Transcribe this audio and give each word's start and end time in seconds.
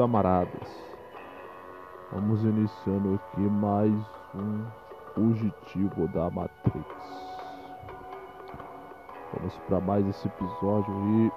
Camaradas, 0.00 0.82
vamos 2.10 2.42
iniciando 2.42 3.16
aqui 3.16 3.40
mais 3.42 3.92
um 4.34 4.64
fugitivo 5.14 6.08
da 6.08 6.30
Matrix. 6.30 6.86
Vamos 9.34 9.54
para 9.68 9.78
mais 9.82 10.06
esse 10.06 10.26
episódio 10.26 10.94
aí. 10.94 11.32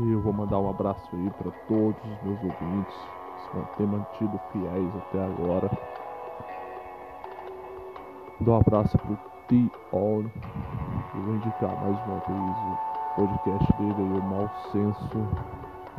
E 0.00 0.10
eu 0.10 0.20
vou 0.22 0.32
mandar 0.32 0.58
um 0.58 0.70
abraço 0.70 1.08
aí 1.14 1.30
para 1.40 1.52
todos 1.68 2.02
os 2.02 2.22
meus 2.24 2.42
ouvintes 2.42 2.96
que 2.96 3.60
se 3.60 3.76
têm 3.76 3.86
mantido 3.86 4.40
fiéis 4.50 4.96
até 4.96 5.24
agora. 5.24 5.70
Dou 8.40 8.56
um 8.56 8.58
abraço 8.58 8.98
pro 8.98 9.16
T-On. 9.46 10.24
Eu 11.14 11.22
vou 11.22 11.34
indicar 11.36 11.80
mais 11.80 11.96
uma 12.06 12.18
vez 12.26 12.97
podcast 13.18 13.72
dele 13.72 13.94
aí, 13.98 14.20
o 14.20 14.22
Mal 14.22 14.48
Senso. 14.70 15.18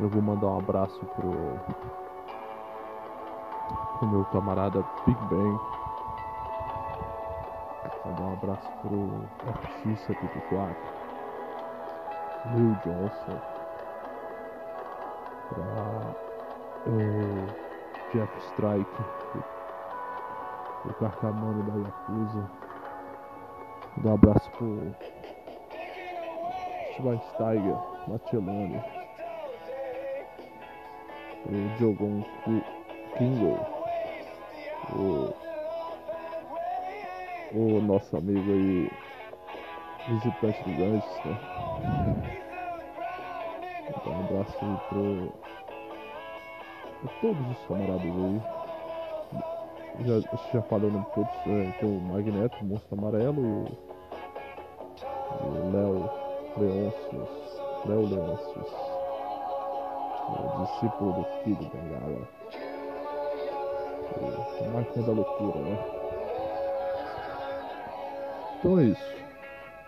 Eu 0.00 0.08
vou 0.08 0.22
mandar 0.22 0.46
um 0.46 0.58
abraço 0.58 0.98
pro, 1.04 1.30
pro 3.98 4.08
meu 4.08 4.24
camarada 4.24 4.82
Big 5.04 5.20
Bang. 5.26 5.60
Mandar 8.06 8.22
um 8.22 8.32
abraço 8.32 8.72
pro 8.80 9.28
FX74. 9.84 10.74
Will 12.54 12.74
Johnson. 12.86 13.38
Pra 15.50 16.14
o 16.86 18.12
Jeff 18.14 18.38
Strike. 18.46 19.04
O 20.86 20.94
Carcamano 20.94 21.62
da 21.64 21.86
Yakuza. 21.86 22.50
Dar 23.98 24.10
um 24.10 24.14
abraço 24.14 24.50
pro 24.52 25.19
Schweinsteiger, 27.00 27.76
Macelani, 28.06 28.80
o 31.46 31.78
Diogon 31.78 32.22
Kingo, 33.16 33.58
o, 34.92 35.32
o 37.52 37.80
nosso 37.80 38.16
amigo 38.16 38.52
aí, 38.52 38.90
visitante 40.08 40.62
do 40.64 40.74
Ganges, 40.76 41.20
né? 41.24 41.36
Um 44.06 44.20
abraço 44.20 44.56
aí 44.62 44.76
pro, 44.88 45.32
pra 47.00 47.08
todos 47.20 47.50
os 47.50 47.58
camaradas 47.66 48.04
aí. 48.04 48.40
Já, 50.04 50.20
já 50.52 50.62
falando 50.62 51.04
todos, 51.14 51.32
é, 51.46 51.70
tem 51.80 51.88
o 51.88 52.00
Magneto, 52.00 52.56
o 52.60 52.64
Monstro 52.64 52.98
Amarelo 52.98 53.42
e 53.42 53.46
o 55.46 55.48
Léo 55.72 56.10
Leôncios, 56.56 57.60
Léo 57.86 58.06
Leôncios, 58.06 58.90
discípulo 60.64 61.12
do 61.12 61.24
filho 61.42 61.70
Bengala, 61.70 62.28
o 64.60 64.70
máquina 64.72 65.06
da 65.06 65.12
loucura, 65.12 65.60
né? 65.60 66.00
Então 68.58 68.78
é 68.78 68.84
isso. 68.84 69.20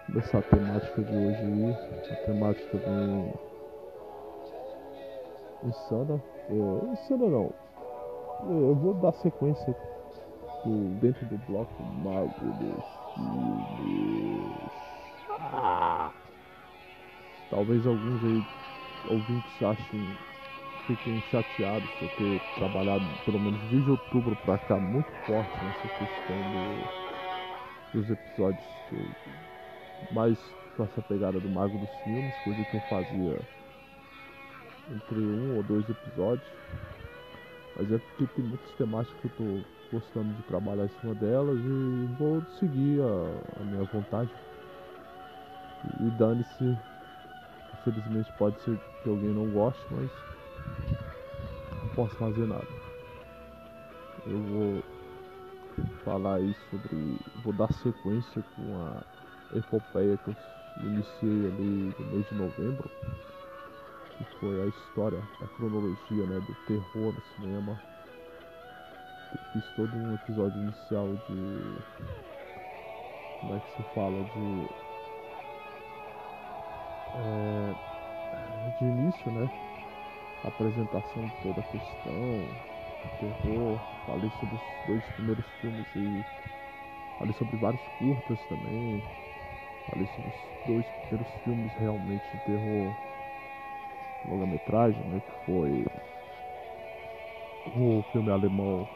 Começar 0.07 0.39
a 0.39 0.43
temática 0.43 1.03
de 1.03 1.17
hoje 1.17 1.77
a 2.11 2.17
temática 2.27 2.79
bem 2.79 3.35
insana. 5.65 6.23
É, 6.49 6.93
insana 6.93 7.27
não. 7.27 7.53
Eu 8.49 8.75
vou 8.75 8.95
dar 8.95 9.13
sequência 9.13 9.77
do, 10.65 10.99
dentro 11.01 11.27
do 11.27 11.39
bloco 11.47 11.83
Mago 11.83 12.33
dos 12.41 12.85
Filmes. 13.15 14.73
Ah! 15.53 16.11
Talvez 17.53 17.87
alguns 17.87 18.25
aí 18.25 18.43
ouvintes 19.11 19.63
achem, 19.63 20.17
fiquem 20.87 21.21
chateados 21.31 21.89
por 22.01 22.09
ter 22.17 22.41
trabalhado 22.57 23.05
pelo 23.27 23.39
menos 23.39 23.61
desde 23.71 23.91
outubro 23.91 24.35
pra 24.37 24.57
cá 24.57 24.77
muito 24.77 25.11
forte 25.27 25.53
nessa 25.63 25.89
questão 25.99 26.37
do, 27.93 28.01
dos 28.01 28.11
episódios 28.11 28.65
mais 30.11 30.39
com 30.77 30.85
essa 30.85 31.03
pegada 31.03 31.39
do 31.39 31.49
Mago 31.51 31.77
dos 31.77 31.91
Filmes, 32.05 32.35
coisa 32.43 32.65
que 32.65 32.75
eu 32.75 32.81
fazia 32.89 33.39
entre 34.91 35.19
um 35.19 35.57
ou 35.57 35.63
dois 35.63 35.85
episódios. 35.91 36.49
Mas 37.77 37.93
é 37.93 37.99
porque 37.99 38.27
tem 38.35 38.45
muitas 38.47 38.71
temáticas 38.73 39.21
que 39.21 39.27
eu 39.27 39.33
tô 39.37 39.99
gostando 39.99 40.33
de 40.33 40.43
trabalhar 40.45 40.87
em 40.87 41.01
cima 41.01 41.15
delas 41.17 41.59
e 41.59 42.09
vou 42.19 42.43
seguir 42.59 43.01
a, 43.03 43.61
a 43.61 43.65
minha 43.65 43.85
vontade. 43.85 44.31
E 46.01 46.11
dane-se 46.19 46.77
Infelizmente 47.83 48.33
pode 48.39 48.61
ser 48.61 48.79
que 49.03 49.09
alguém 49.09 49.31
não 49.31 49.49
goste, 49.51 49.85
mas 49.91 50.09
não 51.83 51.89
posso 51.97 52.15
fazer 52.15 52.47
nada. 52.47 52.67
Eu 54.25 54.39
vou 54.39 54.83
falar 56.05 56.37
aí 56.37 56.55
sobre. 56.71 57.19
Vou 57.43 57.53
dar 57.53 57.73
sequência 57.73 58.43
com 58.55 58.79
a 58.79 59.03
epopeia 59.57 60.17
que 60.19 60.29
eu 60.29 60.37
iniciei 60.85 61.49
ali 61.49 61.95
no 61.99 62.07
mês 62.07 62.29
de 62.29 62.35
novembro. 62.37 62.89
Que 64.17 64.25
foi 64.39 64.63
a 64.63 64.67
história, 64.67 65.21
a 65.41 65.47
cronologia 65.57 66.25
né, 66.27 66.41
do 66.41 66.55
terror 66.67 67.13
no 67.13 67.23
cinema. 67.35 67.77
Eu 69.33 69.41
fiz 69.53 69.65
todo 69.75 69.97
um 69.97 70.15
episódio 70.15 70.63
inicial 70.63 71.09
de. 71.29 71.77
Como 73.41 73.57
é 73.57 73.59
que 73.59 73.71
se 73.77 73.83
fala? 73.93 74.23
De 74.37 74.92
é, 77.15 77.75
de 78.79 78.85
início, 78.85 79.31
né? 79.33 79.49
A 80.45 80.49
apresentação 80.49 81.23
de 81.27 81.43
toda 81.43 81.61
a 81.61 81.65
questão, 81.65 82.49
terror, 83.21 83.79
falei 84.07 84.31
sobre 84.41 84.57
os 84.57 84.87
dois 84.87 85.05
primeiros 85.15 85.47
filmes 85.61 85.87
e 85.97 86.25
falei 87.19 87.35
sobre 87.35 87.57
vários 87.57 87.83
curtas 87.99 88.39
também, 88.49 89.03
falei 89.91 90.07
sobre 90.07 90.31
os 90.31 90.67
dois 90.67 90.87
primeiros 91.03 91.35
filmes 91.45 91.73
realmente 91.75 92.25
de 92.33 92.45
terror 92.45 92.95
longa-metragem, 94.29 95.03
né? 95.05 95.21
Que 95.21 95.47
foi 95.47 95.85
o 97.77 98.03
filme 98.13 98.31
alemão 98.31 98.87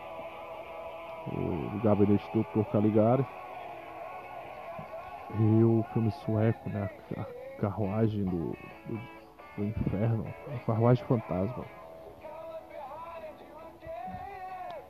o 1.33 1.81
Gabinete 1.83 2.25
do 2.33 2.45
Dr. 2.45 2.65
Caligari 2.71 3.25
e 5.39 5.65
o 5.65 5.85
filme 5.93 6.11
sueco, 6.11 6.71
né? 6.71 6.89
A 7.17 7.36
carruagem 7.59 8.25
do, 8.25 8.57
do, 8.87 9.01
do 9.57 9.65
inferno, 9.65 10.25
carruagem 10.67 11.05
fantasma. 11.05 11.65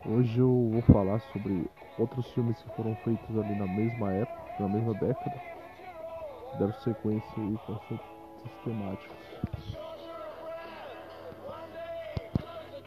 Hoje 0.09 0.38
eu 0.38 0.71
vou 0.72 0.82
falar 0.82 1.19
sobre 1.32 1.69
outros 1.99 2.31
filmes 2.32 2.62
que 2.62 2.71
foram 2.71 2.94
feitos 2.97 3.37
ali 3.37 3.54
na 3.54 3.66
mesma 3.66 4.12
época, 4.12 4.41
na 4.60 4.69
mesma 4.69 4.94
década. 4.94 5.37
Deram 6.59 6.72
sequência 6.75 7.43
aí 7.43 7.59
com 7.66 7.75
essas 7.75 7.99
temáticas. 8.65 9.16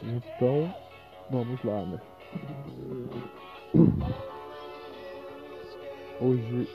Então, 0.01 0.73
vamos 1.29 1.61
lá, 1.63 1.85
né? 1.85 1.99
Hoje 6.21 6.67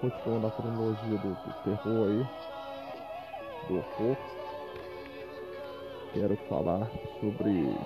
continuando 0.00 0.46
a 0.46 0.50
cronologia 0.50 1.18
do, 1.18 1.30
do 1.30 1.52
terror 1.64 2.08
aí, 2.08 2.26
do 3.68 3.78
horror, 3.78 4.16
quero 6.12 6.36
falar 6.48 6.88
sobre 7.20 7.76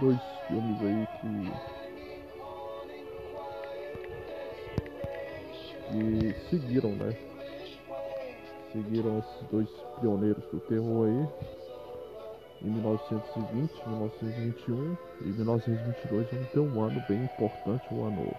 dois 0.00 0.20
filmes 0.46 0.80
aí 0.82 1.06
que, 1.20 1.52
que 5.90 6.34
seguiram, 6.50 6.90
né? 6.90 7.16
Seguiram 8.72 9.18
esses 9.18 9.48
dois 9.50 9.68
pioneiros 10.00 10.44
do 10.52 10.60
terror 10.60 11.06
aí. 11.06 11.28
Em 12.62 12.70
1920, 12.70 13.88
1921 13.88 14.96
e 15.20 15.24
1922 15.24 16.26
vamos 16.30 16.48
ter 16.50 16.60
um 16.60 16.82
ano 16.82 17.02
bem 17.06 17.22
importante, 17.22 17.92
um 17.92 18.04
ano 18.06 18.34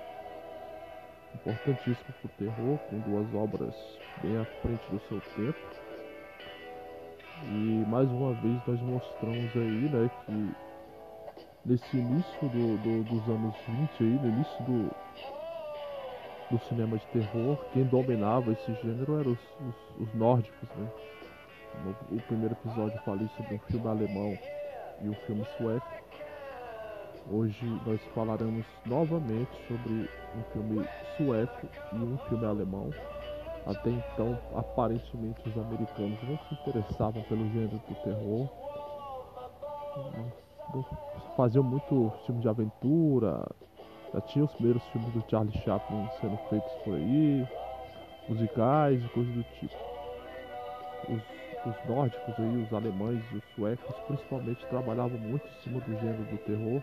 importantíssimo 1.46 2.14
para 2.22 2.26
o 2.26 2.30
terror, 2.40 2.80
com 2.90 3.00
duas 3.00 3.36
obras 3.36 3.76
bem 4.22 4.38
à 4.38 4.46
frente 4.46 4.84
do 4.90 5.00
seu 5.08 5.22
tempo. 5.36 5.60
E 7.44 7.86
mais 7.88 8.10
uma 8.10 8.34
vez 8.34 8.60
nós 8.66 8.82
mostramos 8.82 9.56
aí, 9.56 9.90
né, 9.90 10.10
que 10.26 10.56
nesse 11.66 11.98
início 11.98 12.50
do, 12.50 12.78
do, 12.78 13.04
dos 13.04 13.30
anos 13.30 13.56
20 13.68 14.04
aí, 14.04 14.20
no 14.20 14.30
início 14.30 14.64
do, 14.64 14.92
do 16.50 16.60
cinema 16.66 16.98
de 16.98 17.06
terror, 17.08 17.58
quem 17.74 17.84
dominava 17.84 18.52
esse 18.52 18.74
gênero 18.82 19.20
eram 19.20 19.32
os, 19.32 19.40
os, 19.60 20.08
os 20.08 20.14
nórdicos, 20.16 20.70
né? 20.78 20.90
No, 21.84 22.18
o 22.18 22.22
primeiro 22.22 22.54
episódio 22.54 22.98
eu 22.98 23.04
falei 23.04 23.28
sobre 23.36 23.56
um 23.56 23.60
filme 23.60 23.88
alemão 23.88 24.38
e 25.02 25.10
um 25.10 25.16
filme 25.26 25.46
sueco. 25.58 26.05
Hoje 27.28 27.66
nós 27.86 28.00
falaremos 28.14 28.66
novamente 28.86 29.50
sobre 29.68 30.08
um 30.36 30.44
filme 30.54 30.88
sueco 31.18 31.68
e 31.92 31.96
um 31.96 32.18
filme 32.30 32.46
alemão. 32.46 32.92
Até 33.66 33.90
então, 33.90 34.38
aparentemente, 34.54 35.42
os 35.50 35.58
americanos 35.58 36.20
não 36.22 36.38
se 36.38 36.54
interessavam 36.54 37.24
pelo 37.24 37.50
gênero 37.50 37.82
do 37.90 37.96
terror. 38.04 38.48
Faziam 41.36 41.64
muito 41.64 42.14
filme 42.28 42.42
de 42.42 42.48
aventura. 42.48 43.44
Já 44.14 44.22
tinha 44.22 44.46
os 44.46 44.54
primeiros 44.54 44.86
filmes 44.90 45.12
do 45.12 45.24
Charlie 45.28 45.58
Chaplin 45.64 46.08
sendo 46.22 46.38
feitos 46.50 46.72
por 46.84 46.94
aí. 46.94 47.48
Musicais 48.30 49.04
e 49.04 49.10
coisas 49.10 49.34
do 49.34 49.44
tipo. 49.60 49.76
Os, 51.10 51.22
os 51.66 51.90
nórdicos 51.90 52.36
aí, 52.38 52.64
os 52.64 52.72
alemães 52.72 53.24
e 53.32 53.38
os 53.38 53.44
suecos, 53.56 53.96
principalmente, 54.08 54.66
trabalhavam 54.68 55.18
muito 55.18 55.48
em 55.48 55.64
cima 55.64 55.80
do 55.80 56.00
gênero 56.00 56.24
do 56.26 56.38
terror. 56.46 56.82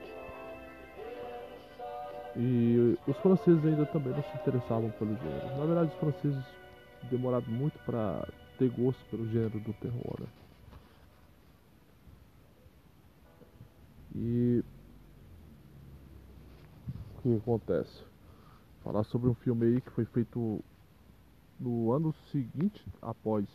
E 2.37 2.99
os 3.07 3.17
franceses 3.19 3.65
ainda 3.65 3.85
também 3.87 4.13
não 4.13 4.23
se 4.23 4.37
interessavam 4.37 4.91
pelo 4.93 5.15
gênero. 5.17 5.59
Na 5.59 5.67
verdade, 5.67 5.93
os 5.93 5.99
franceses 5.99 6.45
demorado 7.11 7.51
muito 7.51 7.79
para 7.81 8.27
ter 8.59 8.71
gosto 8.71 9.05
pelo 9.11 9.29
gênero 9.29 9.61
do 9.61 9.73
terror. 9.75 10.21
Né? 10.21 10.27
E 14.15 14.65
o 17.17 17.23
que 17.23 17.37
acontece? 17.37 18.03
Falar 18.83 19.05
sobre 19.05 19.29
um 19.29 19.35
filme 19.35 19.67
aí 19.67 19.81
que 19.81 19.91
foi 19.91 20.05
feito 20.07 20.63
no 21.61 21.93
ano 21.93 22.13
seguinte 22.31 22.85
após 23.01 23.47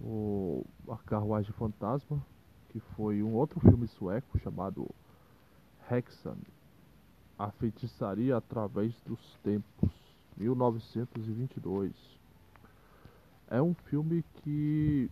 o 0.00 0.64
A 0.88 0.96
Carruagem 0.96 1.52
Fantasma, 1.52 2.24
que 2.70 2.80
foi 2.80 3.22
um 3.22 3.34
outro 3.34 3.60
filme 3.60 3.86
sueco 3.86 4.38
chamado 4.38 4.88
Hexan, 5.90 6.36
A 7.40 7.50
Feitiçaria 7.52 8.36
através 8.36 8.92
dos 9.06 9.18
Tempos, 9.42 9.90
1922. 10.36 11.90
É 13.48 13.62
um 13.62 13.72
filme 13.72 14.22
que 14.34 15.10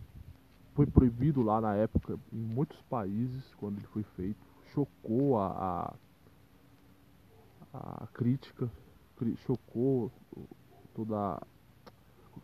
foi 0.75 0.85
proibido 0.85 1.41
lá 1.41 1.59
na 1.59 1.73
época 1.73 2.19
em 2.31 2.37
muitos 2.37 2.79
países 2.83 3.43
quando 3.55 3.79
ele 3.79 3.87
foi 3.87 4.03
feito. 4.15 4.37
Chocou 4.71 5.39
a, 5.39 5.91
a, 7.73 8.03
a 8.03 8.07
crítica, 8.13 8.69
chocou 9.47 10.11
toda. 10.93 11.41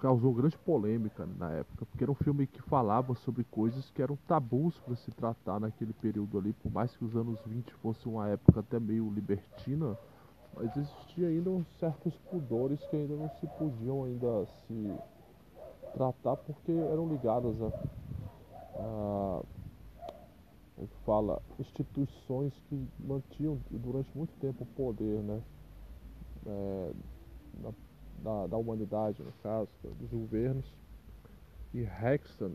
Causou 0.05 0.31
grande 0.35 0.55
polêmica 0.59 1.27
na 1.39 1.51
época, 1.51 1.83
porque 1.83 2.03
era 2.03 2.11
um 2.11 2.15
filme 2.15 2.45
que 2.45 2.61
falava 2.61 3.15
sobre 3.15 3.43
coisas 3.43 3.89
que 3.89 4.03
eram 4.03 4.15
tabus 4.27 4.79
para 4.81 4.95
se 4.97 5.09
tratar 5.09 5.59
naquele 5.59 5.93
período 5.93 6.37
ali, 6.37 6.53
por 6.53 6.71
mais 6.71 6.95
que 6.95 7.03
os 7.03 7.15
anos 7.15 7.39
20 7.47 7.73
fosse 7.73 8.07
uma 8.07 8.29
época 8.29 8.59
até 8.59 8.79
meio 8.79 9.09
libertina, 9.09 9.97
mas 10.55 10.77
existia 10.77 11.29
ainda 11.29 11.49
uns 11.49 11.65
certos 11.79 12.13
pudores 12.29 12.79
que 12.85 12.95
ainda 12.95 13.15
não 13.15 13.31
se 13.39 13.47
podiam 13.57 14.03
ainda 14.03 14.45
se 14.45 14.95
tratar 15.95 16.35
porque 16.35 16.71
eram 16.71 17.09
ligadas 17.09 17.59
a, 17.59 17.71
a 18.77 19.41
fala, 21.03 21.41
instituições 21.57 22.53
que 22.69 22.87
mantinham 22.99 23.57
durante 23.71 24.15
muito 24.15 24.33
tempo 24.39 24.65
o 24.65 24.67
poder, 24.67 25.23
né? 25.23 25.41
É, 26.45 26.91
da, 27.63 27.73
da, 28.23 28.47
da, 28.47 28.57
humanidade, 28.57 29.21
no 29.23 29.31
caso, 29.43 29.69
dos 29.99 30.09
governos. 30.09 30.65
E 31.73 31.81
Hexan, 31.81 32.51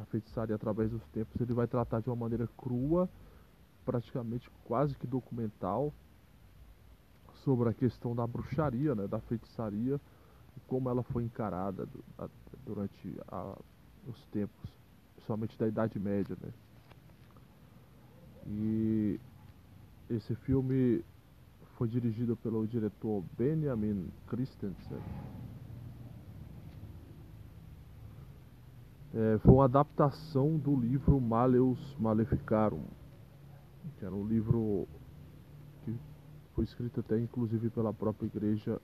a 0.00 0.04
feitiçaria 0.06 0.54
através 0.54 0.90
dos 0.90 1.04
tempos, 1.08 1.40
ele 1.40 1.52
vai 1.52 1.66
tratar 1.66 2.00
de 2.00 2.08
uma 2.08 2.16
maneira 2.16 2.48
crua, 2.56 3.08
praticamente 3.84 4.50
quase 4.64 4.94
que 4.94 5.06
documental, 5.06 5.92
sobre 7.44 7.68
a 7.68 7.74
questão 7.74 8.14
da 8.14 8.26
bruxaria, 8.26 8.94
né, 8.94 9.06
da 9.06 9.20
feitiçaria, 9.20 10.00
e 10.56 10.60
como 10.68 10.88
ela 10.88 11.02
foi 11.02 11.24
encarada 11.24 11.88
durante 12.64 13.20
a, 13.28 13.58
os 14.06 14.24
tempos, 14.26 14.70
principalmente 15.14 15.58
da 15.58 15.66
Idade 15.66 15.98
Média, 15.98 16.36
né? 16.40 16.52
E 18.46 19.20
esse 20.10 20.34
filme 20.34 21.04
foi 21.82 21.88
dirigido 21.88 22.36
pelo 22.36 22.64
diretor 22.64 23.24
Benjamin 23.36 24.08
Christensen. 24.28 25.02
É, 29.12 29.38
foi 29.38 29.54
uma 29.54 29.64
adaptação 29.64 30.56
do 30.58 30.76
livro 30.76 31.20
Maleus 31.20 31.96
Maleficarum, 31.98 32.84
que 33.98 34.04
era 34.04 34.14
um 34.14 34.24
livro 34.24 34.86
que 35.84 35.92
foi 36.54 36.62
escrito 36.62 37.00
até 37.00 37.18
inclusive 37.18 37.68
pela 37.68 37.92
própria 37.92 38.28
igreja 38.28 38.80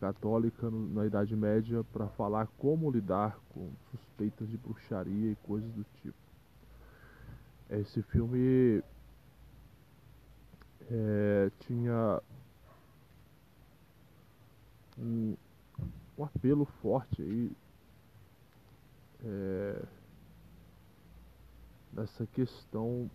católica 0.00 0.68
na 0.68 1.06
Idade 1.06 1.36
Média 1.36 1.84
para 1.92 2.08
falar 2.08 2.48
como 2.58 2.90
lidar 2.90 3.38
com 3.50 3.70
suspeitas 3.92 4.48
de 4.48 4.58
bruxaria 4.58 5.30
e 5.30 5.36
coisas 5.36 5.70
do 5.70 5.84
tipo. 6.02 6.18
Esse 7.70 8.02
filme 8.02 8.82
é, 10.90 11.50
tinha 11.60 12.20
um, 14.98 15.36
um, 16.18 16.24
apelo 16.24 16.64
forte 16.64 17.22
aí 17.22 17.52
é, 19.24 19.82
nessa 21.92 22.26
questão 22.26 23.10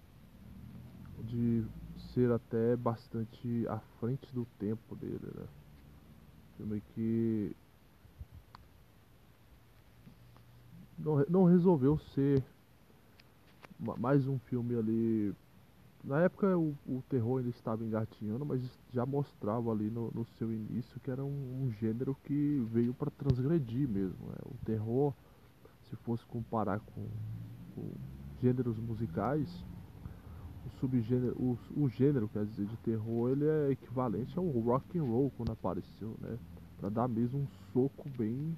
de 1.23 1.65
ser 2.13 2.31
até 2.31 2.75
bastante 2.75 3.67
à 3.67 3.79
frente 3.99 4.33
do 4.33 4.45
tempo 4.57 4.95
dele, 4.95 5.27
né? 5.35 5.47
Filme 6.57 6.81
que 6.93 7.55
não, 10.97 11.25
não 11.29 11.43
resolveu 11.45 11.97
ser 11.97 12.43
mais 13.79 14.27
um 14.27 14.37
filme 14.39 14.75
ali. 14.75 15.33
Na 16.03 16.21
época 16.21 16.57
o, 16.57 16.75
o 16.87 17.03
terror 17.09 17.39
ainda 17.39 17.49
estava 17.49 17.83
engatinhando, 17.83 18.45
mas 18.45 18.61
já 18.91 19.05
mostrava 19.05 19.71
ali 19.71 19.89
no, 19.89 20.09
no 20.11 20.25
seu 20.37 20.51
início 20.51 20.99
que 21.01 21.11
era 21.11 21.23
um, 21.23 21.63
um 21.63 21.71
gênero 21.71 22.15
que 22.23 22.65
veio 22.71 22.93
para 22.93 23.11
transgredir 23.11 23.87
mesmo. 23.87 24.27
Né? 24.27 24.35
O 24.45 24.65
terror, 24.65 25.13
se 25.89 25.95
fosse 25.97 26.25
comparar 26.25 26.79
com, 26.79 27.05
com 27.75 27.91
gêneros 28.41 28.79
musicais, 28.79 29.65
o 30.65 30.69
subgênero, 30.79 31.35
o, 31.37 31.57
o 31.75 31.89
gênero, 31.89 32.29
quer 32.29 32.45
dizer, 32.45 32.65
de 32.65 32.77
terror, 32.77 33.29
ele 33.29 33.45
é 33.45 33.71
equivalente 33.71 34.37
ao 34.37 34.47
rock 34.47 34.97
and 34.97 35.03
roll 35.03 35.31
quando 35.35 35.51
apareceu, 35.51 36.15
né? 36.21 36.37
Para 36.77 36.89
dar 36.89 37.07
mesmo 37.09 37.39
um 37.39 37.47
soco 37.73 38.09
bem 38.17 38.55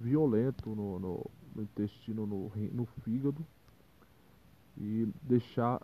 violento 0.00 0.70
no, 0.70 0.98
no, 0.98 1.26
no 1.54 1.62
intestino, 1.62 2.24
no, 2.24 2.52
no 2.72 2.86
fígado 3.02 3.44
e 4.78 5.08
deixar 5.22 5.80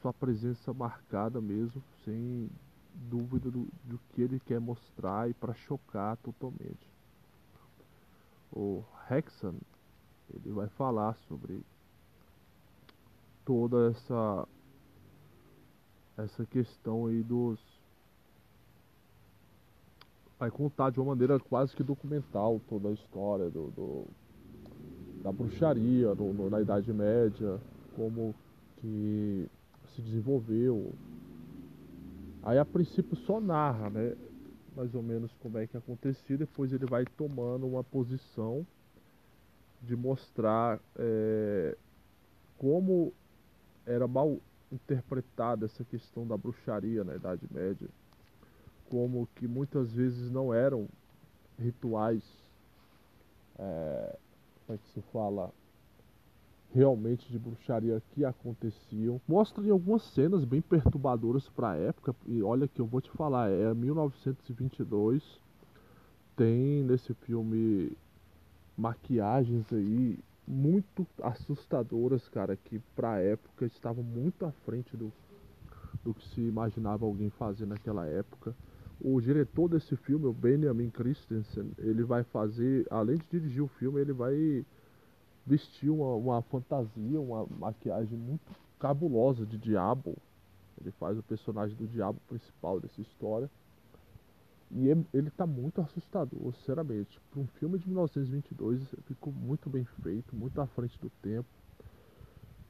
sua 0.00 0.12
presença 0.12 0.72
marcada 0.72 1.40
mesmo, 1.40 1.82
sem 2.04 2.48
dúvida 2.94 3.50
do, 3.50 3.66
do 3.84 3.98
que 4.12 4.22
ele 4.22 4.40
quer 4.40 4.60
mostrar 4.60 5.28
e 5.28 5.34
para 5.34 5.54
chocar 5.54 6.16
totalmente. 6.18 6.88
O 8.52 8.82
Hexan 9.10 9.54
ele 10.32 10.52
vai 10.52 10.68
falar 10.68 11.14
sobre 11.28 11.60
toda 13.44 13.90
essa 13.90 14.48
essa 16.16 16.46
questão 16.46 17.06
aí 17.06 17.22
dos 17.22 17.60
vai 20.38 20.50
contar 20.50 20.90
de 20.90 20.98
uma 20.98 21.10
maneira 21.14 21.38
quase 21.38 21.74
que 21.74 21.82
documental 21.82 22.60
toda 22.68 22.88
a 22.88 22.92
história 22.92 23.50
do, 23.50 23.70
do 23.70 24.04
da 25.22 25.32
bruxaria 25.32 26.14
no, 26.14 26.32
no, 26.32 26.50
na 26.50 26.60
Idade 26.60 26.92
Média, 26.92 27.60
como 27.94 28.34
que 28.76 29.48
se 29.96 30.02
desenvolveu. 30.02 30.92
Aí 32.42 32.58
a 32.58 32.64
princípio 32.64 33.16
só 33.16 33.40
narra, 33.40 33.90
né? 33.90 34.14
Mais 34.76 34.94
ou 34.94 35.02
menos 35.02 35.32
como 35.40 35.56
é 35.56 35.66
que 35.66 35.76
acontecia, 35.76 36.36
depois 36.36 36.72
ele 36.72 36.84
vai 36.84 37.04
tomando 37.16 37.66
uma 37.66 37.82
posição 37.82 38.66
de 39.82 39.96
mostrar 39.96 40.78
é, 40.96 41.76
como 42.58 43.12
era 43.86 44.06
mal 44.06 44.38
interpretada 44.70 45.64
essa 45.64 45.82
questão 45.84 46.26
da 46.26 46.36
bruxaria 46.36 47.02
na 47.04 47.14
Idade 47.14 47.46
Média, 47.50 47.88
como 48.90 49.26
que 49.36 49.46
muitas 49.46 49.92
vezes 49.92 50.30
não 50.30 50.52
eram 50.52 50.88
rituais, 51.58 52.22
é, 53.58 54.18
como 54.66 54.76
é 54.76 54.78
que 54.78 54.88
se 54.92 55.00
fala, 55.10 55.50
realmente 56.72 57.30
de 57.30 57.38
bruxaria 57.38 58.02
que 58.12 58.24
aconteciam. 58.24 59.20
Mostra 59.26 59.64
em 59.64 59.70
algumas 59.70 60.02
cenas 60.02 60.44
bem 60.44 60.60
perturbadoras 60.60 61.48
para 61.48 61.70
a 61.70 61.76
época, 61.76 62.14
e 62.26 62.42
olha 62.42 62.68
que 62.68 62.80
eu 62.80 62.86
vou 62.86 63.00
te 63.00 63.10
falar, 63.10 63.50
é 63.50 63.72
1922, 63.72 65.40
tem 66.36 66.82
nesse 66.84 67.14
filme 67.14 67.96
maquiagens 68.76 69.72
aí 69.72 70.18
muito 70.46 71.06
assustadoras, 71.22 72.28
cara, 72.28 72.56
que 72.56 72.78
pra 72.94 73.20
época 73.20 73.66
estavam 73.66 74.04
muito 74.04 74.44
à 74.44 74.52
frente 74.52 74.96
do, 74.96 75.12
do 76.04 76.14
que 76.14 76.28
se 76.28 76.40
imaginava 76.40 77.04
alguém 77.04 77.30
fazer 77.30 77.66
naquela 77.66 78.06
época. 78.06 78.54
o 79.00 79.20
diretor 79.20 79.68
desse 79.68 79.96
filme, 79.96 80.26
o 80.26 80.32
Benjamin 80.32 80.90
Christensen, 80.90 81.72
ele 81.78 82.04
vai 82.04 82.22
fazer, 82.22 82.86
além 82.90 83.16
de 83.16 83.26
dirigir 83.28 83.62
o 83.62 83.68
filme, 83.68 84.00
ele 84.00 84.12
vai 84.12 84.64
vestir 85.46 85.90
uma, 85.90 86.14
uma 86.14 86.42
fantasia, 86.42 87.20
uma 87.20 87.46
maquiagem 87.58 88.18
muito 88.18 88.52
cabulosa 88.78 89.46
de 89.46 89.56
diabo. 89.56 90.16
Ele 90.80 90.90
faz 90.92 91.16
o 91.16 91.22
personagem 91.22 91.76
do 91.76 91.86
diabo 91.86 92.20
principal 92.28 92.80
dessa 92.80 93.00
história. 93.00 93.48
E 94.70 94.88
ele 94.88 95.28
está 95.28 95.46
muito 95.46 95.80
assustador, 95.80 96.52
sinceramente. 96.54 97.20
Para 97.30 97.40
um 97.40 97.46
filme 97.46 97.78
de 97.78 97.86
1922, 97.86 98.82
ficou 99.06 99.32
muito 99.32 99.70
bem 99.70 99.84
feito, 100.02 100.34
muito 100.34 100.60
à 100.60 100.66
frente 100.66 100.98
do 101.00 101.08
tempo. 101.22 101.48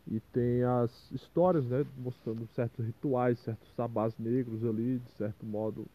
E 0.07 0.21
tem 0.21 0.63
as 0.63 1.11
histórias, 1.11 1.65
né, 1.67 1.85
mostrando 1.97 2.47
certos 2.55 2.85
rituais, 2.85 3.39
certos 3.41 3.69
sabás 3.75 4.17
negros 4.19 4.63
ali, 4.65 4.99
de 4.99 5.11
certo 5.13 5.45
modo. 5.45 5.87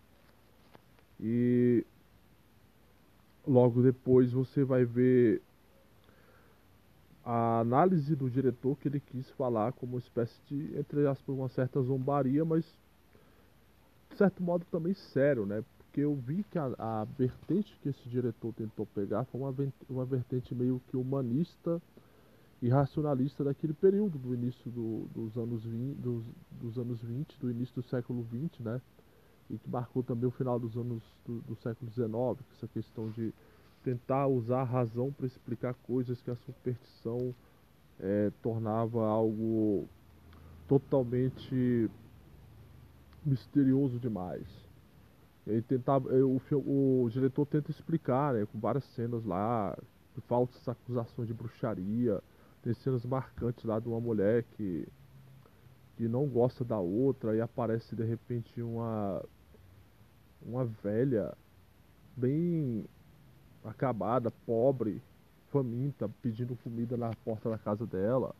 E 1.19 1.85
logo 3.47 3.81
depois 3.81 4.31
você 4.33 4.63
vai 4.63 4.83
ver 4.83 5.41
a 7.23 7.59
análise 7.59 8.15
do 8.15 8.29
diretor 8.29 8.77
que 8.77 8.87
ele 8.87 8.99
quis 8.99 9.29
falar 9.31 9.71
como 9.73 9.93
uma 9.93 9.99
espécie 9.99 10.35
de, 10.47 10.77
entre 10.77 11.07
aspas, 11.07 11.35
uma 11.35 11.49
certa 11.49 11.81
zombaria, 11.81 12.43
mas 12.43 12.63
de 14.09 14.17
certo 14.17 14.41
modo 14.41 14.65
também 14.71 14.93
sério, 14.93 15.45
né? 15.45 15.63
porque 15.91 15.99
eu 15.99 16.15
vi 16.15 16.45
que 16.49 16.57
a, 16.57 16.73
a 16.79 17.03
vertente 17.17 17.77
que 17.81 17.89
esse 17.89 18.07
diretor 18.07 18.53
tentou 18.53 18.85
pegar 18.85 19.25
foi 19.25 19.41
uma, 19.41 19.53
uma 19.89 20.05
vertente 20.05 20.55
meio 20.55 20.81
que 20.87 20.95
humanista 20.95 21.81
e 22.61 22.69
racionalista 22.69 23.43
daquele 23.43 23.73
período 23.73 24.17
do 24.17 24.33
início 24.33 24.71
do, 24.71 25.05
dos, 25.13 25.35
anos 25.35 25.65
20, 25.65 25.95
dos, 25.97 26.23
dos, 26.51 26.77
anos 26.77 27.01
20, 27.01 27.37
do 27.39 27.51
início 27.51 27.75
do 27.75 27.83
século 27.83 28.23
20, 28.31 28.63
né? 28.63 28.79
E 29.49 29.57
que 29.57 29.69
marcou 29.69 30.01
também 30.01 30.27
o 30.27 30.31
final 30.31 30.57
dos 30.57 30.77
anos 30.77 31.03
do, 31.25 31.41
do 31.41 31.55
século 31.57 31.89
19, 31.89 32.39
essa 32.55 32.69
questão 32.69 33.09
de 33.09 33.33
tentar 33.83 34.27
usar 34.27 34.61
a 34.61 34.65
razão 34.65 35.11
para 35.11 35.25
explicar 35.25 35.73
coisas 35.73 36.21
que 36.21 36.31
a 36.31 36.35
superstição 36.35 37.33
é, 37.99 38.31
tornava 38.41 39.05
algo 39.05 39.87
totalmente 40.67 41.89
misterioso 43.25 43.99
demais. 43.99 44.47
Ele 45.45 45.61
tentava, 45.61 46.09
o, 46.09 46.41
o 46.51 47.09
diretor 47.09 47.45
tenta 47.45 47.71
explicar, 47.71 48.33
né, 48.33 48.45
com 48.45 48.59
várias 48.59 48.83
cenas 48.95 49.25
lá, 49.25 49.77
falsas 50.27 50.67
acusações 50.67 51.27
de 51.27 51.33
bruxaria, 51.33 52.21
tem 52.61 52.73
cenas 52.73 53.05
marcantes 53.05 53.63
lá 53.63 53.79
de 53.79 53.87
uma 53.87 53.99
mulher 53.99 54.43
que, 54.55 54.87
que 55.97 56.07
não 56.07 56.27
gosta 56.27 56.63
da 56.63 56.79
outra 56.79 57.35
e 57.35 57.41
aparece 57.41 57.95
de 57.95 58.03
repente 58.03 58.61
uma 58.61 59.23
uma 60.43 60.65
velha 60.65 61.35
bem 62.17 62.85
acabada, 63.63 64.31
pobre, 64.45 65.01
faminta, 65.51 66.09
pedindo 66.21 66.55
comida 66.63 66.95
na 66.97 67.11
porta 67.23 67.49
da 67.49 67.57
casa 67.57 67.85
dela, 67.85 68.33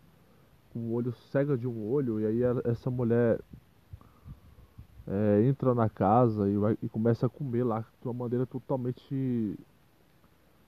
com 0.72 0.80
o 0.80 0.94
olho 0.94 1.14
cega 1.32 1.58
de 1.58 1.68
um 1.68 1.90
olho, 1.90 2.20
e 2.20 2.26
aí 2.26 2.42
essa 2.66 2.90
mulher 2.90 3.40
é, 5.08 5.44
entra 5.44 5.76
na 5.76 5.90
casa 5.90 6.50
e, 6.50 6.58
vai, 6.58 6.78
e 6.82 6.88
começa 6.88 7.26
a 7.26 7.30
comer 7.30 7.64
lá 7.64 7.82
de 8.02 8.08
uma 8.08 8.14
maneira 8.14 8.46
totalmente 8.46 9.58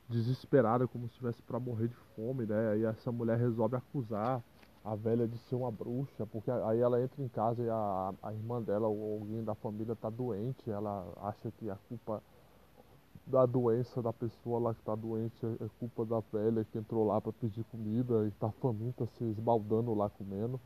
desesperada, 0.10 0.88
como 0.88 1.07
se 1.07 1.13
estivesse 1.13 1.41
para 1.41 1.60
morrer 1.60 1.88
de 1.88 1.95
fome, 2.15 2.45
né? 2.45 2.72
Aí 2.72 2.83
essa 2.83 3.12
mulher 3.12 3.38
resolve 3.38 3.75
acusar 3.75 4.43
a 4.83 4.95
velha 4.95 5.27
de 5.27 5.38
ser 5.38 5.55
uma 5.55 5.72
bruxa, 5.72 6.25
porque 6.25 6.51
aí 6.51 6.79
ela 6.79 7.01
entra 7.01 7.24
em 7.24 7.29
casa 7.29 7.63
e 7.63 7.69
a, 7.69 8.13
a 8.22 8.33
irmã 8.33 8.62
dela 8.62 8.88
ou 8.88 9.19
alguém 9.19 9.43
da 9.43 9.55
família 9.55 9.93
está 9.93 10.10
doente, 10.10 10.69
ela 10.69 11.07
acha 11.22 11.50
que 11.51 11.69
a 11.69 11.77
culpa 11.88 12.22
da 13.25 13.46
doença 13.46 14.01
da 14.01 14.12
pessoa 14.12 14.60
lá 14.60 14.74
que 14.74 14.82
está 14.82 14.96
doente 14.96 15.46
é, 15.46 15.70
culpa 15.80 16.06
da 16.06 16.20
velha 16.32 16.65
que 16.65 16.77
entrou 16.77 17.08
lá 17.08 17.22
para 17.22 17.32
pedir 17.32 17.63
comida 17.65 18.25
e 18.25 18.27
está 18.27 18.51
faminta 18.51 19.06
se 19.18 19.24
esbaldando 19.24 19.94
lá 19.94 20.10
comendo. 20.10 20.60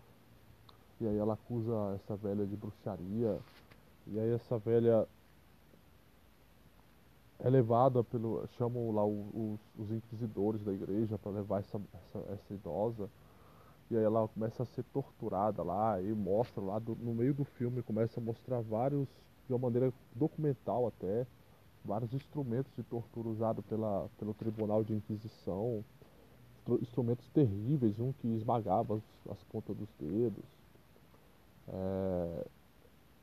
E 1.00 1.08
aí 1.08 1.18
ela 1.18 1.34
acusa 1.34 1.94
essa 1.96 2.16
velha 2.16 2.46
de 2.46 2.56
bruxaria. 2.56 3.40
E 4.08 4.20
aí 4.20 4.32
essa 4.32 4.58
velha 4.58 5.08
é 7.40 7.50
levada 7.50 8.04
pelo. 8.04 8.48
chamam 8.58 8.92
lá 8.92 9.06
os, 9.06 9.60
os 9.78 9.92
inquisidores 9.92 10.64
da 10.64 10.74
igreja 10.74 11.18
para 11.18 11.32
levar 11.32 11.60
essa, 11.60 11.80
essa, 11.94 12.34
essa, 12.34 12.54
idosa. 12.54 13.10
E 13.92 13.98
aí 13.98 14.04
ela 14.04 14.28
começa 14.28 14.64
a 14.64 14.66
ser 14.66 14.84
torturada 14.86 15.64
lá 15.64 16.02
e 16.02 16.12
mostra 16.14 16.62
lá 16.62 16.80
do, 16.80 16.96
no 16.96 17.14
meio 17.14 17.34
do 17.34 17.46
filme, 17.46 17.84
começa 17.84 18.20
a 18.20 18.24
mostrar 18.24 18.60
vários, 18.62 19.08
de 19.46 19.54
uma 19.54 19.60
maneira 19.60 19.94
documental 20.14 20.88
até, 20.88 21.26
vários 21.84 22.14
instrumentos 22.14 22.74
de 22.76 22.84
tortura 22.84 23.30
usados 23.30 23.66
pela, 23.66 24.10
pelo 24.18 24.34
Tribunal 24.34 24.84
de 24.84 24.94
Inquisição. 24.94 25.84
Instrumentos 26.82 27.28
terríveis, 27.30 27.98
um 28.00 28.12
que 28.12 28.28
esmagava 28.28 28.96
as, 28.96 29.32
as 29.32 29.44
pontas 29.46 29.76
dos 29.76 29.90
dedos 29.98 30.44
é, 31.68 32.46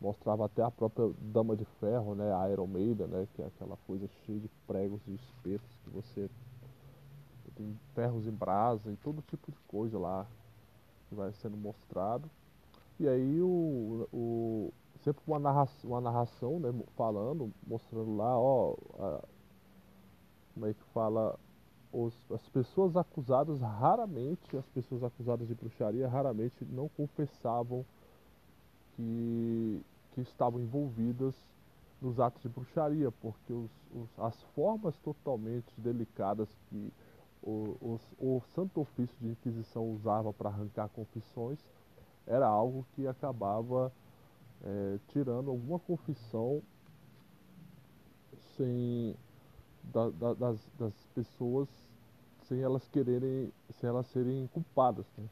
mostrava 0.01 0.45
até 0.47 0.63
a 0.63 0.71
própria 0.71 1.11
Dama 1.19 1.57
de 1.57 1.65
Ferro, 1.81 2.15
né, 2.15 2.33
a 2.35 2.51
Iron 2.51 2.67
Maiden, 2.67 3.07
né, 3.07 3.27
que 3.35 3.43
é 3.43 3.47
aquela 3.47 3.77
coisa 3.87 4.07
cheia 4.25 4.39
de 4.39 4.49
pregos 4.67 5.01
e 5.07 5.15
espetos 5.15 5.79
que 5.83 5.91
você 5.91 6.29
tem 7.55 7.79
ferros 7.95 8.27
em 8.27 8.33
brasa 8.33 8.91
e 8.91 8.97
todo 8.97 9.23
tipo 9.23 9.51
de 9.51 9.59
coisa 9.69 9.97
lá 9.97 10.27
que 11.09 11.15
vai 11.15 11.33
sendo 11.35 11.57
mostrado. 11.57 12.29
E 12.99 13.09
aí 13.09 13.41
o, 13.41 14.09
o 14.13 14.73
sempre 15.05 15.23
uma 15.27 15.39
narração, 15.39 15.91
uma 15.91 16.01
narração 16.01 16.59
né, 16.59 16.73
falando, 16.97 17.53
mostrando 17.67 18.17
lá, 18.17 18.39
ó, 18.39 18.75
a, 18.99 19.23
como 20.55 20.67
é 20.67 20.73
que 20.73 20.83
fala, 20.95 21.39
os, 21.93 22.15
as 22.33 22.49
pessoas 22.49 22.97
acusadas 22.97 23.61
raramente, 23.61 24.57
as 24.57 24.67
pessoas 24.69 25.05
acusadas 25.05 25.47
de 25.47 25.55
bruxaria 25.55 26.09
raramente 26.09 26.65
não 26.65 26.89
confessavam 26.89 27.85
que, 28.97 29.83
que 30.13 30.23
estavam 30.23 30.61
envolvidas 30.61 31.35
nos 32.01 32.19
atos 32.19 32.43
de 32.43 32.49
bruxaria, 32.49 33.13
porque 33.13 33.53
os, 33.53 33.71
os, 33.95 34.19
as 34.19 34.43
formas 34.55 34.97
totalmente 34.99 35.73
delicadas 35.77 36.49
que 36.69 36.93
o, 37.43 37.77
os, 37.81 38.01
o 38.19 38.43
Santo 38.55 38.81
Ofício 38.81 39.17
de 39.21 39.29
Inquisição 39.29 39.91
usava 39.91 40.33
para 40.33 40.49
arrancar 40.49 40.89
confissões 40.89 41.59
era 42.27 42.47
algo 42.47 42.87
que 42.95 43.07
acabava 43.07 43.93
é, 44.63 44.99
tirando 45.09 45.51
alguma 45.51 45.79
confissão 45.79 46.63
sem 48.57 49.17
da, 49.83 50.11
da, 50.11 50.35
das, 50.35 50.71
das 50.79 50.95
pessoas 51.15 51.69
sem 52.49 52.61
elas 52.61 52.87
quererem, 52.89 53.53
sem 53.81 53.89
elas 53.89 54.07
serem 54.09 54.47
culpadas. 54.49 55.07
Né? 55.17 55.25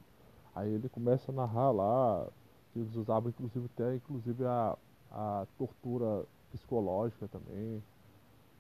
Aí 0.55 0.73
ele 0.73 0.89
começa 0.89 1.31
a 1.31 1.35
narrar 1.35 1.71
lá 1.71 2.29
eles 2.75 2.95
usavam 2.95 3.29
inclusive 3.29 3.67
até 3.75 3.95
inclusive 3.97 4.45
a, 4.45 4.77
a 5.11 5.47
tortura 5.59 6.25
psicológica 6.51 7.29
também. 7.29 7.83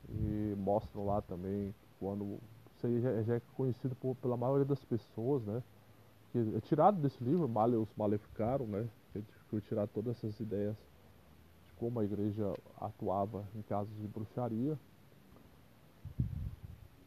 E 0.08 0.54
mostram 0.58 1.06
lá 1.06 1.22
também 1.22 1.74
quando 1.98 2.38
isso 2.76 2.86
aí 2.86 3.00
já, 3.00 3.22
já 3.22 3.34
é 3.36 3.42
conhecido 3.56 3.94
por, 3.94 4.16
pela 4.16 4.36
maioria 4.36 4.64
das 4.64 4.84
pessoas, 4.84 5.42
né? 5.44 5.62
Que 6.32 6.38
é 6.56 6.60
tirado 6.60 7.00
desse 7.00 7.22
livro, 7.22 7.48
Male 7.48 7.76
os 7.76 7.88
Maleficaram, 7.96 8.66
né? 8.66 8.88
Foi 9.52 9.60
tirar 9.60 9.86
todas 9.86 10.16
essas 10.16 10.40
ideias 10.40 10.74
de 11.66 11.72
como 11.74 12.00
a 12.00 12.04
igreja 12.06 12.54
atuava 12.80 13.44
em 13.54 13.60
casos 13.60 13.94
de 14.00 14.08
bruxaria. 14.08 14.78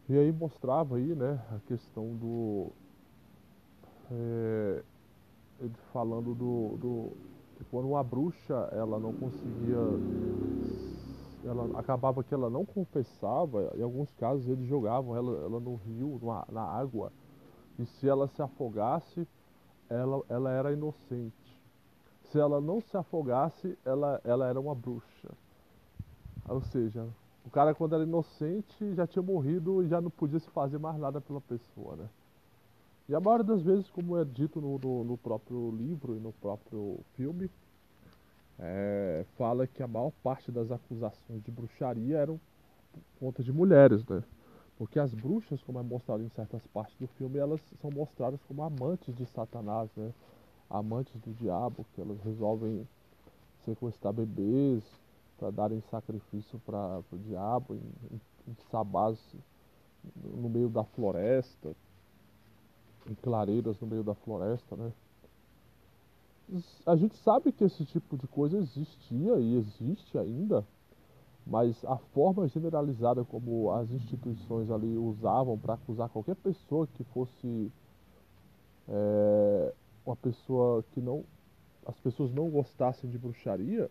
E 0.08 0.16
aí 0.16 0.32
mostrava 0.32 0.98
aí, 0.98 1.16
né, 1.16 1.44
a 1.50 1.60
questão 1.68 2.16
do 2.16 2.72
é, 4.12 4.84
ele 5.60 5.74
falando 5.92 6.36
do, 6.36 6.78
do 6.78 7.12
que 7.58 7.64
quando 7.72 7.90
uma 7.90 8.04
bruxa 8.04 8.70
ela 8.74 9.00
não 9.00 9.12
conseguia 9.12 9.80
ela 11.44 11.80
acabava 11.80 12.24
que 12.24 12.32
ela 12.32 12.48
não 12.48 12.64
confessava 12.64 13.74
em 13.76 13.82
alguns 13.82 14.12
casos 14.20 14.48
eles 14.48 14.68
jogavam 14.68 15.16
ela, 15.16 15.36
ela 15.46 15.60
no 15.60 15.78
rio 15.78 16.20
na, 16.22 16.46
na 16.52 16.62
água 16.62 17.12
e 17.80 17.88
se 17.88 18.08
ela 18.08 18.28
se 18.28 18.40
afogasse 18.44 19.28
ela, 19.90 20.24
ela 20.30 20.52
era 20.52 20.72
inocente 20.72 21.65
se 22.36 22.40
ela 22.40 22.60
não 22.60 22.82
se 22.82 22.98
afogasse 22.98 23.78
ela, 23.86 24.20
ela 24.26 24.48
era 24.48 24.60
uma 24.60 24.76
bruxa 24.76 25.32
ou 26.48 26.62
seja 26.62 27.08
o 27.46 27.50
cara 27.50 27.74
quando 27.74 27.96
era 27.96 28.04
inocente 28.04 28.94
já 28.94 29.08
tinha 29.08 29.24
morrido 29.24 29.82
e 29.82 29.88
já 29.88 30.02
não 30.02 30.10
podia 30.10 30.40
se 30.40 30.50
fazer 30.50 30.78
mais 30.78 30.98
nada 30.98 31.22
pela 31.22 31.40
pessoa 31.40 31.96
né 31.96 32.10
e 33.08 33.14
a 33.14 33.20
maioria 33.20 33.44
das 33.44 33.62
vezes, 33.62 33.88
como 33.92 34.18
é 34.18 34.26
dito 34.26 34.60
no, 34.60 34.80
no, 34.80 35.04
no 35.04 35.18
próprio 35.18 35.70
livro 35.70 36.16
e 36.16 36.20
no 36.20 36.34
próprio 36.34 37.00
filme, 37.16 37.52
é, 38.58 39.24
fala 39.38 39.68
que 39.68 39.84
a 39.84 39.88
maior 39.88 40.12
parte 40.24 40.52
das 40.52 40.72
acusações 40.72 41.44
de 41.44 41.52
bruxaria 41.52 42.18
eram 42.18 42.40
contra 43.20 43.44
de 43.44 43.52
mulheres, 43.52 44.04
né? 44.08 44.24
Porque 44.76 45.00
as 45.00 45.14
bruxas, 45.14 45.62
como 45.62 45.80
é 45.80 45.84
mostrado 45.84 46.24
em 46.24 46.30
certas 46.30 46.66
partes 46.66 46.98
do 46.98 47.06
filme, 47.06 47.38
elas 47.38 47.62
são 47.80 47.92
mostradas 47.92 48.42
como 48.48 48.64
amantes 48.64 49.14
de 49.14 49.26
Satanás, 49.28 49.88
né? 49.96 50.12
Amantes 50.78 51.20
do 51.22 51.34
diabo, 51.34 51.86
que 51.94 52.02
elas 52.02 52.20
resolvem 52.22 52.88
sequestrar 53.64 54.14
bebês 54.14 54.84
para 55.38 55.52
darem 55.52 55.82
sacrifício 55.90 56.60
para 56.66 57.02
o 57.12 57.18
diabo 57.18 57.76
em, 57.76 58.20
em, 58.48 58.56
sabás 58.70 59.18
no 60.24 60.50
meio 60.50 60.70
da 60.70 60.84
floresta, 60.84 61.76
em 63.10 63.16
clareiras 63.16 63.80
no 63.80 63.88
meio 63.88 64.04
da 64.04 64.14
floresta, 64.14 64.76
né? 64.76 64.92
A 66.86 66.96
gente 66.96 67.16
sabe 67.18 67.52
que 67.52 67.64
esse 67.64 67.84
tipo 67.86 68.16
de 68.18 68.28
coisa 68.28 68.58
existia 68.58 69.40
e 69.40 69.56
existe 69.56 70.16
ainda, 70.18 70.64
mas 71.46 71.84
a 71.86 71.98
forma 71.98 72.48
generalizada 72.48 73.26
como 73.26 73.72
as 73.72 73.90
instituições 73.90 74.70
ali 74.70 74.96
usavam 74.96 75.58
para 75.58 75.74
acusar 75.74 76.08
qualquer 76.10 76.36
pessoa 76.36 76.88
que 76.88 77.04
fosse 77.06 77.72
é, 78.88 79.74
uma 80.06 80.16
pessoa 80.16 80.84
que 80.92 81.02
não 81.02 81.24
as 81.86 82.00
pessoas 82.00 82.34
não 82.34 82.50
gostassem 82.50 83.10
de 83.10 83.18
bruxaria 83.18 83.90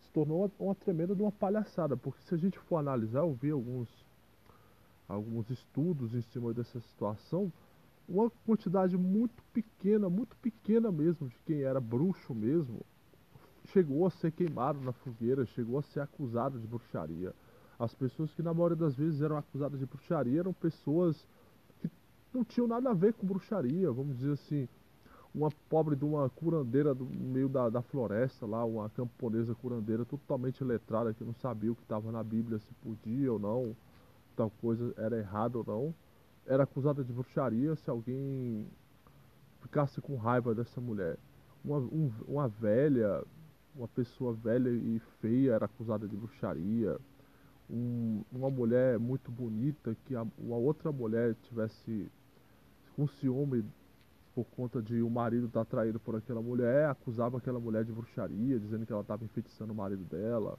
se 0.00 0.10
tornou 0.10 0.40
uma, 0.40 0.50
uma 0.58 0.74
tremenda 0.74 1.14
de 1.14 1.22
uma 1.22 1.32
palhaçada 1.32 1.96
porque 1.96 2.22
se 2.22 2.34
a 2.34 2.38
gente 2.38 2.58
for 2.58 2.76
analisar 2.76 3.20
eu 3.20 3.32
vi 3.32 3.50
alguns 3.50 3.88
alguns 5.08 5.50
estudos 5.50 6.14
em 6.14 6.22
cima 6.22 6.52
dessa 6.52 6.80
situação 6.80 7.52
uma 8.08 8.30
quantidade 8.44 8.96
muito 8.96 9.42
pequena 9.52 10.08
muito 10.10 10.36
pequena 10.36 10.92
mesmo 10.92 11.28
de 11.28 11.38
quem 11.46 11.62
era 11.62 11.80
bruxo 11.80 12.34
mesmo 12.34 12.84
chegou 13.68 14.06
a 14.06 14.10
ser 14.10 14.32
queimado 14.32 14.80
na 14.80 14.92
fogueira, 14.92 15.46
chegou 15.46 15.78
a 15.78 15.82
ser 15.82 16.00
acusado 16.00 16.58
de 16.58 16.66
bruxaria. 16.66 17.32
As 17.78 17.94
pessoas 17.94 18.32
que 18.34 18.42
na 18.42 18.52
maioria 18.52 18.76
das 18.76 18.96
vezes 18.96 19.22
eram 19.22 19.36
acusadas 19.36 19.78
de 19.78 19.86
bruxaria 19.86 20.40
eram 20.40 20.52
pessoas 20.52 21.26
que 21.80 21.90
não 22.32 22.44
tinham 22.44 22.66
nada 22.66 22.90
a 22.90 22.94
ver 22.94 23.14
com 23.14 23.26
bruxaria, 23.26 23.90
vamos 23.90 24.18
dizer 24.18 24.32
assim. 24.32 24.68
Uma 25.34 25.50
pobre 25.68 25.96
de 25.96 26.04
uma 26.04 26.28
curandeira 26.28 26.92
no 26.94 27.06
meio 27.06 27.48
da, 27.48 27.70
da 27.70 27.80
floresta 27.80 28.44
lá, 28.44 28.64
uma 28.64 28.90
camponesa 28.90 29.54
curandeira 29.54 30.04
totalmente 30.04 30.62
letrada 30.62 31.14
que 31.14 31.24
não 31.24 31.32
sabia 31.34 31.72
o 31.72 31.74
que 31.74 31.82
estava 31.82 32.12
na 32.12 32.22
Bíblia, 32.22 32.58
se 32.58 32.72
podia 32.82 33.32
ou 33.32 33.38
não, 33.38 33.74
tal 34.36 34.50
coisa 34.60 34.92
era 34.96 35.18
errado 35.18 35.56
ou 35.56 35.64
não. 35.66 35.94
Era 36.46 36.64
acusada 36.64 37.02
de 37.02 37.12
bruxaria 37.12 37.74
se 37.76 37.88
alguém 37.88 38.66
ficasse 39.60 40.00
com 40.00 40.16
raiva 40.16 40.54
dessa 40.54 40.80
mulher. 40.80 41.16
Uma, 41.64 41.78
um, 41.78 42.10
uma 42.26 42.48
velha 42.48 43.24
uma 43.74 43.88
pessoa 43.88 44.32
velha 44.32 44.68
e 44.68 45.00
feia 45.20 45.52
era 45.52 45.64
acusada 45.64 46.06
de 46.06 46.16
bruxaria, 46.16 46.98
um, 47.70 48.22
uma 48.30 48.50
mulher 48.50 48.98
muito 48.98 49.30
bonita 49.30 49.96
que 50.04 50.14
a, 50.14 50.26
uma 50.38 50.56
outra 50.56 50.92
mulher 50.92 51.34
tivesse 51.42 52.10
com 52.94 53.06
ciúme 53.06 53.64
por 54.34 54.44
conta 54.46 54.80
de 54.80 55.02
o 55.02 55.10
marido 55.10 55.46
estar 55.46 55.64
tá 55.64 55.70
traído 55.70 56.00
por 56.00 56.16
aquela 56.16 56.40
mulher, 56.40 56.88
acusava 56.88 57.38
aquela 57.38 57.60
mulher 57.60 57.84
de 57.84 57.92
bruxaria, 57.92 58.58
dizendo 58.58 58.86
que 58.86 58.92
ela 58.92 59.02
estava 59.02 59.24
enfeitiçando 59.24 59.72
o 59.72 59.76
marido 59.76 60.04
dela. 60.04 60.58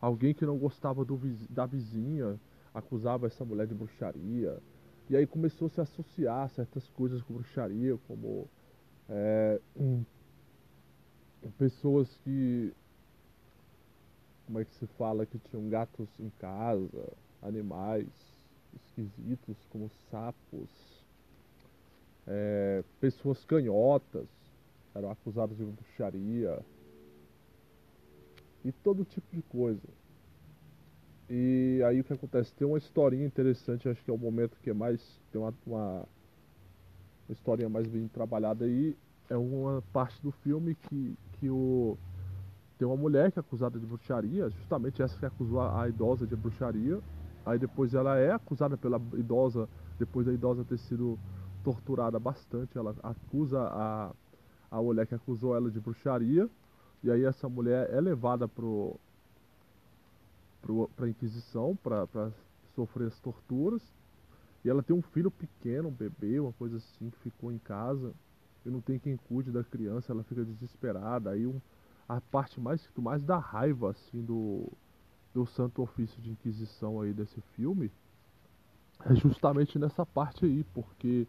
Alguém 0.00 0.34
que 0.34 0.46
não 0.46 0.58
gostava 0.58 1.04
do, 1.04 1.18
da 1.50 1.66
vizinha 1.66 2.38
acusava 2.72 3.26
essa 3.26 3.44
mulher 3.44 3.66
de 3.66 3.74
bruxaria. 3.74 4.58
E 5.10 5.16
aí 5.16 5.26
começou 5.26 5.66
a 5.66 5.70
se 5.70 5.80
associar 5.80 6.48
certas 6.50 6.88
coisas 6.90 7.22
com 7.22 7.34
bruxaria, 7.34 7.96
como 8.06 8.46
é, 9.08 9.60
pessoas 11.56 12.14
que 12.24 12.72
como 14.46 14.60
é 14.60 14.64
que 14.64 14.74
se 14.74 14.86
fala 14.86 15.26
que 15.26 15.38
tinham 15.38 15.68
gatos 15.68 16.08
em 16.18 16.30
casa, 16.38 17.12
animais 17.42 18.06
esquisitos 18.74 19.56
como 19.70 19.90
sapos, 20.10 20.70
é, 22.28 22.84
pessoas 23.00 23.42
canhotas 23.44 24.28
eram 24.94 25.10
acusadas 25.10 25.56
de 25.56 25.64
bruxaria 25.64 26.60
e 28.64 28.70
todo 28.70 29.04
tipo 29.04 29.34
de 29.34 29.42
coisa. 29.42 29.88
E 31.30 31.82
aí 31.86 32.00
o 32.00 32.04
que 32.04 32.12
acontece? 32.12 32.54
Tem 32.54 32.66
uma 32.66 32.78
historinha 32.78 33.26
interessante, 33.26 33.88
acho 33.88 34.02
que 34.04 34.10
é 34.10 34.14
o 34.14 34.18
momento 34.18 34.58
que 34.62 34.70
é 34.70 34.74
mais. 34.74 35.00
Tem 35.30 35.40
uma, 35.40 35.54
uma, 35.66 36.04
historinha 37.28 37.68
mais 37.68 37.86
bem 37.86 38.08
trabalhada 38.08 38.64
aí. 38.64 38.96
É 39.28 39.36
uma 39.36 39.82
parte 39.92 40.20
do 40.22 40.30
filme 40.30 40.74
que 40.74 41.16
que 41.34 41.48
o 41.48 41.96
tem 42.78 42.86
uma 42.86 42.96
mulher 42.96 43.32
que 43.32 43.38
é 43.38 43.40
acusada 43.40 43.78
de 43.78 43.84
bruxaria, 43.84 44.48
justamente 44.50 45.02
essa 45.02 45.18
que 45.18 45.26
acusou 45.26 45.60
a, 45.60 45.82
a 45.82 45.88
idosa 45.88 46.26
de 46.26 46.36
bruxaria. 46.36 47.00
Aí 47.44 47.58
depois 47.58 47.94
ela 47.94 48.18
é 48.18 48.32
acusada 48.32 48.76
pela 48.76 49.00
idosa, 49.14 49.68
depois 49.98 50.26
da 50.26 50.32
idosa 50.32 50.64
ter 50.64 50.78
sido 50.78 51.18
torturada 51.62 52.18
bastante, 52.18 52.76
ela 52.76 52.94
acusa 53.02 53.60
a, 53.60 54.12
a 54.70 54.82
mulher 54.82 55.06
que 55.06 55.14
acusou 55.14 55.54
ela 55.56 55.70
de 55.70 55.80
bruxaria. 55.80 56.48
E 57.02 57.10
aí 57.10 57.24
essa 57.24 57.48
mulher 57.48 57.88
é 57.92 58.00
levada 58.00 58.48
pro, 58.48 58.96
pro, 60.60 60.88
pra 60.96 61.08
Inquisição 61.08 61.76
para 61.76 62.30
sofrer 62.74 63.08
as 63.08 63.18
torturas. 63.20 63.82
E 64.64 64.68
ela 64.68 64.82
tem 64.82 64.94
um 64.94 65.02
filho 65.02 65.30
pequeno, 65.30 65.88
um 65.88 65.92
bebê, 65.92 66.40
uma 66.40 66.52
coisa 66.52 66.78
assim, 66.78 67.10
que 67.10 67.18
ficou 67.18 67.52
em 67.52 67.58
casa 67.58 68.12
e 68.66 68.70
não 68.70 68.80
tem 68.80 68.98
quem 68.98 69.16
cuide 69.16 69.52
da 69.52 69.62
criança, 69.62 70.12
ela 70.12 70.24
fica 70.24 70.44
desesperada. 70.44 71.30
Aí 71.30 71.46
um, 71.46 71.60
a 72.08 72.20
parte 72.20 72.60
mais 72.60 72.88
mais 72.98 73.22
dá 73.22 73.38
raiva 73.38 73.90
assim 73.90 74.22
do 74.22 74.70
do 75.32 75.46
santo 75.46 75.82
ofício 75.82 76.20
de 76.20 76.30
inquisição 76.30 77.00
aí 77.00 77.12
desse 77.12 77.40
filme 77.54 77.92
é 79.06 79.14
justamente 79.14 79.78
nessa 79.78 80.04
parte 80.04 80.44
aí, 80.44 80.64
porque 80.74 81.26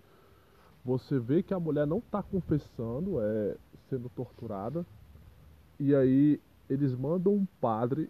você 0.84 1.20
vê 1.20 1.44
que 1.44 1.54
a 1.54 1.60
mulher 1.60 1.86
não 1.86 2.00
está 2.00 2.24
confessando, 2.24 3.22
é 3.22 3.56
sendo 3.90 4.10
torturada, 4.10 4.86
e 5.80 5.96
aí 5.96 6.40
eles 6.70 6.96
mandam 6.96 7.34
um 7.34 7.48
padre 7.60 8.10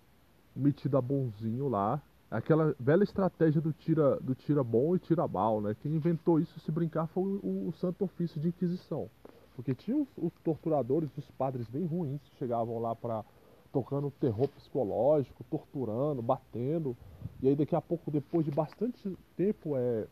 metido 0.56 0.98
a 0.98 1.02
bonzinho 1.02 1.68
lá, 1.68 2.02
aquela 2.30 2.76
velha 2.80 3.04
estratégia 3.04 3.62
do 3.62 3.74
tira, 3.74 4.20
do 4.20 4.36
tira 4.36 4.64
bom 4.64 4.96
e 4.96 5.00
tira 5.00 5.28
mal, 5.28 5.62
né? 5.62 5.76
Quem 5.82 5.96
inventou 5.96 6.40
isso, 6.40 6.60
se 6.60 6.72
brincar, 6.72 7.08
foi 7.08 7.24
o, 7.24 7.70
o 7.70 7.74
Santo 7.80 8.04
Ofício 8.04 8.40
de 8.40 8.50
Inquisição. 8.50 9.10
Porque 9.56 9.74
tinha 9.74 9.98
os, 9.98 10.08
os, 10.18 10.34
torturadores, 10.44 11.10
os 11.18 11.30
padres 11.32 11.68
bem 11.68 11.86
ruins, 11.86 12.22
que 12.22 12.38
chegavam 12.38 12.80
lá 12.80 12.96
para 12.96 13.24
tocando 13.72 14.12
terror 14.12 14.48
psicológico, 14.48 15.44
torturando, 15.50 16.22
batendo. 16.22 16.96
E 17.42 17.48
aí 17.48 17.56
daqui 17.56 17.76
a 17.76 17.82
pouco, 17.82 18.12
depois 18.12 18.46
de 18.46 18.52
bastante 18.52 19.18
tempo, 19.36 19.76
é 19.76 20.08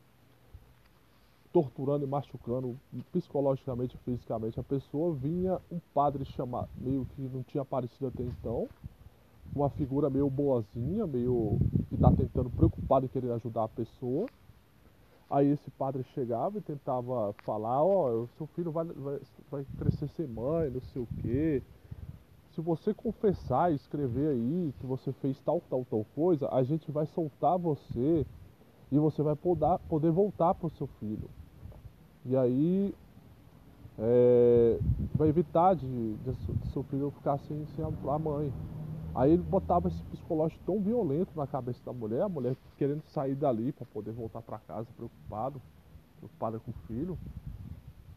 torturando 1.57 2.05
e 2.05 2.07
machucando 2.07 2.77
psicologicamente 3.11 3.95
e 3.95 3.99
fisicamente 4.05 4.59
a 4.59 4.63
pessoa, 4.63 5.15
vinha 5.15 5.59
um 5.71 5.79
padre 5.91 6.23
chamado, 6.23 6.69
meio 6.79 7.03
que 7.15 7.21
não 7.23 7.41
tinha 7.41 7.63
aparecido 7.63 8.05
até 8.05 8.21
então, 8.21 8.67
uma 9.55 9.67
figura 9.71 10.07
meio 10.07 10.29
boazinha, 10.29 11.07
meio 11.07 11.59
que 11.89 11.95
está 11.95 12.11
tentando 12.11 12.47
preocupado 12.51 13.07
em 13.07 13.09
querer 13.09 13.31
ajudar 13.31 13.63
a 13.63 13.67
pessoa. 13.67 14.27
Aí 15.27 15.47
esse 15.47 15.71
padre 15.71 16.03
chegava 16.13 16.59
e 16.59 16.61
tentava 16.61 17.33
falar, 17.43 17.83
ó, 17.83 18.11
oh, 18.11 18.27
seu 18.37 18.45
filho 18.47 18.71
vai, 18.71 18.85
vai, 18.85 19.19
vai 19.49 19.65
crescer 19.79 20.09
sem 20.09 20.27
mãe, 20.27 20.69
não 20.69 20.81
sei 20.93 21.01
o 21.01 21.07
quê. 21.23 21.63
Se 22.53 22.61
você 22.61 22.93
confessar 22.93 23.71
e 23.71 23.75
escrever 23.75 24.29
aí 24.29 24.73
que 24.79 24.85
você 24.85 25.11
fez 25.11 25.41
tal, 25.41 25.59
tal, 25.67 25.83
tal 25.89 26.05
coisa, 26.15 26.47
a 26.51 26.61
gente 26.61 26.91
vai 26.91 27.07
soltar 27.07 27.57
você 27.57 28.27
e 28.91 28.99
você 28.99 29.23
vai 29.23 29.35
poder, 29.35 29.79
poder 29.89 30.11
voltar 30.11 30.53
para 30.53 30.67
o 30.67 30.71
seu 30.71 30.85
filho. 30.99 31.27
E 32.29 32.35
aí 32.35 32.93
é, 33.97 34.77
vai 35.15 35.29
evitar 35.29 35.75
de, 35.75 35.87
de, 36.15 36.31
de 36.33 36.71
seu 36.71 36.83
filho 36.83 37.09
ficar 37.11 37.37
sem, 37.39 37.65
sem 37.75 37.85
a 37.85 38.19
mãe. 38.19 38.51
Aí 39.15 39.31
ele 39.31 39.41
botava 39.41 39.87
esse 39.87 40.03
psicológico 40.03 40.61
tão 40.65 40.79
violento 40.79 41.31
na 41.35 41.47
cabeça 41.47 41.79
da 41.85 41.93
mulher, 41.93 42.21
a 42.21 42.29
mulher 42.29 42.55
querendo 42.77 43.01
sair 43.13 43.33
dali 43.33 43.71
para 43.71 43.85
poder 43.87 44.11
voltar 44.11 44.41
para 44.41 44.59
casa 44.59 44.87
preocupado, 44.95 45.61
preocupada 46.19 46.59
com 46.59 46.71
o 46.71 46.73
filho. 46.85 47.17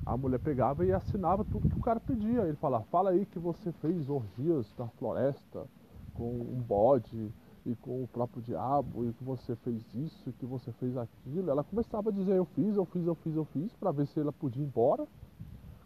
A 0.05 0.17
mulher 0.17 0.41
pegava 0.41 0.85
e 0.85 0.93
assinava 0.93 1.45
tudo 1.45 1.69
que 1.69 1.77
o 1.77 1.83
cara 1.83 2.01
pedia. 2.01 2.43
Ele 2.43 2.57
falava, 2.57 2.85
fala 2.91 3.11
aí 3.11 3.25
que 3.25 3.39
você 3.39 3.71
fez 3.81 4.11
orgias 4.11 4.67
na 4.77 4.89
floresta 4.89 5.67
com 6.15 6.31
um 6.31 6.61
bode 6.67 7.33
e 7.67 7.75
com 7.75 8.03
o 8.03 8.09
próprio 8.09 8.43
diabo, 8.43 9.05
e 9.05 9.13
que 9.13 9.25
você 9.25 9.55
fez 9.57 9.83
isso, 9.95 10.33
que 10.39 10.47
você 10.47 10.73
fez 10.73 10.97
aquilo. 10.97 11.51
Ela 11.51 11.63
começava 11.63 12.11
a 12.11 12.13
dizer, 12.13 12.37
eu 12.37 12.45
fiz, 12.45 12.77
eu 12.77 12.85
fiz, 12.85 13.07
eu 13.07 13.15
fiz, 13.15 13.37
eu 13.37 13.45
fiz, 13.47 13.73
para 13.77 13.93
ver 13.93 14.07
se 14.07 14.19
ela 14.19 14.33
podia 14.33 14.63
ir 14.63 14.67
embora. 14.67 15.07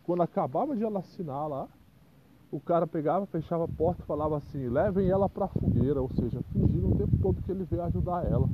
Quando 0.04 0.22
acabava 0.22 0.76
de 0.76 0.84
ela 0.84 1.00
assinar 1.00 1.48
lá, 1.48 1.68
o 2.50 2.60
cara 2.60 2.86
pegava, 2.86 3.26
fechava 3.26 3.64
a 3.64 3.68
porta 3.68 4.02
e 4.02 4.06
falava 4.06 4.36
assim, 4.36 4.68
levem 4.68 5.08
ela 5.08 5.28
pra 5.28 5.48
fogueira, 5.48 6.00
ou 6.00 6.08
seja, 6.10 6.40
fingindo 6.52 6.92
o 6.92 6.96
tempo 6.96 7.16
todo 7.20 7.42
que 7.42 7.50
ele 7.50 7.64
veio 7.64 7.82
ajudar 7.82 8.24
ela. 8.30 8.48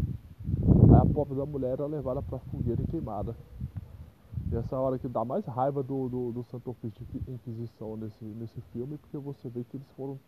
Aí 0.89 0.97
a 0.97 1.05
pobre 1.05 1.37
da 1.37 1.45
mulher 1.45 1.73
era 1.73 1.87
levada 1.87 2.23
pra 2.23 2.39
fogueira 2.39 2.83
e 2.83 2.87
queimada. 2.87 3.37
E 4.51 4.57
essa 4.57 4.77
hora 4.77 4.99
que 4.99 5.07
dá 5.07 5.25
mais 5.25 5.45
raiva 5.47 5.83
do, 5.83 6.09
do, 6.09 6.33
do 6.33 6.45
Santo 6.45 6.71
Ofício 6.71 7.07
de 7.07 7.31
Inquisição 7.31 7.97
nesse, 7.97 8.25
nesse 8.25 8.61
filme, 8.73 8.99
porque 8.99 9.17
você 9.17 9.49
vê 9.49 9.63
que 9.63 9.77
eles 9.77 9.87
foram. 9.97 10.19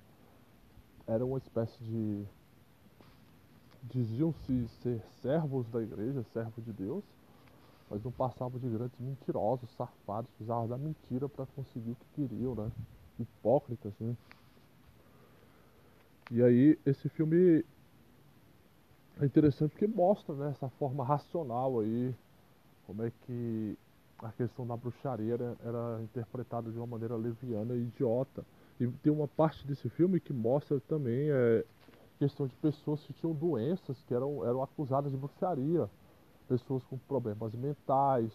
eram 1.06 1.30
uma 1.30 1.38
espécie 1.38 1.82
de. 1.82 2.24
Diziam-se 3.82 4.68
ser 4.82 5.02
servos 5.20 5.66
da 5.68 5.82
igreja, 5.82 6.24
servos 6.32 6.64
de 6.64 6.72
Deus, 6.72 7.04
mas 7.90 8.02
não 8.02 8.12
passavam 8.12 8.58
de 8.58 8.68
grandes 8.68 8.98
mentirosos, 8.98 9.68
safados, 9.76 10.30
usavam 10.40 10.68
da 10.68 10.78
mentira 10.78 11.28
para 11.28 11.46
conseguir 11.46 11.92
o 11.92 11.96
que 11.96 12.28
queriam, 12.28 12.54
né? 12.54 12.70
hipócritas, 13.18 13.92
né? 14.00 14.16
E 16.30 16.42
aí 16.42 16.78
esse 16.86 17.08
filme 17.10 17.64
é 19.20 19.24
interessante 19.24 19.72
porque 19.72 19.86
mostra 19.86 20.34
né, 20.34 20.50
essa 20.50 20.68
forma 20.70 21.04
racional 21.04 21.80
aí, 21.80 22.14
como 22.86 23.02
é 23.04 23.12
que 23.26 23.76
a 24.18 24.30
questão 24.32 24.66
da 24.66 24.76
bruxaria 24.76 25.34
era, 25.34 25.56
era 25.64 26.02
interpretada 26.02 26.70
de 26.70 26.78
uma 26.78 26.86
maneira 26.86 27.16
leviana 27.16 27.74
e 27.74 27.82
idiota. 27.82 28.44
E 28.80 28.86
tem 28.86 29.12
uma 29.12 29.28
parte 29.28 29.66
desse 29.66 29.88
filme 29.90 30.20
que 30.20 30.32
mostra 30.32 30.80
também 30.88 31.30
é, 31.30 31.64
questão 32.22 32.46
de 32.46 32.54
pessoas 32.54 33.02
que 33.02 33.12
tinham 33.14 33.34
doenças 33.34 34.00
que 34.06 34.14
eram, 34.14 34.46
eram 34.46 34.62
acusadas 34.62 35.10
de 35.10 35.18
bruxaria. 35.18 35.90
Pessoas 36.46 36.84
com 36.84 36.96
problemas 36.96 37.52
mentais, 37.52 38.30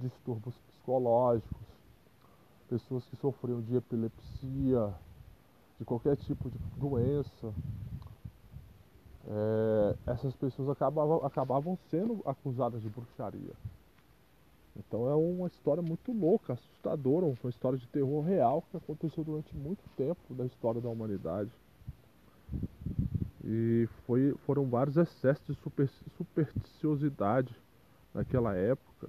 distúrbios 0.00 0.54
psicológicos, 0.66 1.66
pessoas 2.66 3.04
que 3.04 3.16
sofriam 3.16 3.60
de 3.60 3.76
epilepsia, 3.76 4.94
de 5.78 5.84
qualquer 5.84 6.16
tipo 6.16 6.48
de 6.48 6.56
doença. 6.78 7.52
É, 9.28 9.96
essas 10.12 10.34
pessoas 10.36 10.70
acabavam, 10.70 11.16
acabavam 11.22 11.78
sendo 11.90 12.22
acusadas 12.24 12.80
de 12.80 12.88
bruxaria. 12.88 13.52
Então 14.74 15.10
é 15.10 15.14
uma 15.14 15.48
história 15.48 15.82
muito 15.82 16.10
louca, 16.10 16.54
assustadora, 16.54 17.26
uma 17.26 17.50
história 17.50 17.78
de 17.78 17.86
terror 17.88 18.22
real 18.22 18.62
que 18.70 18.78
aconteceu 18.78 19.22
durante 19.22 19.54
muito 19.54 19.82
tempo 19.94 20.32
da 20.32 20.46
história 20.46 20.80
da 20.80 20.88
humanidade. 20.88 21.50
E 23.48 23.88
foi, 24.04 24.34
foram 24.44 24.66
vários 24.66 24.96
excessos 24.96 25.46
de 25.46 25.62
super, 25.62 25.88
supersticiosidade 26.16 27.54
naquela 28.12 28.56
época. 28.56 29.08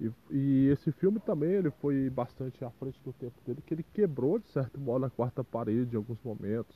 E, 0.00 0.10
e, 0.32 0.68
esse 0.68 0.90
filme 0.90 1.20
também 1.20 1.52
ele 1.52 1.70
foi 1.70 2.10
bastante 2.10 2.64
à 2.64 2.70
frente 2.70 2.98
do 3.04 3.12
tempo 3.12 3.40
dele, 3.46 3.62
que 3.64 3.72
ele 3.72 3.84
quebrou 3.94 4.36
de 4.40 4.48
certo 4.48 4.80
modo 4.80 5.04
a 5.04 5.10
quarta 5.10 5.44
parede 5.44 5.94
em 5.94 5.96
alguns 5.96 6.18
momentos. 6.24 6.74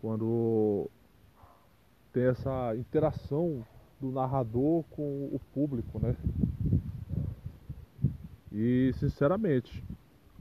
Quando 0.00 0.88
tem 2.10 2.22
essa 2.22 2.74
interação 2.74 3.62
do 4.00 4.10
narrador 4.10 4.84
com 4.84 5.26
o 5.26 5.38
público, 5.52 5.98
né? 5.98 6.16
E 8.50 8.90
sinceramente, 8.98 9.84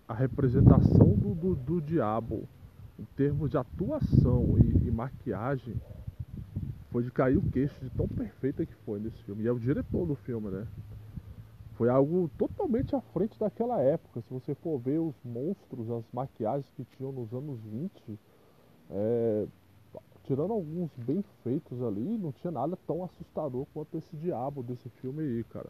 a 0.08 0.14
representação 0.14 1.16
do, 1.16 1.36
do, 1.36 1.56
do 1.56 1.82
diabo 1.82 2.48
em 3.00 3.06
termos 3.16 3.52
de 3.52 3.58
atuação 3.58 4.58
e, 4.58 4.88
e, 4.88 4.92
maquiagem 4.92 5.76
foi 6.92 7.04
de 7.04 7.12
cair 7.12 7.38
o 7.38 7.42
queixo 7.52 7.80
de 7.84 7.90
tão 7.92 8.08
perfeita 8.08 8.66
que 8.66 8.74
foi 8.86 9.00
nesse 9.00 9.22
filme. 9.24 9.44
E 9.44 9.48
é 9.48 9.52
o 9.52 9.60
diretor 9.60 10.06
do 10.06 10.16
filme, 10.16 10.50
né? 10.50 10.68
Foi 11.76 11.90
algo 11.90 12.30
totalmente 12.38 12.96
à 12.96 13.02
frente 13.02 13.38
daquela 13.38 13.80
época. 13.80 14.22
Se 14.22 14.30
você 14.34 14.56
for 14.56 14.80
ver 14.80 15.00
os 15.00 15.16
monstros, 15.24 15.92
as 15.92 16.04
maquiagens 16.12 16.68
que 16.76 16.84
tinham 16.84 17.12
nos 17.12 17.32
anos 17.34 17.60
20, 17.62 18.20
é, 18.90 19.48
tirando 20.24 20.54
alguns 20.54 20.90
bem 20.98 21.24
feitos 21.44 21.82
ali, 21.84 22.18
não 22.18 22.32
tinha 22.32 22.50
nada 22.50 22.76
tão 22.88 23.04
assustador 23.04 23.68
quanto 23.74 23.98
esse 23.98 24.16
diabo 24.18 24.64
desse 24.64 24.90
filme 25.02 25.22
aí, 25.22 25.44
cara. 25.44 25.70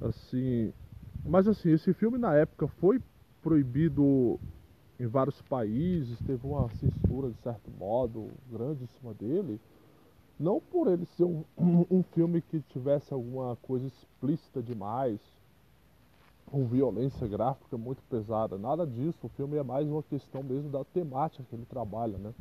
Assim, 0.00 0.72
mas 1.24 1.46
assim, 1.46 1.70
esse 1.70 1.92
filme 1.92 2.16
na 2.16 2.34
época 2.34 2.66
foi 2.66 3.00
proibido 3.42 4.38
em 4.98 5.06
vários 5.06 5.40
países, 5.42 6.20
teve 6.20 6.46
uma 6.46 6.68
censura 6.68 7.30
de 7.30 7.38
certo 7.38 7.70
modo 7.78 8.28
grande 8.50 8.84
em 8.84 8.86
cima 8.98 9.14
dele. 9.14 9.58
Não 10.38 10.60
por 10.60 10.88
ele 10.88 11.06
ser 11.06 11.24
um, 11.24 11.44
um 11.58 12.02
filme 12.02 12.40
que 12.40 12.60
tivesse 12.60 13.12
alguma 13.12 13.56
coisa 13.56 13.86
explícita 13.86 14.62
demais, 14.62 15.20
com 16.50 16.66
violência 16.66 17.26
gráfica 17.26 17.78
muito 17.78 18.02
pesada. 18.10 18.58
Nada 18.58 18.86
disso. 18.86 19.18
O 19.22 19.28
filme 19.28 19.56
é 19.56 19.62
mais 19.62 19.86
uma 19.88 20.02
questão 20.02 20.42
mesmo 20.42 20.68
da 20.70 20.84
temática 20.84 21.44
que 21.48 21.54
ele 21.54 21.64
trabalha, 21.64 22.18
né? 22.18 22.34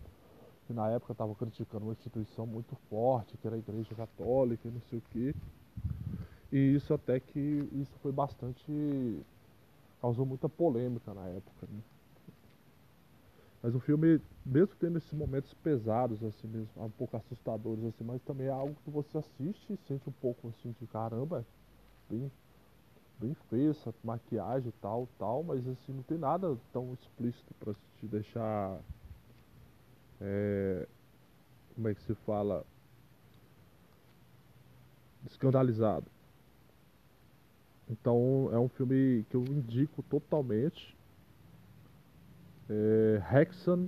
Que 0.68 0.74
na 0.74 0.90
época 0.90 1.12
estava 1.12 1.34
criticando 1.36 1.86
uma 1.86 1.94
instituição 1.94 2.46
muito 2.46 2.76
forte, 2.90 3.38
que 3.38 3.48
era 3.48 3.56
a 3.56 3.60
Igreja 3.60 3.94
Católica 3.96 4.68
e 4.68 4.72
não 4.72 4.82
sei 4.90 5.00
o 5.00 5.04
quê. 5.12 5.36
E 6.52 6.74
isso 6.74 6.94
até 6.94 7.20
que 7.20 7.70
isso 7.74 7.94
foi 8.02 8.12
bastante. 8.12 8.64
Causou 10.02 10.26
muita 10.26 10.48
polêmica 10.48 11.14
na 11.14 11.28
época. 11.28 11.68
Né? 11.68 11.80
Mas 13.62 13.76
o 13.76 13.80
filme, 13.80 14.22
mesmo 14.46 14.76
tendo 14.80 14.98
esses 14.98 15.14
momentos 15.14 15.54
pesados, 15.56 16.24
assim 16.24 16.48
mesmo, 16.48 16.70
um 16.78 16.90
pouco 16.90 17.18
assustadores, 17.18 17.84
assim, 17.84 18.04
mas 18.04 18.22
também 18.22 18.48
é 18.48 18.52
algo 18.52 18.76
que 18.84 18.90
você 18.90 19.18
assiste 19.18 19.74
e 19.74 19.78
sente 19.88 20.08
um 20.08 20.14
pouco 20.14 20.48
assim 20.48 20.74
de 20.80 20.88
caramba, 20.88 21.46
bem 22.10 22.32
bem 23.20 23.34
feia 23.50 23.72
essa 23.72 23.94
maquiagem 24.02 24.72
tal, 24.82 25.08
tal, 25.18 25.44
mas 25.44 25.68
assim, 25.68 25.92
não 25.92 26.04
tem 26.04 26.18
nada 26.18 26.58
tão 26.72 26.94
explícito 26.94 27.54
para 27.56 27.74
te 28.00 28.08
deixar. 28.08 28.80
É, 30.22 30.88
como 31.76 31.90
é 31.90 31.94
que 31.94 32.02
se 32.02 32.16
fala? 32.16 32.66
Escandalizado. 35.30 36.10
Então 37.90 38.50
é 38.52 38.60
um 38.60 38.70
filme 38.70 39.26
que 39.30 39.36
eu 39.36 39.44
indico 39.44 40.04
totalmente. 40.04 40.96
É, 42.70 43.22
Hexan, 43.34 43.88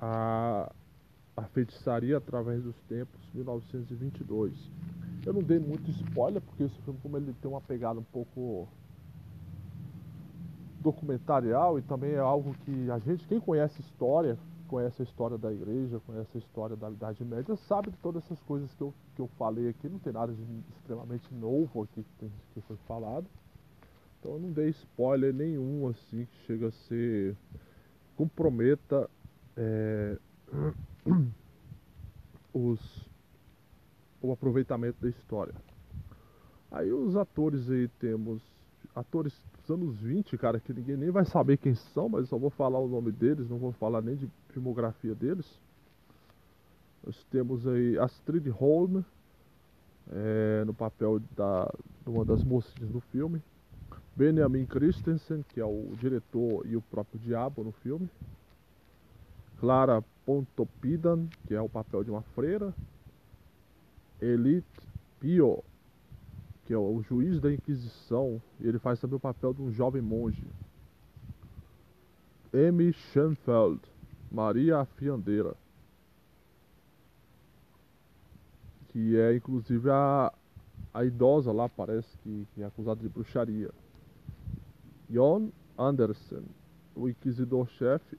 a, 0.00 0.72
a 1.36 1.42
feitiçaria 1.48 2.16
através 2.16 2.62
dos 2.62 2.76
tempos, 2.88 3.20
1922. 3.34 4.54
Eu 5.26 5.32
não 5.32 5.42
dei 5.42 5.58
muito 5.58 5.90
spoiler, 5.90 6.40
porque 6.40 6.62
esse 6.62 6.80
filme, 6.82 6.98
como 7.02 7.16
ele 7.18 7.34
tem 7.42 7.50
uma 7.50 7.60
pegada 7.60 8.00
um 8.00 8.04
pouco 8.04 8.68
documentarial 10.80 11.78
e 11.78 11.82
também 11.82 12.12
é 12.12 12.18
algo 12.18 12.54
que 12.64 12.90
a 12.90 12.98
gente, 13.00 13.26
quem 13.26 13.40
conhece 13.40 13.80
história, 13.80 14.38
conhece 14.66 15.02
a 15.02 15.04
história 15.04 15.38
da 15.38 15.52
igreja, 15.52 16.00
conhece 16.06 16.30
a 16.34 16.38
história 16.38 16.76
da 16.76 16.90
Idade 16.90 17.24
Média, 17.24 17.56
sabe 17.56 17.90
de 17.90 17.96
todas 17.98 18.24
essas 18.24 18.40
coisas 18.42 18.72
que 18.74 18.82
eu, 18.82 18.92
que 19.14 19.22
eu 19.22 19.28
falei 19.38 19.68
aqui, 19.68 19.88
não 19.88 19.98
tem 19.98 20.12
nada 20.12 20.32
de 20.32 20.42
extremamente 20.76 21.32
novo 21.34 21.82
aqui 21.82 22.02
que, 22.02 22.12
tem, 22.18 22.32
que 22.52 22.60
foi 22.62 22.76
falado. 22.88 23.26
Então 24.18 24.32
eu 24.32 24.40
não 24.40 24.52
dei 24.52 24.70
spoiler 24.70 25.32
nenhum 25.32 25.88
assim 25.88 26.26
que 26.26 26.36
chega 26.46 26.68
a 26.68 26.72
ser 26.72 27.36
comprometa 28.16 29.08
é, 29.56 30.18
os 32.52 33.06
o 34.20 34.32
aproveitamento 34.32 35.00
da 35.00 35.08
história. 35.08 35.54
Aí 36.70 36.92
os 36.92 37.16
atores 37.16 37.70
aí 37.70 37.88
temos 38.00 38.42
atores 38.94 39.40
dos 39.66 39.70
anos 39.70 39.96
20, 39.98 40.38
cara, 40.38 40.60
que 40.60 40.72
ninguém 40.72 40.96
nem 40.96 41.10
vai 41.10 41.24
saber 41.24 41.56
quem 41.56 41.74
são, 41.74 42.08
mas 42.08 42.28
só 42.28 42.38
vou 42.38 42.50
falar 42.50 42.78
o 42.78 42.88
nome 42.88 43.10
deles, 43.10 43.48
não 43.48 43.58
vou 43.58 43.72
falar 43.72 44.00
nem 44.00 44.14
de 44.14 44.28
filmografia 44.50 45.14
deles. 45.14 45.46
Nós 47.04 47.24
temos 47.30 47.66
aí 47.66 47.98
Astrid 47.98 48.48
Holm 48.48 49.02
é, 50.10 50.64
no 50.64 50.72
papel 50.72 51.20
da, 51.36 51.70
de 52.04 52.10
uma 52.10 52.24
das 52.24 52.44
mocinhas 52.44 52.90
do 52.90 53.00
filme. 53.00 53.42
Benjamin 54.14 54.64
Christensen, 54.66 55.44
que 55.48 55.60
é 55.60 55.64
o 55.64 55.92
diretor 56.00 56.64
e 56.66 56.76
o 56.76 56.80
próprio 56.80 57.18
diabo 57.20 57.62
no 57.62 57.72
filme. 57.72 58.08
Clara 59.58 60.02
Pontopidan, 60.24 61.26
que 61.46 61.54
é 61.54 61.60
o 61.60 61.68
papel 61.68 62.04
de 62.04 62.10
uma 62.10 62.22
freira. 62.22 62.72
Elite 64.20 64.66
Pio, 65.20 65.62
que 66.66 66.74
é 66.74 66.78
o 66.78 67.00
juiz 67.00 67.40
da 67.40 67.52
Inquisição, 67.52 68.42
ele 68.60 68.78
faz 68.80 69.00
também 69.00 69.16
o 69.16 69.20
papel 69.20 69.54
de 69.54 69.62
um 69.62 69.70
jovem 69.70 70.02
monge. 70.02 70.44
M. 72.52 72.92
Schoenfeld, 72.92 73.80
Maria 74.32 74.84
Fiandeira, 74.96 75.54
que 78.88 79.16
é 79.16 79.36
inclusive 79.36 79.88
a, 79.88 80.32
a 80.92 81.04
idosa 81.04 81.52
lá, 81.52 81.68
parece 81.68 82.08
que, 82.18 82.48
que 82.52 82.62
é 82.62 82.66
acusada 82.66 83.00
de 83.00 83.08
bruxaria. 83.08 83.70
Jon 85.08 85.50
Andersen, 85.78 86.44
o 86.96 87.08
inquisidor-chefe, 87.08 88.18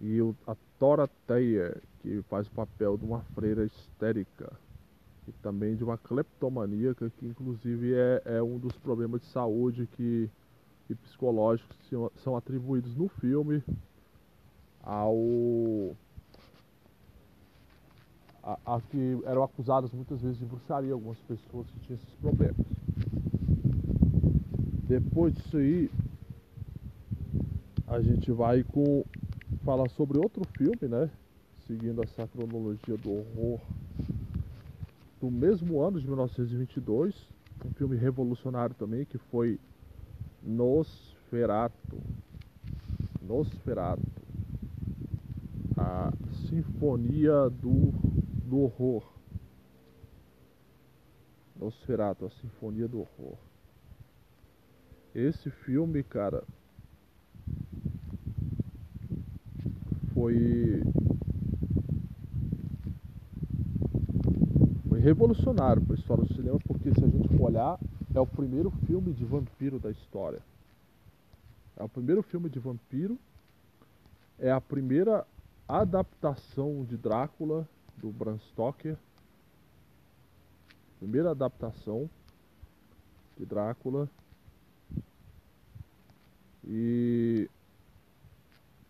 e 0.00 0.22
o, 0.22 0.34
a 0.46 0.56
Tora 0.78 1.08
Teyer, 1.26 1.82
que 2.00 2.22
faz 2.22 2.46
o 2.46 2.52
papel 2.52 2.96
de 2.96 3.04
uma 3.04 3.20
freira 3.34 3.64
histérica 3.64 4.50
e 5.26 5.32
também 5.42 5.74
de 5.76 5.84
uma 5.84 5.98
cleptomaníaca, 5.98 7.10
que 7.10 7.26
inclusive 7.26 7.94
é, 7.94 8.22
é 8.24 8.42
um 8.42 8.58
dos 8.58 8.76
problemas 8.76 9.20
de 9.20 9.26
saúde 9.26 9.86
que, 9.86 10.30
e 10.88 10.94
psicológicos 10.94 11.76
que 11.88 11.96
são 12.20 12.36
atribuídos 12.36 12.94
no 12.94 13.08
filme 13.08 13.62
ao 14.82 15.96
a, 18.64 18.80
que 18.80 19.18
eram 19.24 19.42
acusadas 19.42 19.92
muitas 19.92 20.20
vezes 20.20 20.38
de 20.38 20.44
bruxaria, 20.44 20.92
algumas 20.92 21.18
pessoas 21.22 21.68
que 21.68 21.80
tinham 21.80 21.96
esses 21.96 22.14
problemas. 22.20 22.64
Depois 24.86 25.34
disso 25.34 25.56
aí, 25.56 25.90
a 27.88 28.00
gente 28.00 28.30
vai 28.30 28.62
com 28.62 29.04
falar 29.64 29.88
sobre 29.90 30.18
outro 30.18 30.44
filme, 30.56 30.88
né? 30.88 31.10
seguindo 31.66 32.00
essa 32.04 32.28
cronologia 32.28 32.96
do 32.96 33.10
horror 33.10 33.60
do 35.20 35.30
mesmo 35.30 35.80
ano 35.80 36.00
de 36.00 36.06
1922, 36.06 37.14
um 37.64 37.70
filme 37.70 37.96
revolucionário 37.96 38.74
também 38.74 39.04
que 39.04 39.18
foi 39.18 39.58
Nosferatu. 40.42 42.00
Nosferato. 43.22 44.02
A 45.76 46.12
Sinfonia 46.48 47.50
do, 47.50 47.92
do 48.44 48.60
Horror. 48.60 49.12
Nosferato, 51.58 52.26
a 52.26 52.30
Sinfonia 52.30 52.86
do 52.86 53.00
Horror. 53.00 53.38
Esse 55.14 55.50
filme, 55.50 56.02
cara, 56.02 56.44
foi 60.12 60.82
revolucionário 65.06 65.80
para 65.82 65.94
a 65.94 65.98
história 65.98 66.24
do 66.24 66.34
cinema, 66.34 66.58
porque 66.66 66.90
se 66.90 67.04
a 67.04 67.06
gente 67.06 67.28
for 67.36 67.44
olhar, 67.44 67.78
é 68.12 68.18
o 68.18 68.26
primeiro 68.26 68.72
filme 68.88 69.12
de 69.12 69.24
vampiro 69.24 69.78
da 69.78 69.88
história. 69.88 70.40
É 71.76 71.84
o 71.84 71.88
primeiro 71.88 72.24
filme 72.24 72.50
de 72.50 72.58
vampiro, 72.58 73.16
é 74.36 74.50
a 74.50 74.60
primeira 74.60 75.24
adaptação 75.68 76.84
de 76.84 76.96
Drácula 76.96 77.68
do 77.96 78.10
Bram 78.10 78.36
Stoker. 78.50 78.96
Primeira 80.98 81.30
adaptação 81.30 82.10
de 83.38 83.46
Drácula. 83.46 84.10
E 86.64 87.48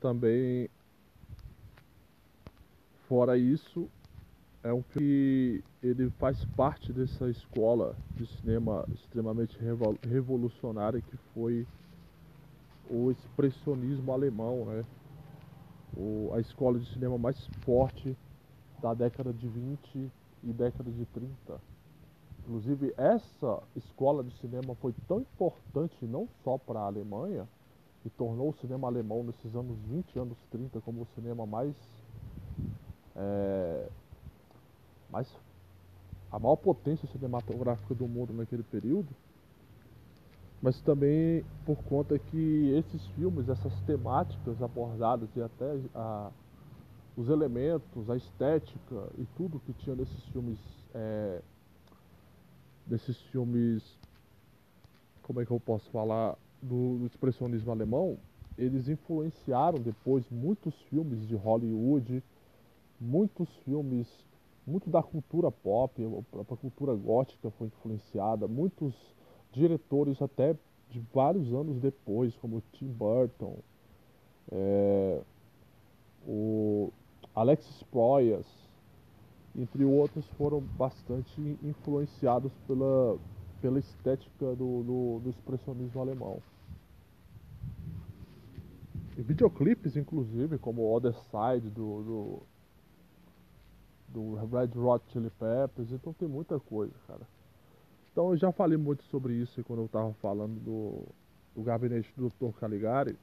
também 0.01 0.71
fora 3.07 3.37
isso 3.37 3.87
é 4.67 4.75
um 4.75 4.83
filme 4.83 5.09
que 5.09 5.65
ele 5.81 6.11
faz 6.19 6.45
parte 6.57 6.93
dessa 6.93 7.31
escola 7.31 7.95
de 8.17 8.27
cinema 8.27 8.85
extremamente 8.93 9.57
revolucionária 10.03 11.01
que 11.01 11.17
foi 11.33 11.65
o 12.91 13.11
expressionismo 13.13 14.13
alemão, 14.13 14.65
né? 14.65 14.85
O, 15.97 16.33
a 16.35 16.41
escola 16.41 16.79
de 16.79 16.87
cinema 16.93 17.17
mais 17.17 17.47
forte 17.65 18.17
da 18.83 18.93
década 18.93 19.33
de 19.33 19.47
20 19.47 20.11
e 20.43 20.53
década 20.53 20.91
de 20.91 21.05
30. 21.07 21.61
Inclusive, 22.45 22.93
essa 22.97 23.63
escola 23.77 24.23
de 24.25 24.33
cinema 24.39 24.75
foi 24.77 24.93
tão 25.07 25.21
importante 25.21 26.05
não 26.07 26.29
só 26.43 26.59
para 26.59 26.81
a 26.81 26.87
Alemanha, 26.87 27.49
e 28.05 28.11
tornou 28.11 28.51
o 28.51 28.55
cinema 28.61 28.87
alemão 28.87 29.25
nesses 29.25 29.55
anos 29.57 29.77
20 29.89 30.19
anos 30.19 30.39
30 30.51 30.81
como 30.81 31.03
o 31.03 31.07
cinema 31.17 31.45
mais 31.45 31.75
é, 33.17 33.89
mais 35.11 35.29
a 36.31 36.39
maior 36.39 36.57
potência 36.57 37.09
cinematográfica 37.09 37.95
do 37.95 38.07
mundo 38.07 38.33
naquele 38.33 38.63
período, 38.63 39.09
mas 40.61 40.81
também 40.83 41.45
por 41.65 41.77
conta 41.85 42.19
que 42.19 42.73
esses 42.77 43.07
filmes, 43.09 43.49
essas 43.49 43.73
temáticas 43.83 44.61
abordadas 44.61 45.29
e 45.37 45.41
até 45.41 45.81
a, 45.95 46.31
os 47.17 47.29
elementos, 47.29 48.11
a 48.11 48.17
estética 48.17 49.09
e 49.19 49.25
tudo 49.37 49.61
que 49.61 49.73
tinha 49.73 49.95
nesses 49.95 50.25
filmes, 50.27 50.59
é, 50.95 51.43
nesses 52.87 53.21
filmes, 53.31 53.83
como 55.23 55.41
é 55.41 55.47
que 55.47 55.53
eu 55.53 55.61
posso 55.61 55.89
falar, 55.91 56.37
do, 56.63 56.99
do 56.99 57.07
expressionismo 57.07 57.71
alemão, 57.71 58.19
eles 58.59 58.89
influenciaram 58.89 59.79
depois 59.79 60.29
muitos 60.31 60.75
filmes 60.83 61.27
de 61.27 61.35
Hollywood, 61.35 62.23
muitos 63.01 63.49
filmes, 63.65 64.09
muito 64.67 64.91
da 64.91 65.03
cultura 65.03 65.51
pop, 65.51 66.05
a 66.05 66.23
própria 66.31 66.57
cultura 66.57 66.95
gótica 66.95 67.51
foi 67.53 67.69
influenciada, 67.69 68.49
muitos 68.49 68.95
diretores 69.53 70.21
até 70.21 70.57
de 70.91 71.01
vários 71.13 71.53
anos 71.53 71.81
depois, 71.81 72.37
como 72.37 72.63
Tim 72.73 72.89
Burton, 72.89 73.57
é, 74.51 75.21
o 76.27 76.91
Alexis 77.35 77.83
Proyas, 77.85 78.47
entre 79.55 79.85
outros, 79.85 80.27
foram 80.31 80.61
bastante 80.61 81.41
influenciados 81.63 82.53
pela, 82.67 83.19
pela 83.61 83.79
estética 83.79 84.55
do, 84.55 84.83
do, 84.83 85.21
do 85.21 85.31
expressionismo 85.31 86.01
alemão. 86.01 86.39
E 89.17 89.23
videoclipes, 89.23 89.97
inclusive, 89.97 90.59
como 90.59 90.95
Other 90.95 91.15
Side 91.15 91.71
do, 91.71 92.03
do, 92.03 92.43
do 94.17 94.35
Red 94.35 94.71
Hot 94.79 95.05
Chili 95.13 95.29
Peppers, 95.29 95.93
então 95.93 96.11
tem 96.15 96.27
muita 96.27 96.59
coisa, 96.59 96.95
cara. 97.07 97.21
Então 98.11 98.31
eu 98.31 98.37
já 98.39 98.51
falei 98.51 98.79
muito 98.79 99.05
sobre 99.05 99.35
isso 99.35 99.63
quando 99.65 99.81
eu 99.81 99.87
estava 99.87 100.11
falando 100.15 100.59
do, 100.59 101.03
do 101.55 101.63
gabinete 101.63 102.11
do 102.17 102.31
Dr. 102.31 102.59
Caligari, 102.59 103.15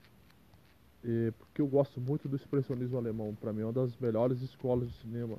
e, 1.04 1.34
porque 1.40 1.64
eu 1.64 1.68
gosto 1.68 2.00
muito 2.00 2.30
do 2.30 2.36
expressionismo 2.36 2.96
alemão, 2.96 3.34
para 3.34 3.52
mim 3.52 3.62
é 3.62 3.66
uma 3.66 3.74
das 3.74 3.98
melhores 3.98 4.40
escolas 4.44 4.88
de 4.88 4.98
cinema. 5.00 5.38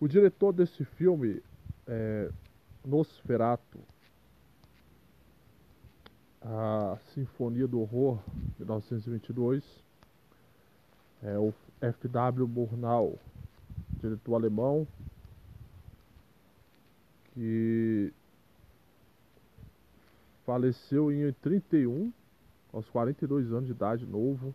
O 0.00 0.08
diretor 0.08 0.52
desse 0.52 0.84
filme 0.84 1.40
é 1.86 2.28
Nosferatu, 2.84 3.78
a 6.42 6.98
Sinfonia 7.14 7.68
do 7.68 7.80
Horror, 7.80 8.18
1922, 8.58 9.62
é 11.22 11.38
o 11.38 11.54
F.W. 11.80 12.48
Murnau, 12.48 13.18
diretor 14.00 14.34
alemão, 14.34 14.86
que 17.32 18.12
faleceu 20.44 21.12
em 21.12 21.32
31, 21.32 22.12
aos 22.72 22.88
42 22.88 23.52
anos 23.52 23.66
de 23.66 23.72
idade, 23.72 24.06
novo, 24.06 24.54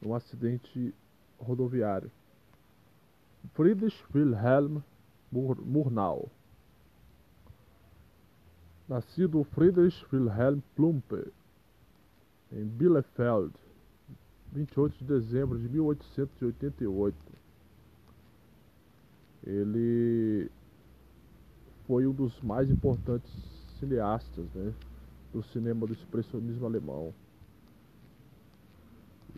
num 0.00 0.14
acidente 0.14 0.94
rodoviário. 1.38 2.10
Friedrich 3.54 3.96
Wilhelm 4.14 4.82
Murnau 5.32 6.30
Nascido 8.92 9.42
Friedrich 9.44 10.04
Wilhelm 10.12 10.60
Plumpe, 10.76 11.32
em 12.52 12.64
Bielefeld, 12.64 13.54
28 14.52 14.98
de 14.98 15.04
dezembro 15.04 15.58
de 15.58 15.66
1888. 15.66 17.16
Ele 19.44 20.50
foi 21.86 22.06
um 22.06 22.12
dos 22.12 22.40
mais 22.40 22.70
importantes 22.70 23.30
cineastas 23.78 24.46
né, 24.54 24.72
do 25.32 25.42
cinema 25.42 25.86
do 25.86 25.92
expressionismo 25.92 26.64
alemão. 26.64 27.12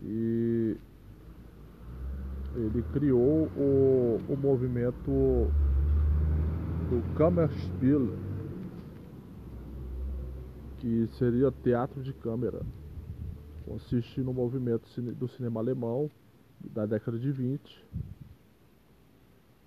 E 0.03 0.77
ele 2.55 2.83
criou 2.93 3.49
o, 3.57 4.21
o 4.29 4.37
movimento 4.37 5.11
do 6.89 7.15
Kammerspiel, 7.15 8.13
que 10.77 11.07
seria 11.17 11.51
teatro 11.51 12.03
de 12.03 12.13
câmera. 12.13 12.61
Consiste 13.65 14.21
no 14.21 14.33
movimento 14.33 14.87
do 15.13 15.27
cinema 15.27 15.59
alemão 15.59 16.09
da 16.73 16.85
década 16.85 17.17
de 17.17 17.31
20. 17.31 17.83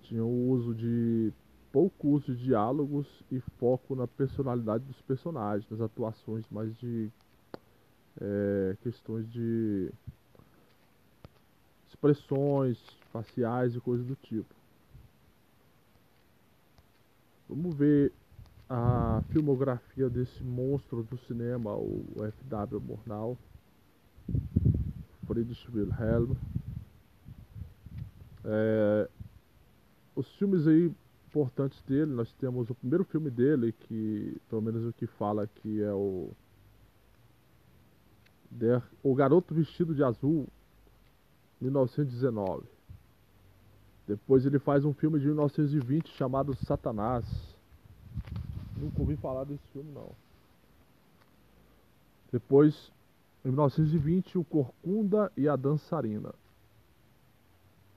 Tinha 0.09 0.25
o 0.25 0.49
uso 0.49 0.73
de 0.73 1.31
pouco 1.71 2.07
uso 2.07 2.33
de 2.33 2.45
diálogos 2.45 3.05
e 3.31 3.39
foco 3.59 3.95
na 3.95 4.07
personalidade 4.07 4.83
dos 4.83 4.99
personagens, 5.03 5.69
nas 5.69 5.81
atuações 5.81 6.43
mais 6.49 6.75
de 6.77 7.11
é, 8.19 8.75
questões 8.81 9.31
de 9.31 9.91
expressões 11.87 12.79
faciais 13.13 13.75
e 13.75 13.79
coisas 13.79 14.07
do 14.07 14.15
tipo. 14.15 14.55
Vamos 17.47 17.75
ver 17.75 18.11
a 18.67 19.21
filmografia 19.29 20.09
desse 20.09 20.43
monstro 20.43 21.03
do 21.03 21.19
cinema, 21.19 21.75
o 21.75 22.03
F.W. 22.17 22.81
Murnau, 22.81 23.37
Friedrich 25.27 25.69
Wilhelm. 25.71 26.33
É, 28.43 29.09
os 30.19 30.27
filmes 30.35 30.67
aí 30.67 30.91
importantes 31.29 31.81
dele, 31.83 32.11
nós 32.11 32.33
temos 32.33 32.69
o 32.69 32.75
primeiro 32.75 33.05
filme 33.05 33.29
dele, 33.29 33.71
que 33.71 34.35
pelo 34.49 34.61
menos 34.61 34.85
o 34.85 34.91
que 34.91 35.07
fala 35.07 35.43
aqui 35.43 35.81
é 35.81 35.93
o 35.93 36.29
Der, 38.51 38.83
O 39.01 39.15
Garoto 39.15 39.53
Vestido 39.53 39.95
de 39.95 40.03
Azul, 40.03 40.45
1919. 41.61 42.65
Depois 44.05 44.45
ele 44.45 44.59
faz 44.59 44.83
um 44.83 44.93
filme 44.93 45.19
de 45.19 45.27
1920 45.27 46.09
chamado 46.09 46.53
Satanás. 46.65 47.23
Nunca 48.75 48.99
ouvi 48.99 49.15
falar 49.15 49.45
desse 49.45 49.65
filme, 49.71 49.91
não. 49.93 50.11
Depois, 52.29 52.91
em 53.45 53.49
1920, 53.49 54.37
o 54.37 54.43
Corcunda 54.43 55.31
e 55.37 55.47
a 55.47 55.55
Dançarina. 55.55 56.33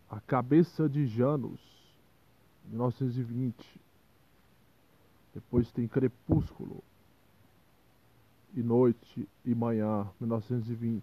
A 0.08 0.20
Cabeça 0.20 0.88
de 0.88 1.06
Janus, 1.06 1.81
1920. 2.66 3.80
Depois 5.34 5.70
tem 5.72 5.88
Crepúsculo. 5.88 6.82
e 8.54 8.62
Noite 8.62 9.28
e 9.44 9.54
Manhã, 9.54 10.06
1920. 10.20 11.02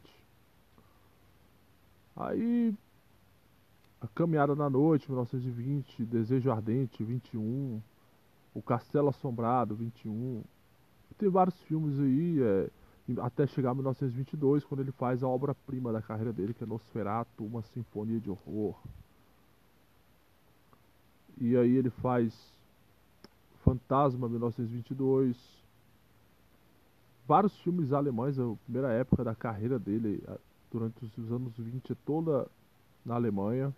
Aí, 2.15 2.75
A 4.01 4.07
Caminhada 4.07 4.55
na 4.55 4.69
Noite, 4.69 5.09
1920, 5.09 6.05
Desejo 6.05 6.51
Ardente, 6.51 7.03
21, 7.03 7.81
O 8.53 8.61
Castelo 8.61 9.09
Assombrado, 9.09 9.75
21. 9.75 10.43
Tem 11.17 11.27
vários 11.27 11.59
filmes 11.63 11.99
aí, 11.99 12.41
é, 12.41 12.69
até 13.21 13.47
chegar 13.47 13.71
a 13.71 13.73
1922, 13.73 14.63
quando 14.63 14.81
ele 14.81 14.91
faz 14.91 15.23
a 15.23 15.27
obra-prima 15.27 15.91
da 15.91 16.01
carreira 16.01 16.31
dele, 16.31 16.53
que 16.53 16.63
é 16.63 16.67
Nosferatu, 16.67 17.43
uma 17.45 17.61
sinfonia 17.61 18.19
de 18.19 18.29
horror. 18.29 18.79
E 21.39 21.55
aí 21.55 21.77
ele 21.77 21.89
faz 21.89 22.33
Fantasma, 23.63 24.27
1922. 24.27 25.37
Vários 27.25 27.57
filmes 27.61 27.93
alemães, 27.93 28.37
a 28.37 28.55
primeira 28.65 28.91
época 28.91 29.23
da 29.23 29.33
carreira 29.33 29.79
dele, 29.79 30.21
durante 30.69 31.05
os 31.05 31.31
anos 31.31 31.53
20, 31.57 31.95
toda 32.05 32.45
na 33.05 33.15
Alemanha. 33.15 33.73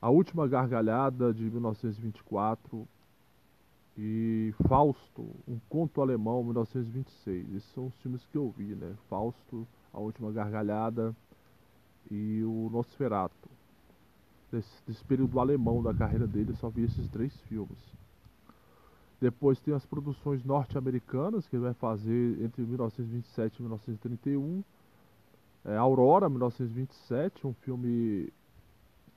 A 0.00 0.08
Última 0.08 0.48
Gargalhada, 0.48 1.34
de 1.34 1.44
1924. 1.44 2.88
E 3.98 4.54
Fausto, 4.66 5.28
um 5.46 5.58
conto 5.68 6.00
alemão, 6.00 6.42
1926. 6.44 7.54
Esses 7.54 7.72
são 7.72 7.88
os 7.88 7.94
filmes 8.00 8.24
que 8.26 8.38
eu 8.38 8.48
vi, 8.56 8.74
né? 8.76 8.94
Fausto, 9.10 9.66
A 9.92 9.98
Última 9.98 10.32
Gargalhada 10.32 11.14
e 12.10 12.42
o 12.44 12.70
Nosferatu 12.72 13.57
desse, 14.50 14.82
desse 14.86 15.04
período 15.04 15.38
alemão 15.38 15.82
da 15.82 15.94
carreira 15.94 16.26
dele, 16.26 16.54
só 16.56 16.68
vi 16.68 16.84
esses 16.84 17.08
três 17.08 17.34
filmes. 17.42 17.78
Depois 19.20 19.58
tem 19.60 19.74
as 19.74 19.84
produções 19.84 20.44
norte-americanas, 20.44 21.46
que 21.48 21.56
ele 21.56 21.64
vai 21.64 21.74
fazer 21.74 22.40
entre 22.40 22.62
1927 22.62 23.56
e 23.56 23.62
1931. 23.62 24.62
É, 25.64 25.76
Aurora, 25.76 26.28
1927, 26.28 27.46
um 27.46 27.52
filme 27.52 28.32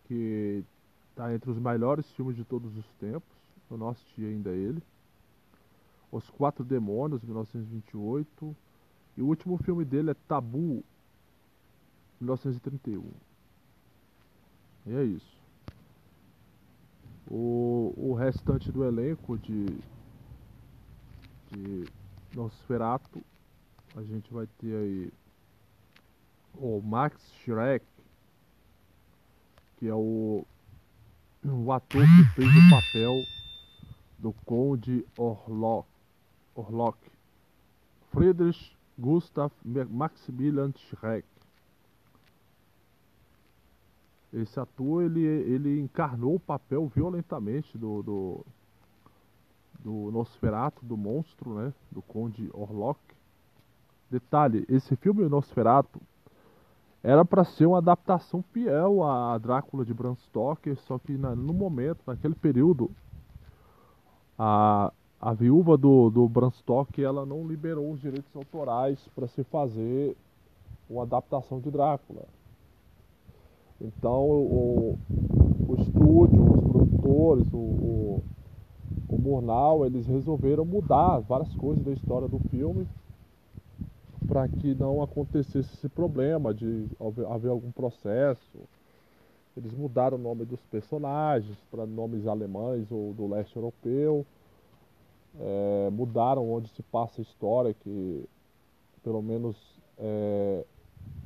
que 0.05 0.63
está 1.11 1.33
entre 1.33 1.51
os 1.51 1.59
melhores 1.59 2.09
filmes 2.13 2.35
de 2.35 2.43
todos 2.43 2.75
os 2.75 2.85
tempos. 2.99 3.29
Eu 3.69 3.77
não 3.77 3.89
assisti 3.89 4.25
ainda 4.25 4.49
ele. 4.49 4.81
Os 6.11 6.29
Quatro 6.31 6.65
Demônios, 6.65 7.21
1928. 7.21 8.55
E 9.17 9.21
o 9.21 9.27
último 9.27 9.57
filme 9.57 9.85
dele 9.85 10.11
é 10.11 10.15
Tabu, 10.27 10.83
1931. 12.19 13.03
E 14.85 14.95
é 14.95 15.03
isso. 15.03 15.37
O, 17.29 17.93
o 17.95 18.13
restante 18.13 18.71
do 18.71 18.83
elenco 18.83 19.37
de, 19.37 19.65
de 21.51 21.87
Nosferatu, 22.33 23.23
a 23.95 24.01
gente 24.03 24.33
vai 24.33 24.47
ter 24.59 24.75
aí 24.75 25.13
o 26.55 26.81
Max 26.81 27.31
Schreck, 27.43 27.85
que 29.77 29.87
é 29.87 29.93
o, 29.93 30.45
o 31.43 31.71
ator 31.71 32.03
que 32.05 32.35
fez 32.35 32.49
o 32.49 32.69
papel 32.69 33.13
do 34.19 34.33
Conde 34.45 35.05
Orlok, 35.17 35.87
Orlok. 36.55 36.97
Friedrich 38.11 38.75
Gustav 38.99 39.51
Maximilian 39.89 40.73
Schreck. 40.75 41.25
Esse 44.33 44.59
ator, 44.59 45.03
ele, 45.03 45.21
ele 45.21 45.79
encarnou 45.81 46.35
o 46.35 46.39
papel 46.39 46.87
violentamente 46.87 47.77
do, 47.77 48.01
do, 48.01 48.45
do 49.79 50.11
Nosferatu, 50.11 50.85
do 50.85 50.95
monstro, 50.95 51.55
né? 51.55 51.73
Do 51.91 52.01
Conde 52.01 52.49
Orlok. 52.53 52.99
Detalhe, 54.09 54.65
esse 54.69 54.95
filme 54.95 55.27
Nosferatu 55.27 56.01
era 57.03 57.25
para 57.25 57.43
ser 57.43 57.65
uma 57.65 57.79
adaptação 57.79 58.43
fiel 58.53 59.03
a 59.03 59.37
Drácula 59.37 59.83
de 59.83 59.93
Bram 59.93 60.15
Stoker, 60.15 60.77
só 60.81 60.99
que 60.99 61.17
na, 61.17 61.35
no 61.35 61.53
momento, 61.53 61.99
naquele 62.05 62.35
período, 62.35 62.91
a, 64.37 64.93
a 65.19 65.33
viúva 65.33 65.77
do, 65.77 66.09
do 66.09 66.29
Bram 66.29 66.51
Stoker 66.51 67.03
ela 67.03 67.25
não 67.25 67.47
liberou 67.47 67.91
os 67.91 67.99
direitos 67.99 68.33
autorais 68.35 68.99
para 69.15 69.27
se 69.27 69.43
fazer 69.45 70.15
uma 70.89 71.03
adaptação 71.03 71.59
de 71.59 71.71
Drácula. 71.71 72.23
Então 73.83 74.29
o, 74.29 74.97
o 75.67 75.75
estúdio, 75.79 76.43
os 76.43 76.61
produtores, 76.71 77.53
o, 77.53 77.57
o, 77.57 78.23
o 79.09 79.17
Murnau, 79.17 79.85
eles 79.85 80.05
resolveram 80.05 80.63
mudar 80.63 81.19
várias 81.19 81.53
coisas 81.55 81.83
da 81.83 81.91
história 81.91 82.27
do 82.27 82.39
filme 82.49 82.87
para 84.27 84.47
que 84.47 84.75
não 84.75 85.01
acontecesse 85.01 85.73
esse 85.73 85.89
problema 85.89 86.53
de 86.53 86.87
haver 87.29 87.49
algum 87.49 87.71
processo. 87.71 88.59
Eles 89.57 89.73
mudaram 89.73 90.17
o 90.17 90.21
nome 90.21 90.45
dos 90.45 90.61
personagens 90.71 91.57
para 91.69 91.85
nomes 91.85 92.25
alemães 92.25 92.89
ou 92.91 93.13
do 93.13 93.27
leste 93.27 93.55
europeu. 93.55 94.25
É, 95.39 95.89
mudaram 95.91 96.49
onde 96.49 96.69
se 96.69 96.83
passa 96.83 97.19
a 97.19 97.23
história, 97.23 97.73
que 97.73 98.23
pelo 99.03 99.21
menos 99.21 99.57
é, 99.97 100.63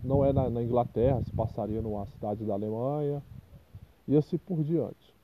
não 0.03 0.23
é 0.23 0.31
na, 0.31 0.49
na, 0.49 0.61
Inglaterra, 0.61 1.21
se 1.21 1.31
passaria 1.33 1.81
numa 1.81 2.05
cidade 2.05 2.45
da 2.45 2.53
Alemanha, 2.53 3.23
e 4.07 4.15
assim 4.15 4.37
por 4.37 4.63
diante. 4.63 5.15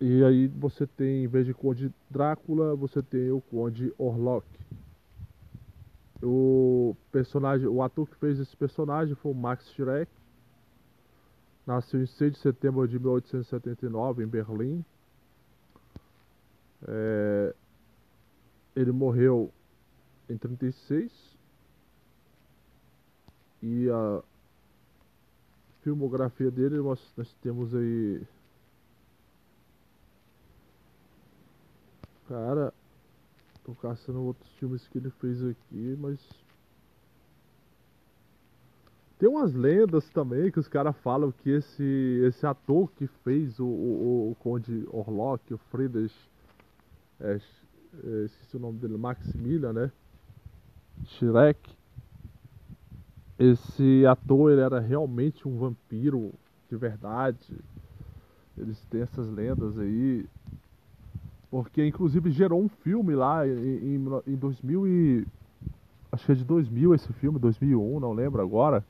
E 0.00 0.24
aí 0.24 0.48
você 0.48 0.86
tem, 0.86 1.24
em 1.24 1.28
vez 1.28 1.46
de 1.46 1.54
Conde 1.54 1.92
Drácula, 2.10 2.74
você 2.74 3.02
tem 3.02 3.30
o 3.30 3.40
Conde 3.40 3.92
Orlok. 3.98 4.46
O 6.22 6.96
personagem, 7.12 7.66
o 7.66 7.82
ator 7.82 8.08
que 8.08 8.16
fez 8.16 8.38
esse 8.38 8.56
personagem 8.56 9.14
foi 9.14 9.32
o 9.32 9.34
Max 9.34 9.70
Schreck. 9.72 10.10
Nasceu 11.66 12.02
em 12.02 12.06
6 12.06 12.32
de 12.32 12.38
setembro 12.38 12.86
de 12.88 12.98
1879 12.98 14.24
em 14.24 14.26
Berlim. 14.26 14.84
É, 16.88 17.54
ele 18.74 18.92
morreu 18.92 19.52
em 20.28 20.36
36 20.36 21.29
e 23.62 23.88
a 23.90 24.22
filmografia 25.82 26.50
dele, 26.50 26.78
nós, 26.78 27.00
nós 27.16 27.32
temos 27.42 27.74
aí. 27.74 28.22
Cara, 32.28 32.72
tô 33.64 33.74
caçando 33.74 34.22
outros 34.22 34.50
filmes 34.54 34.86
que 34.88 34.98
ele 34.98 35.10
fez 35.10 35.44
aqui, 35.44 35.96
mas. 35.98 36.18
Tem 39.18 39.28
umas 39.28 39.52
lendas 39.52 40.08
também 40.10 40.50
que 40.50 40.58
os 40.58 40.68
caras 40.68 40.96
falam 40.98 41.30
que 41.30 41.50
esse, 41.50 42.22
esse 42.24 42.46
ator 42.46 42.90
que 42.92 43.06
fez 43.22 43.60
o, 43.60 43.66
o, 43.66 44.30
o 44.30 44.34
Conde 44.36 44.88
Orlok, 44.90 45.52
o 45.52 45.58
Friedrich, 45.58 46.14
é, 47.20 47.38
é, 48.02 48.24
esqueci 48.24 48.56
o 48.56 48.60
nome 48.60 48.78
dele, 48.78 48.96
Maximilian, 48.96 49.74
né? 49.74 49.92
Shrek 51.04 51.79
esse 53.40 54.04
ator 54.04 54.52
ele 54.52 54.60
era 54.60 54.78
realmente 54.78 55.48
um 55.48 55.56
vampiro 55.56 56.30
de 56.68 56.76
verdade. 56.76 57.56
Eles 58.56 58.78
têm 58.90 59.00
essas 59.00 59.30
lendas 59.30 59.78
aí. 59.78 60.26
Porque 61.50 61.84
inclusive 61.86 62.30
gerou 62.30 62.62
um 62.62 62.68
filme 62.68 63.14
lá 63.14 63.48
em, 63.48 63.96
em, 63.96 64.06
em 64.26 64.36
2000 64.36 64.86
e... 64.86 65.26
Acho 66.12 66.26
que 66.26 66.32
é 66.32 66.34
de 66.34 66.44
2000 66.44 66.94
esse 66.94 67.12
filme, 67.14 67.38
2001, 67.38 67.98
não 67.98 68.12
lembro 68.12 68.42
agora. 68.42 68.84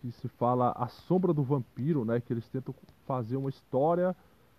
Que 0.00 0.10
se 0.10 0.26
fala 0.26 0.72
A 0.74 0.88
Sombra 0.88 1.34
do 1.34 1.42
Vampiro, 1.42 2.02
né? 2.02 2.18
Que 2.18 2.32
eles 2.32 2.48
tentam 2.48 2.74
fazer 3.06 3.36
uma 3.36 3.50
história 3.50 4.16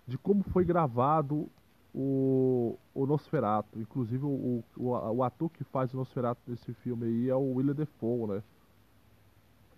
de 0.08 0.16
como 0.16 0.44
foi 0.44 0.64
gravado 0.64 1.50
o, 1.92 2.78
o 2.94 3.08
Nosferatu. 3.08 3.80
Inclusive 3.80 4.24
o, 4.24 4.64
o, 4.78 4.90
o 4.90 5.24
ator 5.24 5.50
que 5.50 5.64
faz 5.64 5.92
o 5.92 5.98
Nosferatu 5.98 6.40
nesse 6.46 6.72
filme 6.72 7.08
aí 7.08 7.30
é 7.30 7.36
o 7.36 7.56
William 7.56 7.74
Defoe, 7.74 8.28
né? 8.28 8.44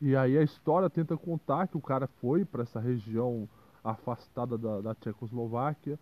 E 0.02 0.16
aí 0.16 0.38
a 0.38 0.44
história 0.44 0.90
tenta 0.90 1.16
contar 1.18 1.68
que 1.68 1.78
o 1.78 1.82
cara 1.82 2.08
foi 2.08 2.44
para 2.44 2.64
essa 2.64 2.80
região 2.80 3.48
afastada 3.84 4.58
da, 4.58 4.82
da 4.82 4.96
Tchecoslováquia 4.96 5.98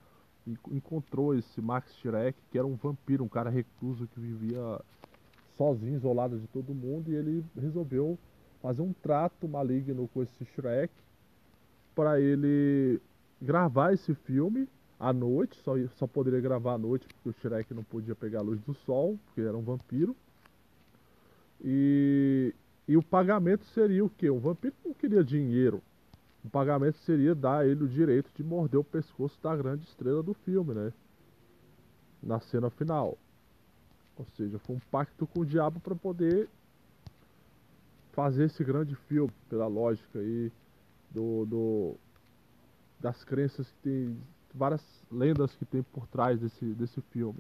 e 0.48 0.58
encontrou 0.72 1.36
esse 1.36 1.62
Max 1.62 1.94
Schreck, 1.96 2.38
que 2.52 2.58
era 2.58 2.68
um 2.68 2.76
vampiro, 2.76 3.24
um 3.24 3.30
cara 3.30 3.50
recluso 3.50 4.08
que 4.08 4.20
vivia 4.20 4.80
sozinho, 5.58 5.96
isolado 5.96 6.40
de 6.40 6.48
todo 6.48 6.74
mundo, 6.74 7.12
e 7.12 7.16
ele 7.16 7.46
resolveu 7.56 8.18
fazer 8.62 8.82
um 8.82 8.94
trato 8.94 9.48
maligno 9.48 10.10
com 10.14 10.24
esse 10.24 10.46
Shrek 10.46 10.92
para 11.94 12.20
ele 12.20 13.00
gravar 13.42 13.94
esse 13.94 14.14
filme 14.14 14.68
à 15.00 15.12
noite, 15.12 15.60
só, 15.64 15.74
só 15.98 16.08
poderia 16.08 16.40
gravar 16.40 16.74
à 16.74 16.78
noite 16.78 17.08
porque 17.08 17.30
o 17.30 17.34
Shrek 17.42 17.74
não 17.74 17.84
podia 17.84 18.16
pegar 18.16 18.40
a 18.40 18.44
luz 18.44 18.60
do 18.62 18.74
sol, 18.74 19.20
porque 19.26 19.42
era 19.42 19.56
um 19.56 19.62
vampiro. 19.62 20.16
E, 21.62 22.54
e 22.88 22.98
o 22.98 23.04
pagamento 23.04 23.66
seria 23.68 24.04
o 24.04 24.10
quê? 24.10 24.30
O 24.30 24.40
vampiro 24.40 24.76
não 24.84 24.94
queria 24.94 25.24
dinheiro. 25.24 25.82
O 26.44 26.50
pagamento 26.50 26.98
seria 27.00 27.34
dar 27.34 27.60
a 27.60 27.66
ele 27.66 27.84
o 27.84 27.88
direito 27.88 28.30
de 28.36 28.44
morder 28.44 28.80
o 28.80 28.84
pescoço 28.84 29.40
da 29.42 29.56
grande 29.56 29.86
estrela 29.86 30.22
do 30.22 30.34
filme, 30.34 30.74
né? 30.74 30.92
Na 32.22 32.40
cena 32.42 32.70
final. 32.70 33.18
Ou 34.18 34.26
seja, 34.36 34.60
foi 34.60 34.76
um 34.76 34.82
pacto 34.92 35.26
com 35.26 35.40
o 35.40 35.46
diabo 35.46 35.80
para 35.80 35.96
poder 35.96 36.50
fazer 38.12 38.46
esse 38.46 38.64
grande 38.64 38.96
filme, 39.08 39.32
pela 39.50 39.68
lógica 39.68 40.20
aí 40.20 40.52
do, 41.10 41.46
do 41.46 41.96
das 43.00 43.24
crenças 43.24 43.68
que 43.68 43.78
tem 43.82 44.18
várias 44.54 44.82
lendas 45.12 45.54
que 45.56 45.66
tem 45.66 45.82
por 45.84 46.08
trás 46.08 46.40
desse, 46.40 46.66
desse 46.74 47.02
filme. 47.12 47.40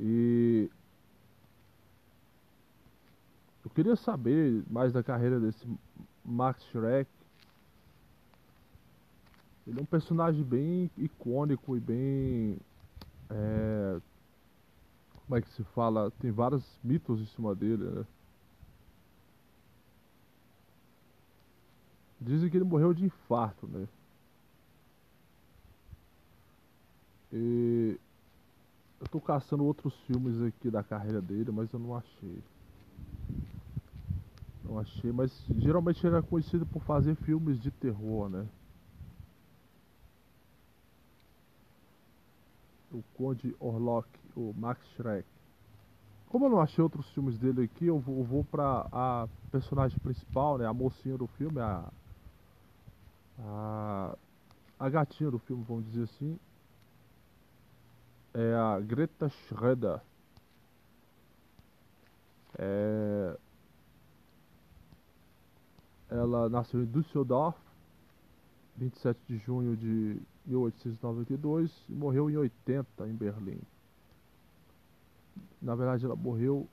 E 0.00 0.70
queria 3.74 3.96
saber 3.96 4.62
mais 4.70 4.92
da 4.92 5.02
carreira 5.02 5.40
desse 5.40 5.66
Max 6.24 6.62
Schreck. 6.66 7.10
Ele 9.66 9.78
é 9.78 9.82
um 9.82 9.86
personagem 9.86 10.42
bem 10.42 10.90
icônico 10.96 11.76
e 11.76 11.80
bem. 11.80 12.58
É, 13.30 14.00
como 15.24 15.38
é 15.38 15.42
que 15.42 15.48
se 15.50 15.64
fala? 15.64 16.10
Tem 16.20 16.30
vários 16.30 16.64
mitos 16.82 17.20
em 17.20 17.26
cima 17.26 17.54
dele, 17.54 17.84
né? 17.84 18.04
Dizem 22.20 22.50
que 22.50 22.56
ele 22.56 22.64
morreu 22.64 22.92
de 22.92 23.04
infarto, 23.04 23.66
né? 23.66 23.88
E 27.32 27.98
eu 29.00 29.08
tô 29.08 29.20
caçando 29.20 29.64
outros 29.64 29.94
filmes 30.06 30.40
aqui 30.42 30.70
da 30.70 30.82
carreira 30.84 31.20
dele, 31.20 31.50
mas 31.50 31.72
eu 31.72 31.78
não 31.78 31.96
achei. 31.96 32.42
Achei, 34.78 35.12
mas 35.12 35.44
geralmente 35.56 36.06
era 36.06 36.22
conhecido 36.22 36.66
por 36.66 36.82
fazer 36.82 37.14
filmes 37.14 37.60
de 37.60 37.70
terror, 37.70 38.28
né? 38.28 38.48
O 42.92 43.02
Conde 43.14 43.56
Orlok, 43.58 44.06
o 44.36 44.52
Max 44.54 44.86
Schreck. 44.94 45.26
Como 46.26 46.46
eu 46.46 46.50
não 46.50 46.60
achei 46.60 46.82
outros 46.82 47.08
filmes 47.10 47.38
dele 47.38 47.62
aqui, 47.62 47.86
eu 47.86 47.98
vou, 47.98 48.24
vou 48.24 48.44
pra 48.44 48.88
a 48.90 49.28
personagem 49.50 49.98
principal, 50.00 50.58
né? 50.58 50.66
A 50.66 50.72
mocinha 50.74 51.16
do 51.16 51.26
filme, 51.26 51.60
a 51.60 51.92
a, 53.38 54.16
a 54.78 54.88
gatinha 54.90 55.30
do 55.30 55.38
filme, 55.38 55.64
vamos 55.64 55.84
dizer 55.86 56.04
assim, 56.04 56.38
é 58.34 58.54
a 58.54 58.78
Greta 58.80 59.28
Schroeder. 59.30 60.02
É, 62.58 63.36
ela 66.12 66.48
nasceu 66.48 66.82
em 66.82 66.86
Düsseldorf, 66.86 67.58
27 68.76 69.18
de 69.26 69.38
junho 69.38 69.76
de 69.76 70.20
1892 70.46 71.70
e 71.88 71.92
morreu 71.92 72.30
em 72.30 72.36
80 72.36 73.08
em 73.08 73.14
Berlim. 73.14 73.60
Na 75.60 75.74
verdade, 75.74 76.04
ela 76.04 76.16
morreu 76.16 76.68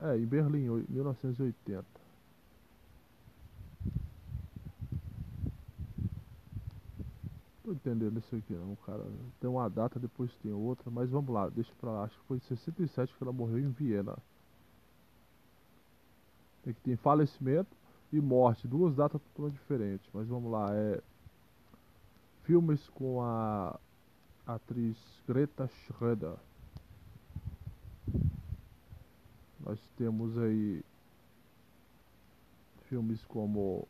é, 0.00 0.16
em 0.16 0.26
Berlim, 0.26 0.66
em 0.66 0.84
1980. 0.88 1.98
tô 7.68 7.72
entendendo 7.72 8.18
isso 8.18 8.34
aqui 8.34 8.54
não, 8.54 8.76
cara. 8.76 9.04
Tem 9.40 9.48
uma 9.48 9.68
data, 9.68 10.00
depois 10.00 10.34
tem 10.42 10.52
outra, 10.52 10.90
mas 10.90 11.10
vamos 11.10 11.32
lá, 11.32 11.48
deixa 11.48 11.72
pra 11.78 11.90
lá. 11.90 12.04
Acho 12.04 12.18
que 12.18 12.26
foi 12.26 12.36
em 12.38 12.40
67 12.40 13.14
que 13.14 13.22
ela 13.22 13.32
morreu 13.32 13.58
em 13.58 13.70
Viena. 13.70 14.16
Tem 16.62 16.72
que 16.72 16.80
ter 16.80 16.96
falecimento 16.96 17.77
e 18.12 18.20
morte, 18.20 18.66
duas 18.66 18.94
datas 18.94 19.20
totalmente 19.20 19.54
diferentes. 19.54 20.08
Mas 20.12 20.26
vamos 20.28 20.50
lá, 20.50 20.68
é. 20.74 21.00
Filmes 22.44 22.88
com 22.88 23.22
a 23.22 23.78
atriz 24.46 24.96
Greta 25.26 25.68
Schroeder. 25.68 26.36
Nós 29.60 29.78
temos 29.96 30.38
aí 30.38 30.82
filmes 32.88 33.22
como 33.26 33.86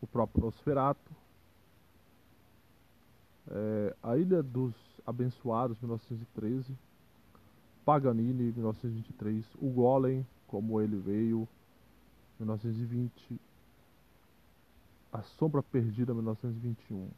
o 0.00 0.06
próprio 0.06 0.44
Nosferatu, 0.44 1.10
é, 3.48 3.96
A 4.02 4.16
Ilha 4.16 4.42
dos 4.42 4.74
Abençoados, 5.04 5.80
1913. 5.80 6.76
Paganini, 7.84 8.52
1923. 8.52 9.44
O 9.60 9.70
Golem, 9.70 10.26
Como 10.48 10.80
Ele 10.80 10.96
Veio, 10.96 11.48
1920. 12.38 13.40
A 15.16 15.22
Sombra 15.22 15.62
Perdida, 15.62 16.12
1921. 16.12 17.08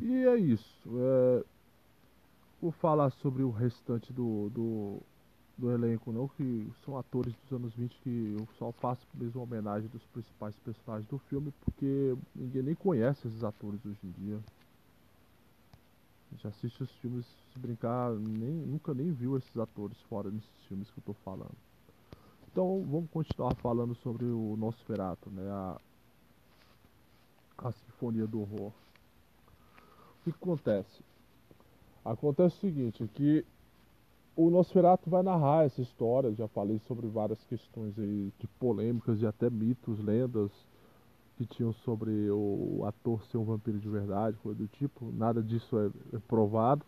E 0.00 0.24
é 0.24 0.36
isso. 0.36 0.88
É, 0.88 1.44
vou 2.62 2.70
falar 2.70 3.10
sobre 3.10 3.42
o 3.42 3.50
restante 3.50 4.12
do, 4.12 4.48
do 4.50 5.02
do 5.58 5.72
elenco 5.72 6.12
não, 6.12 6.28
que 6.28 6.70
são 6.84 6.98
atores 6.98 7.34
dos 7.34 7.52
anos 7.52 7.74
20 7.74 7.98
que 8.02 8.36
eu 8.38 8.46
só 8.58 8.70
faço 8.72 9.06
mesmo 9.14 9.42
homenagem 9.42 9.88
dos 9.88 10.04
principais 10.06 10.54
personagens 10.56 11.08
do 11.08 11.18
filme, 11.18 11.52
porque 11.64 12.14
ninguém 12.34 12.62
nem 12.62 12.74
conhece 12.74 13.26
esses 13.26 13.42
atores 13.42 13.80
hoje 13.84 13.98
em 14.04 14.10
dia. 14.10 14.38
Já 16.42 16.50
assiste 16.50 16.82
os 16.82 16.90
filmes, 16.96 17.24
se 17.52 17.58
brincar, 17.58 18.12
nem, 18.12 18.52
nunca 18.52 18.92
nem 18.92 19.10
viu 19.10 19.38
esses 19.38 19.56
atores 19.56 19.98
fora 20.02 20.30
desses 20.30 20.50
filmes 20.68 20.90
que 20.90 20.98
eu 20.98 21.04
tô 21.06 21.14
falando. 21.14 21.65
Então 22.56 22.82
vamos 22.90 23.10
continuar 23.10 23.54
falando 23.56 23.94
sobre 23.96 24.24
o 24.24 24.56
Nosferatu, 24.56 25.28
né? 25.28 25.46
A, 25.46 25.78
a 27.58 27.70
Sinfonia 27.70 28.26
do 28.26 28.40
Horror. 28.40 28.68
O 28.70 30.24
que 30.24 30.30
acontece? 30.30 31.02
Acontece 32.02 32.56
o 32.56 32.60
seguinte, 32.60 33.06
que 33.12 33.44
o 34.34 34.48
Nosferatu 34.48 35.10
vai 35.10 35.22
narrar 35.22 35.66
essa 35.66 35.82
história, 35.82 36.32
já 36.32 36.48
falei 36.48 36.78
sobre 36.88 37.06
várias 37.08 37.44
questões 37.44 37.92
aí 37.98 38.32
de 38.38 38.46
polêmicas 38.58 39.20
e 39.20 39.26
até 39.26 39.50
mitos, 39.50 40.02
lendas 40.02 40.50
que 41.36 41.44
tinham 41.44 41.74
sobre 41.74 42.30
o 42.30 42.86
ator 42.86 43.22
ser 43.26 43.36
um 43.36 43.44
vampiro 43.44 43.78
de 43.78 43.88
verdade, 43.90 44.38
coisa 44.38 44.58
do 44.58 44.66
tipo, 44.66 45.12
nada 45.12 45.42
disso 45.42 45.76
é, 45.78 46.16
é 46.16 46.18
provado. 46.20 46.86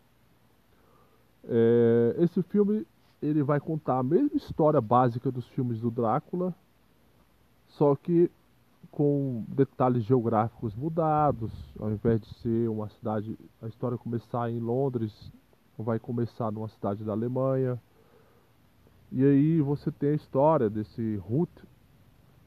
É, 1.44 2.16
esse 2.20 2.42
filme 2.44 2.86
ele 3.20 3.42
vai 3.42 3.60
contar 3.60 3.98
a 3.98 4.02
mesma 4.02 4.36
história 4.36 4.80
básica 4.80 5.30
dos 5.30 5.46
filmes 5.48 5.80
do 5.80 5.90
Drácula, 5.90 6.54
só 7.66 7.94
que 7.94 8.30
com 8.90 9.44
detalhes 9.48 10.04
geográficos 10.04 10.74
mudados, 10.74 11.52
ao 11.78 11.90
invés 11.90 12.20
de 12.20 12.34
ser 12.40 12.68
uma 12.68 12.88
cidade, 12.88 13.38
a 13.60 13.66
história 13.66 13.98
começar 13.98 14.50
em 14.50 14.58
Londres, 14.58 15.12
vai 15.76 15.98
começar 15.98 16.50
numa 16.50 16.68
cidade 16.68 17.04
da 17.04 17.12
Alemanha. 17.12 17.80
E 19.12 19.24
aí 19.24 19.60
você 19.60 19.90
tem 19.90 20.10
a 20.10 20.14
história 20.14 20.68
desse 20.68 21.16
Ruth, 21.16 21.64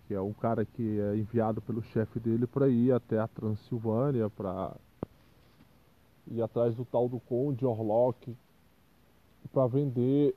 que 0.07 0.13
é 0.13 0.22
um 0.22 0.34
cara 0.34 0.65
que 0.65 0.99
é 0.99 1.15
enviado 1.15 1.61
pelo 1.61 1.82
chefe 1.82 2.19
dele 2.19 2.45
para 2.45 2.67
ir 2.67 2.91
até 2.91 3.19
a 3.19 3.28
Transilvânia 3.28 4.30
para 4.30 4.76
ir 6.28 6.41
atrás 6.41 6.76
do 6.76 6.86
tal 6.86 7.07
do 7.07 7.19
Conde 7.19 7.65
Orlok 7.65 8.36
para 9.53 9.67
vender 9.67 10.36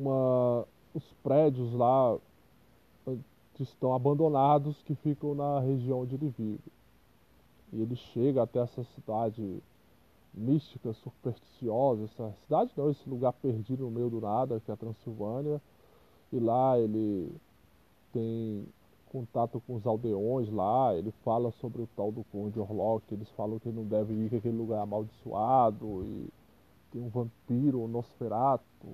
uma, 0.00 0.66
os 0.94 1.04
prédios 1.22 1.72
lá 1.74 2.16
que 3.54 3.62
estão 3.62 3.94
abandonados 3.94 4.80
que 4.82 4.94
ficam 4.94 5.34
na 5.34 5.60
região 5.60 6.00
onde 6.00 6.14
ele 6.14 6.32
vive. 6.36 6.72
E 7.72 7.82
ele 7.82 7.94
chega 7.94 8.42
até 8.42 8.60
essa 8.60 8.82
cidade 8.94 9.62
mística, 10.32 10.92
supersticiosa, 10.94 12.04
essa 12.04 12.32
cidade 12.44 12.70
não, 12.76 12.90
esse 12.90 13.08
lugar 13.08 13.32
perdido 13.34 13.84
no 13.84 13.90
meio 13.90 14.08
do 14.08 14.20
nada, 14.20 14.60
que 14.60 14.70
é 14.70 14.74
a 14.74 14.76
Transilvânia. 14.76 15.60
E 16.32 16.38
lá 16.38 16.78
ele 16.78 17.30
tem 18.12 18.64
contato 19.12 19.60
com 19.66 19.74
os 19.74 19.86
aldeões 19.86 20.48
lá, 20.50 20.94
ele 20.94 21.12
fala 21.24 21.50
sobre 21.60 21.82
o 21.82 21.88
tal 21.96 22.12
do 22.12 22.24
Conde 22.32 22.58
Orlok, 22.60 23.12
eles 23.12 23.28
falam 23.30 23.58
que 23.58 23.68
não 23.68 23.84
deve 23.84 24.14
ir, 24.14 24.30
que 24.30 24.36
aquele 24.36 24.56
lugar 24.56 24.78
é 24.78 24.82
amaldiçoado, 24.82 26.04
e 26.04 26.28
tem 26.92 27.02
um 27.02 27.08
vampiro, 27.08 27.80
um 27.80 27.88
Nosferatu, 27.88 28.88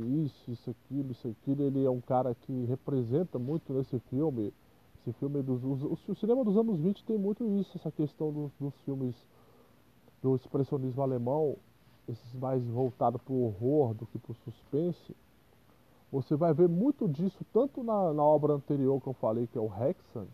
isso, 0.00 0.50
isso, 0.50 0.70
aquilo, 0.70 1.12
isso, 1.12 1.28
aquilo. 1.28 1.62
Ele 1.62 1.84
é 1.84 1.90
um 1.90 2.00
cara 2.00 2.34
que 2.34 2.64
representa 2.64 3.38
muito 3.38 3.72
nesse 3.72 3.98
filme. 4.10 4.52
Esse 5.00 5.12
filme 5.18 5.42
dos. 5.42 5.62
o 5.64 6.14
cinema 6.14 6.44
dos 6.44 6.56
anos 6.56 6.78
20 6.80 7.04
tem 7.04 7.16
muito 7.16 7.46
isso, 7.60 7.76
essa 7.76 7.90
questão 7.90 8.32
dos, 8.32 8.52
dos 8.58 8.74
filmes 8.84 9.14
do 10.22 10.34
expressionismo 10.34 11.02
alemão, 11.02 11.56
esses 12.08 12.34
mais 12.34 12.64
voltados 12.66 13.20
para 13.22 13.32
o 13.32 13.44
horror 13.44 13.94
do 13.94 14.06
que 14.06 14.18
para 14.18 14.32
o 14.32 14.34
suspense, 14.34 15.14
você 16.10 16.34
vai 16.36 16.52
ver 16.52 16.68
muito 16.68 17.08
disso 17.08 17.44
tanto 17.52 17.82
na, 17.82 18.12
na, 18.12 18.22
obra 18.22 18.54
anterior 18.54 19.00
que 19.00 19.06
eu 19.06 19.12
falei, 19.14 19.46
que 19.46 19.58
é 19.58 19.60
o 19.60 19.66
Hexan, 19.66 20.26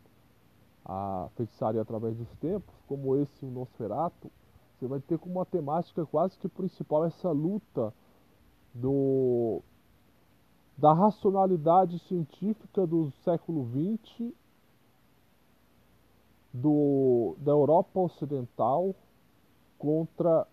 a 0.84 1.28
feitiçaria 1.36 1.80
através 1.80 2.16
dos 2.16 2.28
tempos, 2.40 2.74
como 2.86 3.16
esse 3.16 3.44
o 3.44 3.50
Nosferatu, 3.50 4.30
você 4.78 4.86
vai 4.86 5.00
ter 5.00 5.18
como 5.18 5.36
uma 5.36 5.46
temática 5.46 6.04
quase 6.06 6.36
que 6.38 6.48
principal 6.48 7.04
essa 7.04 7.30
luta 7.30 7.92
do 8.74 9.62
da 10.76 10.92
racionalidade 10.92 11.98
científica 12.00 12.86
do 12.86 13.12
século 13.22 13.68
XX 13.70 14.32
do, 16.52 17.36
da 17.38 17.52
Europa 17.52 18.00
Ocidental 18.00 18.94
contra 19.78 20.46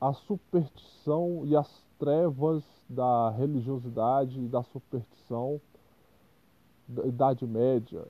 a 0.00 0.12
superstição 0.12 1.42
e 1.46 1.56
as 1.56 1.68
trevas 1.98 2.62
da 2.88 3.30
religiosidade 3.30 4.40
e 4.40 4.48
da 4.48 4.62
superstição 4.62 5.60
da 6.86 7.06
Idade 7.06 7.46
Média, 7.46 8.06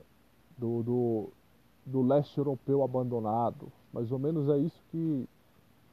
do, 0.57 0.83
do, 0.83 1.29
do 1.85 2.01
leste 2.01 2.37
europeu 2.37 2.83
abandonado. 2.83 3.71
Mais 3.93 4.11
ou 4.11 4.19
menos 4.19 4.49
é 4.49 4.57
isso 4.57 4.81
que, 4.91 5.29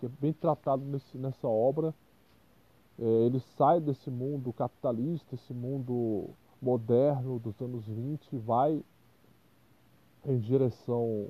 que 0.01 0.07
é 0.07 0.09
bem 0.21 0.33
tratado 0.33 0.85
nesse, 0.85 1.17
nessa 1.17 1.47
obra. 1.47 1.95
É, 2.99 3.05
ele 3.05 3.41
sai 3.57 3.81
desse 3.81 4.11
mundo 4.11 4.53
capitalista, 4.53 5.35
esse 5.35 5.53
mundo 5.53 6.31
moderno 6.61 7.39
dos 7.39 7.61
anos 7.61 7.85
20 7.87 8.33
e 8.33 8.39
vai 8.39 8.83
em 10.25 10.39
direção. 10.39 11.29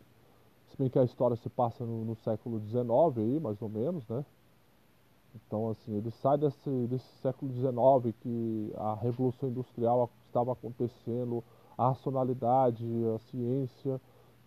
Se 0.69 0.77
bem 0.77 0.91
que 0.91 0.99
a 0.99 1.05
história 1.05 1.37
se 1.37 1.49
passa 1.49 1.85
no, 1.85 2.05
no 2.05 2.17
século 2.17 2.61
XIX, 2.61 2.85
aí, 3.19 3.41
mais 3.41 3.61
ou 3.61 3.69
menos, 3.69 4.07
né? 4.09 4.25
Então, 5.35 5.71
assim, 5.71 5.95
ele 5.95 6.11
sai 6.11 6.37
desse, 6.37 6.71
desse 6.89 7.09
século 7.23 7.53
XIX 7.53 8.15
que 8.21 8.73
a 8.77 8.95
revolução 8.95 9.49
industrial 9.49 10.11
estava 10.27 10.53
acontecendo, 10.53 11.43
a 11.77 11.89
racionalidade, 11.89 12.87
a 13.15 13.19
ciência, 13.31 14.01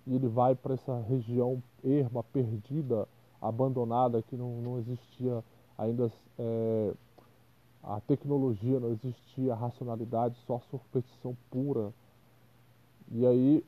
e 0.05 0.15
ele 0.15 0.27
vai 0.27 0.53
para 0.53 0.75
essa 0.75 0.99
região 1.01 1.61
erma, 1.83 2.23
perdida, 2.23 3.07
abandonada, 3.41 4.21
que 4.21 4.35
não, 4.35 4.61
não 4.61 4.77
existia 4.77 5.43
ainda 5.77 6.11
é, 6.37 6.93
a 7.83 7.99
tecnologia, 8.01 8.79
não 8.79 8.91
existia 8.91 9.53
a 9.53 9.55
racionalidade, 9.55 10.35
só 10.47 10.55
a 10.55 10.69
superstição 10.71 11.37
pura. 11.51 11.93
E 13.11 13.25
aí 13.25 13.63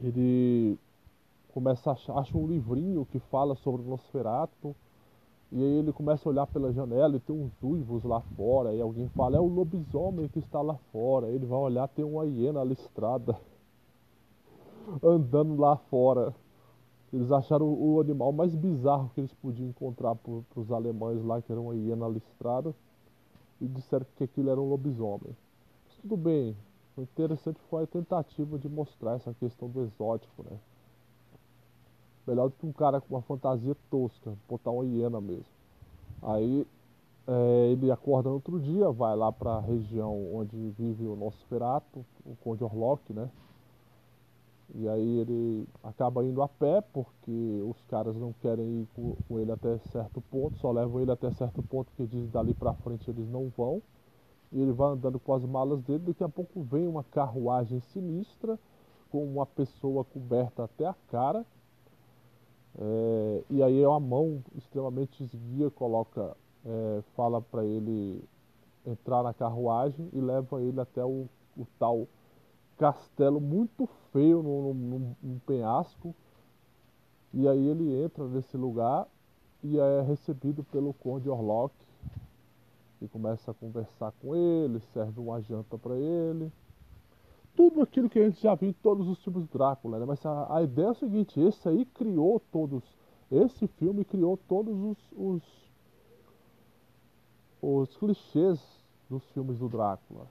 ele 0.00 0.78
começa 1.52 1.90
a 1.90 1.92
achar, 1.94 2.16
acha 2.18 2.36
um 2.38 2.46
livrinho 2.46 3.06
que 3.10 3.18
fala 3.18 3.56
sobre 3.56 3.82
o 3.82 3.90
Nosferato, 3.90 4.74
e 5.52 5.56
aí 5.56 5.78
ele 5.78 5.92
começa 5.92 6.28
a 6.28 6.30
olhar 6.30 6.46
pela 6.46 6.72
janela 6.72 7.16
e 7.16 7.20
tem 7.20 7.34
uns 7.34 7.52
uivos 7.60 8.04
lá 8.04 8.20
fora. 8.36 8.72
E 8.72 8.80
alguém 8.80 9.08
fala, 9.08 9.36
é 9.36 9.40
o 9.40 9.46
lobisomem 9.46 10.28
que 10.28 10.38
está 10.38 10.62
lá 10.62 10.76
fora. 10.92 11.26
Ele 11.28 11.44
vai 11.44 11.58
olhar, 11.58 11.88
tem 11.88 12.04
uma 12.04 12.24
hiena 12.24 12.62
listrada 12.62 13.36
andando 15.02 15.56
lá 15.56 15.76
fora. 15.76 16.32
Eles 17.12 17.32
acharam 17.32 17.66
o 17.66 18.00
animal 18.00 18.32
mais 18.32 18.54
bizarro 18.54 19.10
que 19.14 19.20
eles 19.20 19.32
podiam 19.34 19.68
encontrar 19.68 20.14
para 20.14 20.60
os 20.60 20.70
alemães 20.70 21.22
lá, 21.24 21.42
que 21.42 21.50
era 21.50 21.60
uma 21.60 21.74
hiena 21.74 22.06
listrada. 22.08 22.74
E 23.60 23.66
disseram 23.66 24.06
que 24.16 24.24
aquilo 24.24 24.50
era 24.50 24.60
um 24.60 24.68
lobisomem. 24.68 25.36
Mas 25.84 25.96
tudo 26.00 26.16
bem. 26.16 26.56
O 26.96 27.02
interessante 27.02 27.60
foi 27.68 27.84
a 27.84 27.86
tentativa 27.86 28.58
de 28.58 28.68
mostrar 28.68 29.14
essa 29.14 29.34
questão 29.34 29.68
do 29.68 29.82
exótico, 29.82 30.42
né? 30.42 30.56
Melhor 32.26 32.48
do 32.48 32.54
que 32.56 32.66
um 32.66 32.72
cara 32.72 33.00
com 33.00 33.14
uma 33.14 33.22
fantasia 33.22 33.76
tosca, 33.90 34.32
botar 34.48 34.70
uma 34.70 34.84
hiena 34.84 35.20
mesmo. 35.20 35.44
Aí 36.22 36.66
é, 37.26 37.70
ele 37.72 37.90
acorda 37.90 38.28
no 38.28 38.36
outro 38.36 38.58
dia, 38.60 38.90
vai 38.90 39.16
lá 39.16 39.30
para 39.32 39.52
a 39.52 39.60
região 39.60 40.34
onde 40.34 40.56
vive 40.70 41.06
o 41.06 41.16
Nosferatu, 41.16 42.04
o 42.24 42.36
Conde 42.36 42.64
Orlok, 42.64 43.12
né? 43.12 43.28
E 44.74 44.88
aí 44.88 45.18
ele 45.18 45.68
acaba 45.82 46.24
indo 46.24 46.42
a 46.42 46.48
pé 46.48 46.80
porque 46.80 47.62
os 47.64 47.82
caras 47.82 48.16
não 48.16 48.32
querem 48.32 48.82
ir 48.82 48.88
com, 48.94 49.16
com 49.26 49.38
ele 49.38 49.50
até 49.50 49.78
certo 49.78 50.20
ponto, 50.20 50.58
só 50.58 50.70
levam 50.70 51.00
ele 51.00 51.10
até 51.10 51.30
certo 51.32 51.62
ponto 51.62 51.92
que 51.96 52.06
diz 52.06 52.30
dali 52.30 52.54
para 52.54 52.74
frente 52.74 53.10
eles 53.10 53.28
não 53.28 53.48
vão. 53.56 53.82
E 54.52 54.60
ele 54.60 54.72
vai 54.72 54.92
andando 54.92 55.18
com 55.18 55.32
as 55.34 55.44
malas 55.44 55.80
dele, 55.82 56.04
daqui 56.06 56.24
a 56.24 56.28
pouco 56.28 56.62
vem 56.62 56.88
uma 56.88 57.04
carruagem 57.04 57.80
sinistra 57.80 58.58
com 59.10 59.24
uma 59.24 59.46
pessoa 59.46 60.04
coberta 60.04 60.64
até 60.64 60.86
a 60.86 60.94
cara 61.08 61.44
é, 62.78 63.44
e 63.50 63.62
aí 63.62 63.84
uma 63.84 64.00
mão 64.00 64.42
extremamente 64.54 65.22
esguia 65.22 65.70
coloca, 65.70 66.36
é, 66.64 67.02
fala 67.16 67.40
para 67.40 67.64
ele 67.64 68.22
entrar 68.86 69.22
na 69.22 69.34
carruagem 69.34 70.08
e 70.12 70.20
leva 70.20 70.62
ele 70.62 70.80
até 70.80 71.04
o, 71.04 71.26
o 71.56 71.66
tal 71.78 72.06
castelo 72.80 73.38
muito 73.38 73.86
feio 74.10 74.42
num, 74.42 74.72
num, 74.72 75.16
num 75.22 75.38
penhasco. 75.40 76.14
E 77.34 77.46
aí 77.46 77.68
ele 77.68 78.02
entra 78.02 78.26
nesse 78.26 78.56
lugar 78.56 79.06
e 79.62 79.78
é 79.78 80.00
recebido 80.00 80.64
pelo 80.64 80.94
Conde 80.94 81.28
Orlok, 81.28 81.74
que 82.98 83.06
começa 83.06 83.50
a 83.50 83.54
conversar 83.54 84.12
com 84.22 84.34
ele, 84.34 84.80
serve 84.94 85.20
uma 85.20 85.40
janta 85.42 85.76
para 85.76 85.94
ele 85.94 86.50
tudo 87.54 87.82
aquilo 87.82 88.08
que 88.08 88.18
a 88.18 88.24
gente 88.24 88.40
já 88.40 88.54
viu 88.54 88.70
em 88.70 88.72
todos 88.72 89.06
os 89.06 89.22
filmes 89.22 89.42
do 89.42 89.58
Drácula, 89.58 89.98
né? 89.98 90.06
Mas 90.06 90.24
a, 90.24 90.56
a, 90.56 90.62
ideia 90.62 90.86
é 90.86 90.90
o 90.90 90.94
seguinte, 90.94 91.38
esse 91.38 91.68
aí 91.68 91.84
criou 91.84 92.40
todos, 92.50 92.82
esse 93.30 93.66
filme 93.66 94.02
criou 94.02 94.38
todos 94.48 94.74
os, 94.82 94.98
os, 95.12 95.42
os 97.60 97.96
clichês 97.98 98.58
dos 99.10 99.22
filmes 99.32 99.58
do 99.58 99.68
Drácula. 99.68 100.26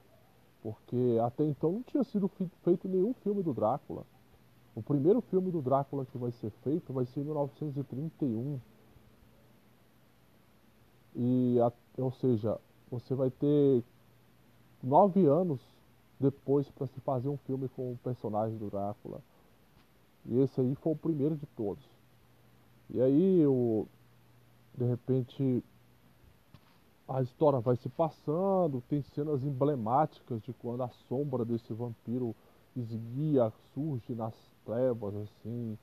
Porque 0.62 1.18
até 1.26 1.46
então 1.46 1.72
não 1.72 1.84
tinha 1.84 2.04
sido 2.04 2.30
feito 2.64 2.88
nenhum 2.88 3.14
filme 3.14 3.42
do 3.42 3.54
Drácula. 3.54 4.04
O 4.76 4.82
primeiro 4.82 5.22
filme 5.22 5.52
do 5.52 5.62
Drácula 5.62 6.06
que 6.06 6.18
vai 6.18 6.32
ser 6.32 6.52
feito 6.64 6.92
vai 6.94 7.06
ser 7.06 7.22
em 7.22 7.24
1931. 7.24 8.60
E, 11.16 11.58
ou 11.98 12.12
seja, 12.12 12.60
você 12.90 13.16
vai 13.16 13.30
ter 13.30 13.84
nove 14.82 15.26
anos 15.26 15.60
depois 16.20 16.70
para 16.70 16.88
se 16.88 17.00
fazer 17.02 17.30
um 17.30 17.38
filme 17.38 17.70
com 17.70 17.94
o 17.94 18.00
personagem 18.04 18.58
do 18.58 18.70
Drácula. 18.70 19.22
E 20.26 20.40
esse 20.40 20.60
aí 20.60 20.76
foi 20.76 20.94
o 20.94 20.98
primeiro 20.98 21.36
de 21.36 21.46
todos. 21.48 21.84
E 22.90 23.02
aí, 23.02 23.46
o, 23.46 23.86
de 24.78 24.86
repente, 24.86 25.64
a 27.10 27.24
história 27.24 27.60
vai 27.60 27.76
se 27.76 27.90
passando, 27.90 28.84
tem 28.88 29.02
cenas 29.02 29.44
emblemáticas 29.44 30.42
de 30.44 30.54
quando 30.54 30.84
a 30.84 30.90
sombra 31.08 31.44
desse 31.44 31.74
vampiro 31.74 32.36
esguia, 32.76 33.52
surge 33.74 34.14
nas 34.14 34.36
trevas, 34.64 35.16
assim, 35.16 35.76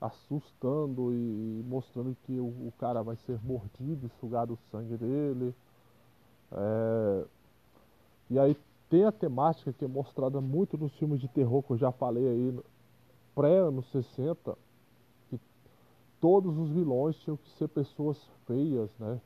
assustando 0.00 1.12
e 1.12 1.64
mostrando 1.66 2.16
que 2.24 2.38
o, 2.38 2.46
o 2.46 2.72
cara 2.78 3.02
vai 3.02 3.16
ser 3.16 3.40
mordido 3.42 4.06
e 4.06 4.20
sugado 4.20 4.54
o 4.54 4.58
sangue 4.70 4.96
dele. 4.96 5.52
É... 6.52 7.24
E 8.30 8.38
aí 8.38 8.56
tem 8.88 9.04
a 9.04 9.10
temática 9.10 9.72
que 9.72 9.84
é 9.84 9.88
mostrada 9.88 10.40
muito 10.40 10.78
nos 10.78 10.92
filmes 10.94 11.20
de 11.20 11.26
terror 11.26 11.62
que 11.64 11.72
eu 11.72 11.78
já 11.78 11.90
falei 11.90 12.28
aí, 12.28 12.60
pré-anos 13.34 13.90
60, 13.90 14.56
que 15.28 15.40
todos 16.20 16.56
os 16.56 16.70
vilões 16.70 17.16
tinham 17.16 17.36
que 17.36 17.50
ser 17.50 17.66
pessoas 17.66 18.16
feias, 18.46 18.88
né? 19.00 19.20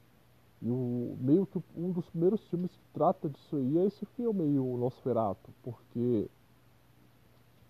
E 0.63 0.71
o, 0.71 1.17
meio 1.21 1.47
que 1.47 1.63
um 1.77 1.93
dos 1.93 2.09
primeiros 2.11 2.41
filmes 2.49 2.71
que 2.71 2.85
trata 2.95 3.29
disso 3.29 3.57
aí 3.57 3.79
é 3.79 3.85
esse 3.85 4.05
filme 4.17 4.43
aí, 4.43 4.59
o 4.59 4.77
Nosferatu, 4.77 5.51
porque 5.63 6.29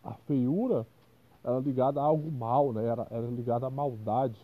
a 0.03 0.15
feiura 0.15 0.87
era 1.43 1.59
ligada 1.59 2.01
a 2.01 2.05
algo 2.05 2.31
mal, 2.31 2.73
né? 2.73 2.85
Era, 2.85 3.07
era 3.11 3.27
ligada 3.27 3.67
à 3.67 3.71
maldade. 3.71 4.41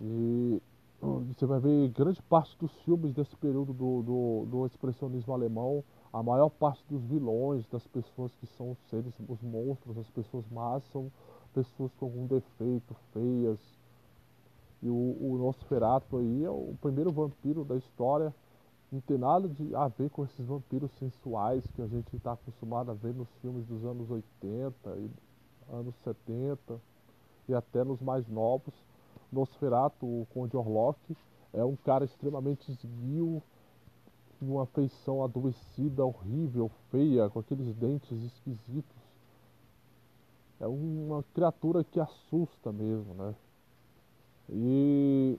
E 0.00 0.60
você 1.00 1.46
vai 1.46 1.60
ver 1.60 1.88
grande 1.90 2.20
parte 2.22 2.56
dos 2.58 2.72
filmes 2.82 3.12
desse 3.12 3.36
período 3.36 3.72
do, 3.72 4.02
do, 4.02 4.46
do, 4.46 4.66
expressionismo 4.66 5.32
alemão, 5.32 5.84
a 6.12 6.22
maior 6.22 6.48
parte 6.48 6.82
dos 6.88 7.02
vilões, 7.04 7.66
das 7.68 7.86
pessoas 7.86 8.34
que 8.36 8.46
são 8.46 8.76
seres, 8.88 9.12
os 9.28 9.42
monstros, 9.42 9.98
as 9.98 10.08
pessoas 10.10 10.44
más, 10.50 10.82
são 10.92 11.10
pessoas 11.52 11.92
com 11.94 12.06
algum 12.06 12.26
defeito, 12.26 12.94
feias. 13.12 13.58
E 14.82 14.88
o, 14.88 14.94
o 14.94 15.38
Nosferatu 15.38 16.18
aí 16.18 16.44
é 16.44 16.50
o 16.50 16.74
primeiro 16.80 17.10
vampiro 17.12 17.64
da 17.64 17.76
história. 17.76 18.34
Não 18.90 19.00
tem 19.00 19.18
nada 19.18 19.48
de 19.48 19.74
a 19.74 19.88
ver 19.88 20.10
com 20.10 20.24
esses 20.24 20.46
vampiros 20.46 20.90
sensuais 20.92 21.66
que 21.74 21.82
a 21.82 21.86
gente 21.86 22.14
está 22.14 22.32
acostumado 22.32 22.90
a 22.90 22.94
ver 22.94 23.14
nos 23.14 23.28
filmes 23.40 23.66
dos 23.66 23.84
anos 23.84 24.10
80 24.10 24.96
e 24.98 25.10
anos 25.72 25.94
70 26.04 26.80
e 27.48 27.54
até 27.54 27.82
nos 27.82 28.00
mais 28.00 28.28
novos 28.28 28.74
Nosferatu, 29.32 30.06
o 30.06 30.26
Conde 30.32 30.56
Orlok, 30.56 31.16
é 31.52 31.64
um 31.64 31.76
cara 31.76 32.04
extremamente 32.04 32.70
esguio, 32.70 33.42
uma 34.40 34.66
feição 34.66 35.24
adoecida, 35.24 36.04
horrível, 36.04 36.70
feia, 36.90 37.28
com 37.28 37.40
aqueles 37.40 37.74
dentes 37.74 38.22
esquisitos. 38.22 38.96
É 40.60 40.66
uma 40.66 41.22
criatura 41.34 41.84
que 41.84 42.00
assusta 42.00 42.72
mesmo, 42.72 43.14
né? 43.14 43.34
E 44.48 45.38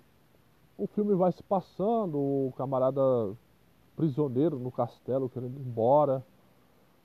o 0.77 0.87
filme 0.87 1.15
vai 1.15 1.31
se 1.31 1.43
passando, 1.43 2.17
o 2.17 2.53
camarada 2.57 3.01
prisioneiro 3.95 4.59
no 4.59 4.71
castelo 4.71 5.29
querendo 5.29 5.57
ir 5.57 5.65
embora. 5.65 6.23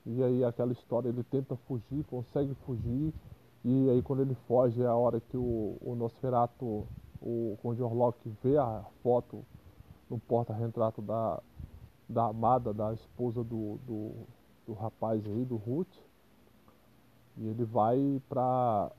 E 0.05 0.23
aí 0.23 0.45
aquela 0.45 0.73
história, 0.73 1.09
ele 1.09 1.23
tenta 1.23 1.57
fugir, 1.57 2.05
consegue 2.05 2.55
fugir 2.67 3.15
e 3.65 3.91
aí 3.91 4.03
quando 4.03 4.23
ele 4.23 4.35
foge 4.49 4.83
é 4.83 4.87
a 4.87 4.95
hora 4.95 5.21
que 5.21 5.37
o, 5.37 5.77
o 5.81 5.95
Nosferatu, 5.95 6.87
o 7.21 7.57
Conde 7.63 7.81
Orlok 7.81 8.19
vê 8.43 8.57
a 8.57 8.85
foto 9.03 9.45
no 10.11 10.19
porta-retrato 10.19 11.01
da, 11.01 11.41
da 12.09 12.27
amada, 12.27 12.75
da 12.75 12.93
esposa 12.93 13.45
do, 13.45 13.79
do, 13.87 14.13
do 14.67 14.73
rapaz 14.73 15.25
aí, 15.25 15.45
do 15.45 15.57
Ruth. 15.57 15.95
E 17.37 17.47
ele 17.47 17.65
vai 17.65 18.21
pra 18.29 18.91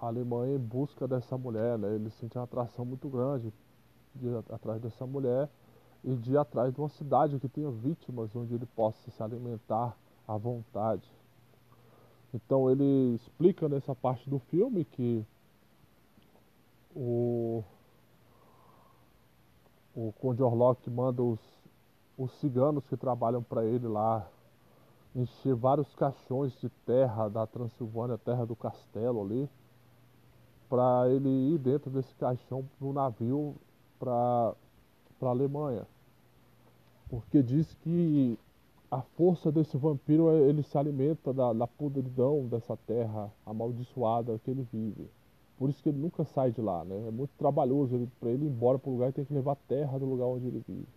a 0.00 0.06
Alemanha 0.06 0.54
em 0.54 0.58
busca 0.58 1.06
dessa 1.06 1.36
mulher, 1.36 1.78
né? 1.78 1.94
Ele 1.94 2.10
sente 2.10 2.38
uma 2.38 2.44
atração 2.44 2.84
muito 2.84 3.08
grande 3.08 3.52
de 4.14 4.26
ir 4.26 4.44
atrás 4.50 4.80
dessa 4.80 5.06
mulher 5.06 5.48
e 6.02 6.14
de 6.16 6.32
ir 6.32 6.38
atrás 6.38 6.72
de 6.72 6.80
uma 6.80 6.88
cidade 6.88 7.38
que 7.38 7.48
tenha 7.48 7.70
vítimas 7.70 8.34
onde 8.34 8.54
ele 8.54 8.66
possa 8.66 9.10
se 9.10 9.22
alimentar 9.22 9.94
à 10.26 10.36
vontade. 10.36 11.08
Então 12.32 12.70
ele 12.70 13.14
explica 13.14 13.68
nessa 13.68 13.94
parte 13.94 14.28
do 14.30 14.38
filme 14.38 14.84
que 14.84 15.24
o, 16.96 17.62
o 19.94 20.12
Conde 20.20 20.42
Orlok 20.42 20.88
manda 20.88 21.22
os, 21.22 21.40
os 22.16 22.32
ciganos 22.40 22.86
que 22.86 22.96
trabalham 22.96 23.42
para 23.42 23.64
ele 23.64 23.86
lá 23.86 24.26
encher 25.14 25.54
vários 25.54 25.92
caixões 25.94 26.52
de 26.60 26.68
terra 26.86 27.28
da 27.28 27.46
Transilvânia, 27.46 28.16
terra 28.16 28.46
do 28.46 28.54
castelo 28.54 29.22
ali, 29.22 29.48
para 30.70 31.10
ele 31.10 31.28
ir 31.28 31.58
dentro 31.58 31.90
desse 31.90 32.14
caixão 32.14 32.64
no 32.80 32.92
navio 32.92 33.56
para 33.98 34.54
a 35.20 35.26
Alemanha. 35.26 35.84
Porque 37.08 37.42
diz 37.42 37.74
que 37.82 38.38
a 38.88 39.02
força 39.02 39.50
desse 39.50 39.76
vampiro 39.76 40.30
ele 40.30 40.62
se 40.62 40.78
alimenta 40.78 41.32
da, 41.32 41.52
da 41.52 41.66
podridão 41.66 42.46
dessa 42.46 42.76
terra 42.86 43.30
amaldiçoada 43.44 44.40
que 44.44 44.50
ele 44.50 44.66
vive. 44.72 45.10
Por 45.58 45.68
isso 45.68 45.82
que 45.82 45.88
ele 45.88 45.98
nunca 45.98 46.24
sai 46.24 46.52
de 46.52 46.62
lá, 46.62 46.84
né? 46.84 47.08
É 47.08 47.10
muito 47.10 47.32
trabalhoso 47.36 48.08
para 48.18 48.30
ele 48.30 48.46
ir 48.46 48.48
embora 48.48 48.78
para 48.78 48.88
o 48.88 48.92
lugar 48.94 49.10
e 49.10 49.12
tem 49.12 49.24
que 49.24 49.34
levar 49.34 49.56
terra 49.68 49.98
do 49.98 50.06
lugar 50.06 50.26
onde 50.26 50.46
ele 50.46 50.64
vive. 50.66 50.88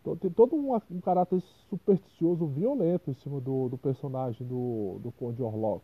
Então 0.00 0.16
tem 0.16 0.30
todo 0.30 0.54
um, 0.54 0.72
um 0.74 1.00
caráter 1.00 1.40
supersticioso 1.68 2.46
violento 2.46 3.10
em 3.10 3.14
cima 3.14 3.40
do, 3.40 3.68
do 3.70 3.76
personagem 3.76 4.46
do, 4.46 5.00
do 5.02 5.10
Conde 5.12 5.42
Orlok. 5.42 5.82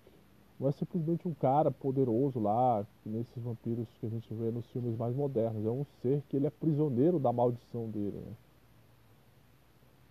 Não 0.63 0.69
é 0.69 0.73
simplesmente 0.73 1.27
um 1.27 1.35
cara 1.35 1.73
poderoso 1.73 2.39
lá, 2.39 2.87
nesses 3.05 3.43
vampiros 3.43 3.89
que 3.99 4.07
a 4.07 4.09
gente 4.09 4.33
vê 4.33 4.49
nos 4.53 4.65
filmes 4.67 4.97
mais 4.97 5.13
modernos. 5.13 5.67
É 5.67 5.69
um 5.69 5.85
ser 6.01 6.23
que 6.29 6.37
ele 6.37 6.47
é 6.47 6.51
prisioneiro 6.51 7.19
da 7.19 7.33
maldição 7.33 7.91
dele. 7.91 8.17
Né? 8.25 8.33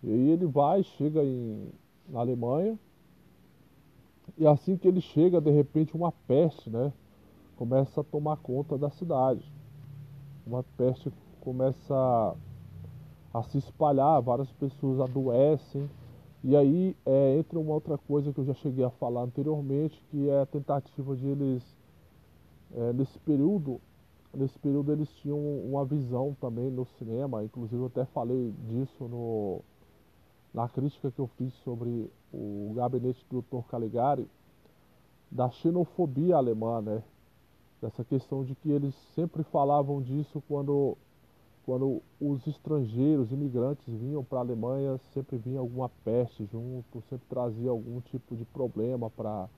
E 0.02 0.10
aí 0.10 0.28
ele 0.28 0.44
vai, 0.44 0.82
chega 0.82 1.24
em, 1.24 1.70
na 2.06 2.20
Alemanha, 2.20 2.78
e 4.36 4.46
assim 4.46 4.76
que 4.76 4.86
ele 4.86 5.00
chega, 5.00 5.40
de 5.40 5.50
repente 5.50 5.96
uma 5.96 6.12
peste, 6.12 6.68
né? 6.68 6.92
Começa 7.56 8.02
a 8.02 8.04
tomar 8.04 8.36
conta 8.36 8.76
da 8.76 8.90
cidade. 8.90 9.50
Uma 10.46 10.62
peste 10.76 11.10
começa 11.40 12.36
a 13.32 13.42
se 13.44 13.56
espalhar, 13.56 14.20
várias 14.20 14.52
pessoas 14.52 15.00
adoecem. 15.00 15.88
E 16.44 16.56
aí 16.56 16.96
é, 17.06 17.38
entra 17.38 17.58
uma 17.58 17.72
outra 17.72 17.96
coisa 17.96 18.32
que 18.32 18.40
eu 18.40 18.44
já 18.44 18.54
cheguei 18.54 18.84
a 18.84 18.90
falar 18.90 19.22
anteriormente, 19.22 20.02
que 20.10 20.28
é 20.28 20.40
a 20.40 20.46
tentativa 20.46 21.14
de 21.14 21.26
eles, 21.28 21.62
é, 22.74 22.92
nesse 22.92 23.16
período, 23.20 23.80
nesse 24.34 24.58
período 24.58 24.90
eles 24.92 25.08
tinham 25.16 25.38
uma 25.38 25.84
visão 25.84 26.36
também 26.40 26.68
no 26.68 26.84
cinema, 26.98 27.44
inclusive 27.44 27.80
eu 27.80 27.86
até 27.86 28.04
falei 28.06 28.52
disso 28.68 29.06
no, 29.06 29.60
na 30.52 30.68
crítica 30.68 31.12
que 31.12 31.20
eu 31.20 31.28
fiz 31.38 31.52
sobre 31.64 32.10
o 32.32 32.72
gabinete 32.74 33.24
do 33.30 33.40
Dr. 33.42 33.64
Caligari, 33.68 34.28
da 35.30 35.48
xenofobia 35.48 36.36
alemã, 36.36 36.80
né? 36.82 37.02
Dessa 37.80 38.04
questão 38.04 38.44
de 38.44 38.54
que 38.54 38.70
eles 38.70 38.94
sempre 39.14 39.42
falavam 39.44 40.02
disso 40.02 40.42
quando 40.48 40.96
quando 41.64 42.02
os 42.20 42.46
estrangeiros, 42.46 43.30
imigrantes 43.30 43.86
vinham 43.86 44.24
para 44.24 44.38
a 44.38 44.42
Alemanha, 44.42 44.98
sempre 45.14 45.38
vinha 45.38 45.60
alguma 45.60 45.88
peste 46.04 46.44
junto, 46.46 47.02
sempre 47.08 47.26
trazia 47.28 47.70
algum 47.70 48.00
tipo 48.00 48.36
de 48.36 48.44
problema 48.44 49.08
para 49.08 49.48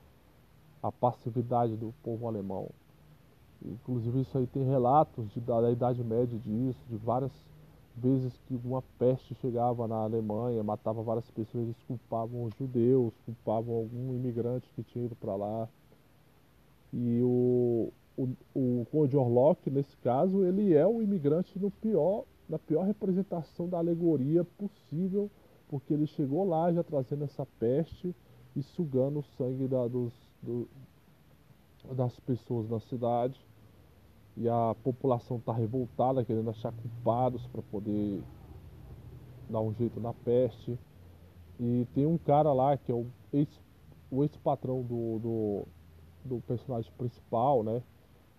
a 0.83 0.93
passividade 0.93 1.77
do 1.77 1.95
povo 2.03 2.29
alemão. 2.29 2.69
Inclusive 3.65 4.21
isso 4.21 4.37
aí 4.37 4.47
tem 4.47 4.65
relatos 4.65 5.31
de, 5.31 5.41
da, 5.41 5.61
da 5.63 5.71
Idade 5.71 6.05
Média 6.05 6.39
disso, 6.39 6.81
de 6.89 6.97
várias 6.97 7.33
vezes 7.97 8.33
que 8.47 8.61
uma 8.65 8.83
peste 8.99 9.35
chegava 9.37 9.89
na 9.89 9.97
Alemanha, 9.97 10.63
matava 10.63 11.03
várias 11.03 11.31
pessoas, 11.31 11.65
eles 11.65 11.83
culpavam 11.87 12.45
os 12.45 12.55
judeus, 12.57 13.15
culpavam 13.25 13.75
algum 13.77 14.15
imigrante 14.15 14.69
que 14.75 14.83
tinha 14.83 15.07
ido 15.07 15.15
para 15.15 15.35
lá. 15.35 15.69
E 16.93 17.21
o, 17.23 17.91
o, 18.17 18.29
o 18.55 18.87
Conde 18.91 19.17
Orlok, 19.17 19.69
nesse 19.71 19.97
caso, 19.99 20.45
ele 20.45 20.73
é 20.75 20.87
o 20.87 21.03
imigrante 21.03 21.59
no 21.59 21.71
pior, 21.71 22.25
na 22.49 22.59
pior 22.59 22.85
representação 22.85 23.69
da 23.69 23.79
alegoria 23.79 24.45
possível, 24.45 25.31
porque 25.69 25.93
ele 25.93 26.07
chegou 26.07 26.47
lá 26.47 26.73
já 26.73 26.83
trazendo 26.85 27.25
essa 27.25 27.47
peste 27.59 28.15
e 28.55 28.63
sugando 28.63 29.19
o 29.19 29.25
sangue 29.37 29.67
da, 29.67 29.89
dos, 29.89 30.13
do, 30.41 30.69
das 31.93 32.19
pessoas 32.21 32.69
na 32.69 32.79
cidade. 32.81 33.41
E 34.37 34.49
a 34.49 34.75
população 34.83 35.37
está 35.37 35.53
revoltada, 35.53 36.25
querendo 36.25 36.51
achar 36.51 36.73
culpados 36.73 37.47
para 37.49 37.63
poder 37.63 38.23
dar 39.49 39.61
um 39.61 39.73
jeito 39.75 40.01
na 40.01 40.13
peste. 40.13 40.79
E 41.59 41.87
tem 41.95 42.05
um 42.07 42.19
cara 42.19 42.53
lá 42.53 42.77
que 42.77 42.91
é 42.91 42.95
o 42.95 43.07
ex-patrão 44.23 44.79
ex 44.79 44.87
do, 44.89 45.19
do, 45.19 45.67
do 46.25 46.41
personagem 46.43 46.91
principal, 46.97 47.63
né? 47.63 47.83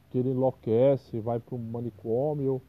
Que 0.10 0.18
ele 0.18 0.30
enlouquece, 0.30 1.20
vai 1.20 1.39
para 1.39 1.56
um 1.56 1.60
manicômio, 1.60 2.62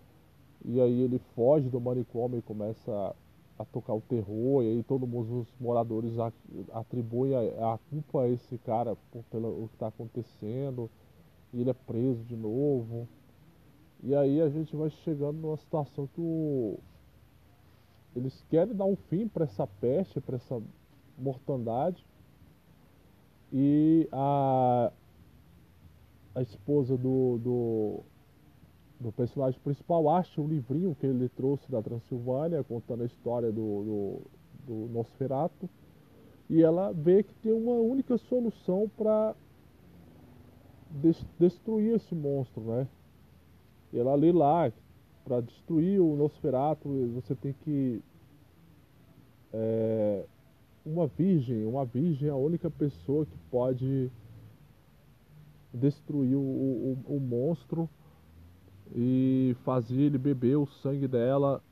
e 0.65 0.81
aí 0.81 1.01
ele 1.03 1.19
foge 1.35 1.69
do 1.69 1.81
manicômio 1.81 2.39
e 2.39 2.43
começa 2.43 3.15
a, 3.59 3.65
tocar 3.67 3.95
o 3.95 4.01
terror, 4.01 4.63
e 4.63 4.69
aí 4.69 4.83
todos 4.83 5.09
os 5.31 5.49
moradores 5.61 6.13
atribuem 6.73 7.35
a, 7.35 7.75
a 7.75 7.79
culpa 7.91 8.23
a 8.23 8.29
esse 8.29 8.59
cara 8.59 8.97
por, 9.11 9.23
pelo 9.25 9.69
que 9.69 9.75
está 9.75 9.89
acontecendo, 9.89 10.91
e 11.53 11.61
ele 11.61 11.71
é 11.71 11.75
preso 11.75 12.23
de 12.25 12.37
novo. 12.37 13.09
E 14.03 14.15
aí 14.15 14.41
a 14.41 14.49
gente 14.49 14.77
vai 14.77 14.91
chegando 14.91 15.39
numa 15.39 15.57
situação 15.57 16.07
que 16.07 16.21
o, 16.21 16.79
eles 18.17 18.43
querem 18.49 18.75
dar 18.75 18.87
um 18.87 18.97
fim 18.97 19.29
para 19.29 19.45
essa 19.45 19.67
peste, 19.67 20.21
para 20.21 20.37
essa 20.37 20.61
mortandade. 21.19 22.05
E 23.53 24.09
a, 24.11 24.91
a 26.37 26.43
esposa 26.43 26.99
do, 26.99 27.39
do, 27.39 28.01
do, 29.01 29.11
personagem 29.11 29.59
principal 29.61 30.07
acha 30.11 30.39
um 30.39 30.47
livrinho 30.47 30.95
que 30.95 31.07
ele 31.07 31.31
trouxe 31.31 31.71
da 31.71 31.83
Transilvânia, 31.83 32.63
contando 32.63 33.03
a 33.03 33.07
história 33.07 33.51
do, 33.51 34.21
do, 34.67 34.67
do 34.67 34.93
Nosferato, 34.93 35.67
e 36.51 36.63
ela 36.63 36.93
vê 36.93 37.23
que 37.23 37.35
tem 37.37 37.55
uma 37.55 37.77
única 37.77 38.19
solução 38.19 38.89
para 38.99 39.35
destruir 41.39 41.95
esse 41.95 42.15
monstro, 42.15 42.63
né? 42.63 42.87
Ela 43.95 44.15
lê 44.15 44.31
lá, 44.31 44.71
para 45.25 45.41
destruir 45.41 46.01
o 46.03 46.17
Nosferato, 46.17 46.87
você 47.15 47.35
tem 47.35 47.55
que. 47.65 48.03
É, 49.55 50.27
uma 50.85 51.07
virgem, 51.07 51.65
uma 51.65 51.87
virgem 51.87 52.29
é 52.29 52.31
a 52.31 52.37
única 52.37 52.71
pessoa 52.71 53.25
que 53.25 53.39
pode 53.51 54.11
destruir 55.73 56.37
o, 56.37 56.41
o, 56.41 57.17
o 57.17 57.21
monstro 57.21 57.89
e 58.95 59.57
fazer 59.65 60.01
ele 60.01 60.19
beber 60.19 60.57
o 60.57 60.67
sangue 60.67 61.09
dela 61.09 61.63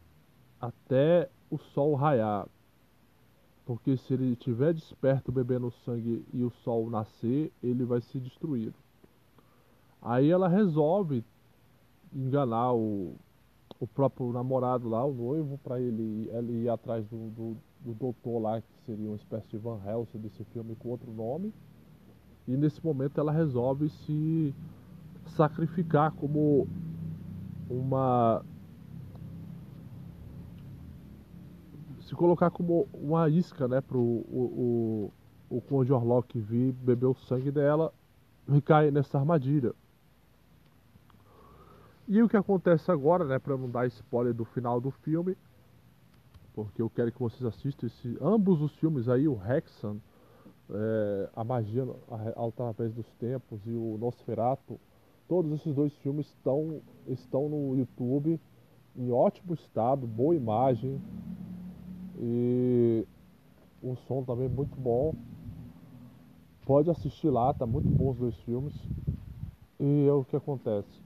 até 0.60 1.28
o 1.50 1.58
sol 1.58 1.94
raiar. 1.94 2.48
Porque 3.64 3.96
se 3.96 4.12
ele 4.12 4.32
estiver 4.32 4.74
desperto 4.74 5.32
bebendo 5.32 5.68
o 5.68 5.72
sangue 5.84 6.24
e 6.32 6.42
o 6.42 6.50
sol 6.62 6.90
nascer, 6.90 7.50
ele 7.62 7.84
vai 7.84 8.00
ser 8.00 8.20
destruído. 8.20 8.74
Aí 10.02 10.30
ela 10.30 10.48
resolve 10.48 11.24
enganar 12.12 12.74
o, 12.74 13.14
o 13.80 13.86
próprio 13.86 14.32
namorado 14.32 14.88
lá, 14.88 15.02
o 15.04 15.14
noivo, 15.14 15.58
para 15.58 15.80
ele, 15.80 16.28
ele 16.30 16.64
ir 16.64 16.68
atrás 16.68 17.06
do, 17.06 17.30
do, 17.30 17.56
do 17.80 17.94
doutor 17.94 18.38
lá, 18.38 18.60
que 18.60 18.80
seria 18.84 19.08
uma 19.08 19.16
espécie 19.16 19.48
de 19.48 19.56
Van 19.56 19.80
Helsing 19.84 20.18
desse 20.18 20.44
filme 20.44 20.76
com 20.76 20.90
outro 20.90 21.10
nome 21.10 21.52
e 22.46 22.56
nesse 22.56 22.84
momento 22.84 23.18
ela 23.18 23.32
resolve 23.32 23.88
se 23.88 24.54
sacrificar 25.26 26.12
como 26.12 26.68
uma 27.68 28.44
se 32.00 32.14
colocar 32.14 32.50
como 32.50 32.86
uma 32.92 33.28
isca, 33.30 33.66
né, 33.66 33.80
pro 33.80 33.98
o, 33.98 35.10
o, 35.50 35.56
o 35.56 35.60
Conde 35.62 35.92
Orlok 35.92 36.38
vir 36.38 36.72
beber 36.72 37.06
o 37.06 37.14
sangue 37.14 37.50
dela 37.50 37.92
e 38.48 38.60
cair 38.60 38.92
nessa 38.92 39.18
armadilha. 39.18 39.72
E 42.06 42.22
o 42.22 42.28
que 42.28 42.36
acontece 42.36 42.90
agora, 42.90 43.24
né, 43.24 43.38
para 43.38 43.56
não 43.56 43.70
dar 43.70 43.86
spoiler 43.86 44.34
do 44.34 44.44
final 44.44 44.78
do 44.78 44.90
filme, 44.90 45.34
porque 46.52 46.82
eu 46.82 46.90
quero 46.90 47.10
que 47.10 47.18
vocês 47.18 47.42
assistam 47.44 47.86
esse, 47.86 48.18
ambos 48.20 48.60
os 48.60 48.74
filmes 48.74 49.08
aí, 49.08 49.26
o 49.26 49.40
Hexan 49.42 49.96
é, 50.70 51.30
A 51.34 51.44
Magia 51.44 51.86
Através 52.36 52.92
dos 52.92 53.06
Tempos 53.14 53.60
e 53.66 53.70
o 53.70 53.96
Nosferato, 53.98 54.78
todos 55.28 55.52
esses 55.52 55.74
dois 55.74 55.92
filmes 55.96 56.26
estão, 56.26 56.80
estão 57.06 57.48
no 57.48 57.76
YouTube 57.76 58.40
em 58.96 59.10
ótimo 59.10 59.54
estado, 59.54 60.06
boa 60.06 60.36
imagem 60.36 61.00
e 62.18 63.06
um 63.82 63.96
som 63.96 64.22
também 64.22 64.48
muito 64.48 64.78
bom. 64.80 65.14
Pode 66.64 66.88
assistir 66.88 67.28
lá, 67.28 67.52
tá 67.52 67.66
muito 67.66 67.88
bom 67.88 68.10
os 68.10 68.16
dois 68.16 68.36
filmes. 68.40 68.72
E 69.78 70.06
é 70.06 70.12
o 70.12 70.24
que 70.24 70.36
acontece. 70.36 71.02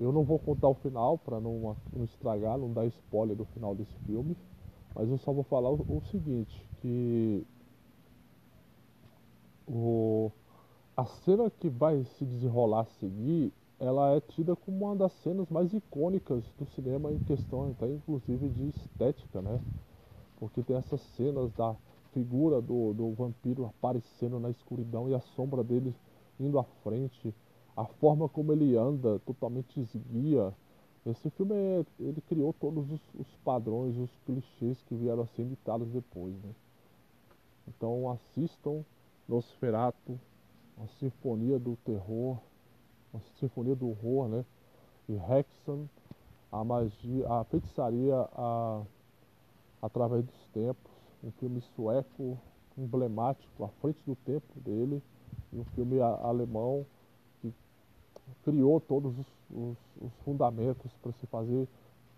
Eu 0.00 0.10
não 0.10 0.24
vou 0.24 0.38
contar 0.38 0.68
o 0.68 0.74
final 0.74 1.18
para 1.18 1.38
não, 1.38 1.76
não 1.92 2.04
estragar, 2.04 2.58
não 2.58 2.72
dar 2.72 2.86
spoiler 2.86 3.36
do 3.36 3.44
final 3.44 3.74
desse 3.74 3.94
filme. 4.06 4.36
Mas 4.94 5.08
eu 5.08 5.18
só 5.18 5.32
vou 5.32 5.44
falar 5.44 5.70
o, 5.70 5.74
o 5.74 6.02
seguinte, 6.10 6.66
que 6.80 7.46
o, 9.70 10.32
a 10.96 11.04
cena 11.04 11.48
que 11.48 11.68
vai 11.68 12.02
se 12.04 12.24
desenrolar 12.24 12.80
a 12.80 12.98
seguir, 12.98 13.52
ela 13.78 14.16
é 14.16 14.20
tida 14.20 14.56
como 14.56 14.86
uma 14.86 14.96
das 14.96 15.12
cenas 15.22 15.48
mais 15.48 15.72
icônicas 15.72 16.42
do 16.58 16.66
cinema 16.74 17.12
em 17.12 17.18
questão, 17.20 17.70
até 17.70 17.86
inclusive 17.86 18.48
de 18.48 18.68
estética, 18.68 19.40
né? 19.40 19.60
Porque 20.38 20.62
tem 20.62 20.76
essas 20.76 21.00
cenas 21.16 21.52
da 21.52 21.74
figura 22.12 22.60
do, 22.60 22.92
do 22.92 23.12
vampiro 23.12 23.66
aparecendo 23.66 24.40
na 24.40 24.50
escuridão 24.50 25.08
e 25.08 25.14
a 25.14 25.20
sombra 25.20 25.62
dele 25.62 25.94
indo 26.38 26.58
à 26.58 26.64
frente, 26.82 27.32
a 27.76 27.84
forma 27.84 28.28
como 28.28 28.52
ele 28.52 28.76
anda, 28.76 29.20
totalmente 29.20 29.78
esguia. 29.80 30.52
Esse 31.06 31.30
filme 31.30 31.54
é, 31.54 31.84
ele 32.00 32.20
criou 32.22 32.52
todos 32.52 32.90
os, 32.90 33.00
os, 33.14 33.28
padrões, 33.44 33.96
os 33.96 34.10
clichês 34.26 34.82
que 34.82 34.94
vieram 34.94 35.22
a 35.22 35.26
ser 35.28 35.42
imitados 35.42 35.88
depois, 35.88 36.34
né? 36.42 36.50
Então 37.68 38.10
assistam 38.10 38.84
Nosferatu, 39.30 40.18
a 40.76 40.88
Sinfonia 40.98 41.56
do 41.56 41.76
Terror, 41.84 42.36
a 43.14 43.18
Sinfonia 43.38 43.76
do 43.76 43.88
Horror, 43.88 44.28
né? 44.28 44.44
E 45.08 45.14
Hexan, 45.14 45.88
a 46.50 46.64
magia, 46.64 47.28
a 47.28 47.44
feitiçaria 47.44 48.16
a, 48.34 48.82
através 49.80 50.24
dos 50.24 50.48
tempos, 50.52 50.90
um 51.22 51.30
filme 51.30 51.60
sueco 51.76 52.36
emblemático, 52.76 53.62
à 53.62 53.68
frente 53.80 54.00
do 54.04 54.16
tempo 54.16 54.58
dele, 54.60 55.00
e 55.52 55.58
um 55.58 55.64
filme 55.76 56.00
alemão 56.00 56.84
que 57.40 57.54
criou 58.42 58.80
todos 58.80 59.16
os, 59.16 59.26
os, 59.48 59.78
os 60.00 60.12
fundamentos 60.24 60.92
para 61.00 61.12
se 61.12 61.26
fazer 61.28 61.68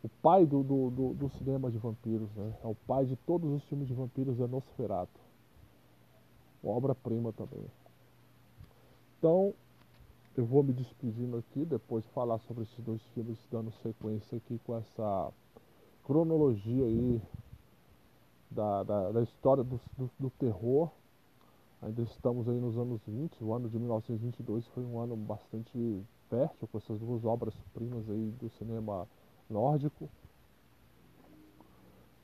o 0.03 0.09
pai 0.23 0.47
do, 0.47 0.63
do, 0.63 0.91
do, 0.91 1.15
do, 1.15 1.29
cinema 1.37 1.71
de 1.71 1.77
vampiros, 1.77 2.31
né? 2.35 2.55
É 2.65 2.67
o 2.67 2.75
pai 2.75 3.05
de 3.05 3.17
todos 3.17 3.51
os 3.53 3.63
filmes 3.65 3.87
de 3.87 3.95
vampiros 3.95 4.41
é 4.41 4.47
Nosferatu. 4.47 5.32
Obra-prima 6.63 7.33
também. 7.33 7.67
Então, 9.19 9.55
eu 10.37 10.45
vou 10.47 10.63
me 10.63 10.73
despedindo 10.73 11.37
aqui, 11.37 11.65
depois 11.65 12.05
de 12.05 12.11
falar 12.11 12.39
sobre 12.41 12.63
esses 12.65 12.79
dois 12.85 13.03
filmes, 13.15 13.39
dando 13.51 13.71
sequência 13.83 14.39
aqui 14.39 14.59
com 14.65 14.77
essa 14.77 15.33
cronologia 16.05 16.85
aí 16.85 17.21
da, 18.51 18.83
da, 18.83 19.13
da 19.13 19.23
história 19.23 19.63
do, 19.63 19.81
do, 19.97 20.11
do, 20.19 20.31
terror. 20.31 20.91
Ainda 21.81 22.03
estamos 22.03 22.49
aí 22.49 22.61
nos 22.61 22.79
anos 22.79 23.01
20, 23.07 23.43
o 23.43 23.53
ano 23.53 23.69
de 23.69 23.79
1922 23.79 24.67
foi 24.69 24.85
um 24.85 24.99
ano 25.01 25.17
bastante 25.17 26.03
fértil 26.31 26.69
com 26.69 26.79
essas 26.79 26.99
duas 26.99 27.25
obras-primas 27.25 28.09
aí 28.09 28.31
do 28.41 28.49
cinema 28.51 29.09
nórdico. 29.51 30.09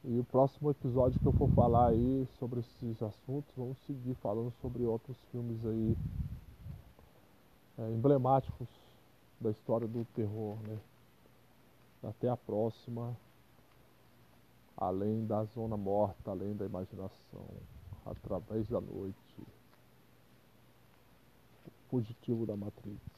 E 0.05 0.19
o 0.19 0.25
próximo 0.25 0.71
episódio 0.71 1.19
que 1.19 1.27
eu 1.27 1.33
for 1.33 1.49
falar 1.51 1.89
aí 1.89 2.27
sobre 2.39 2.61
esses 2.61 3.03
assuntos, 3.03 3.53
vamos 3.57 3.77
seguir 3.79 4.15
falando 4.15 4.53
sobre 4.63 4.85
outros 4.85 5.17
filmes 5.33 5.65
aí 5.67 5.97
é, 7.79 7.91
emblemáticos 7.91 8.69
da 9.41 9.51
história 9.51 9.89
do 9.89 10.05
terror, 10.15 10.57
né? 10.67 10.79
Até 12.03 12.29
a 12.29 12.37
próxima. 12.37 13.17
Além 14.77 15.27
da 15.27 15.43
zona 15.43 15.77
morta, 15.77 16.31
além 16.31 16.55
da 16.55 16.65
imaginação, 16.65 17.45
através 18.07 18.69
da 18.69 18.81
noite. 18.81 19.17
O 21.67 21.71
fugitivo 21.91 22.47
da 22.47 22.57
Matrix. 22.57 23.18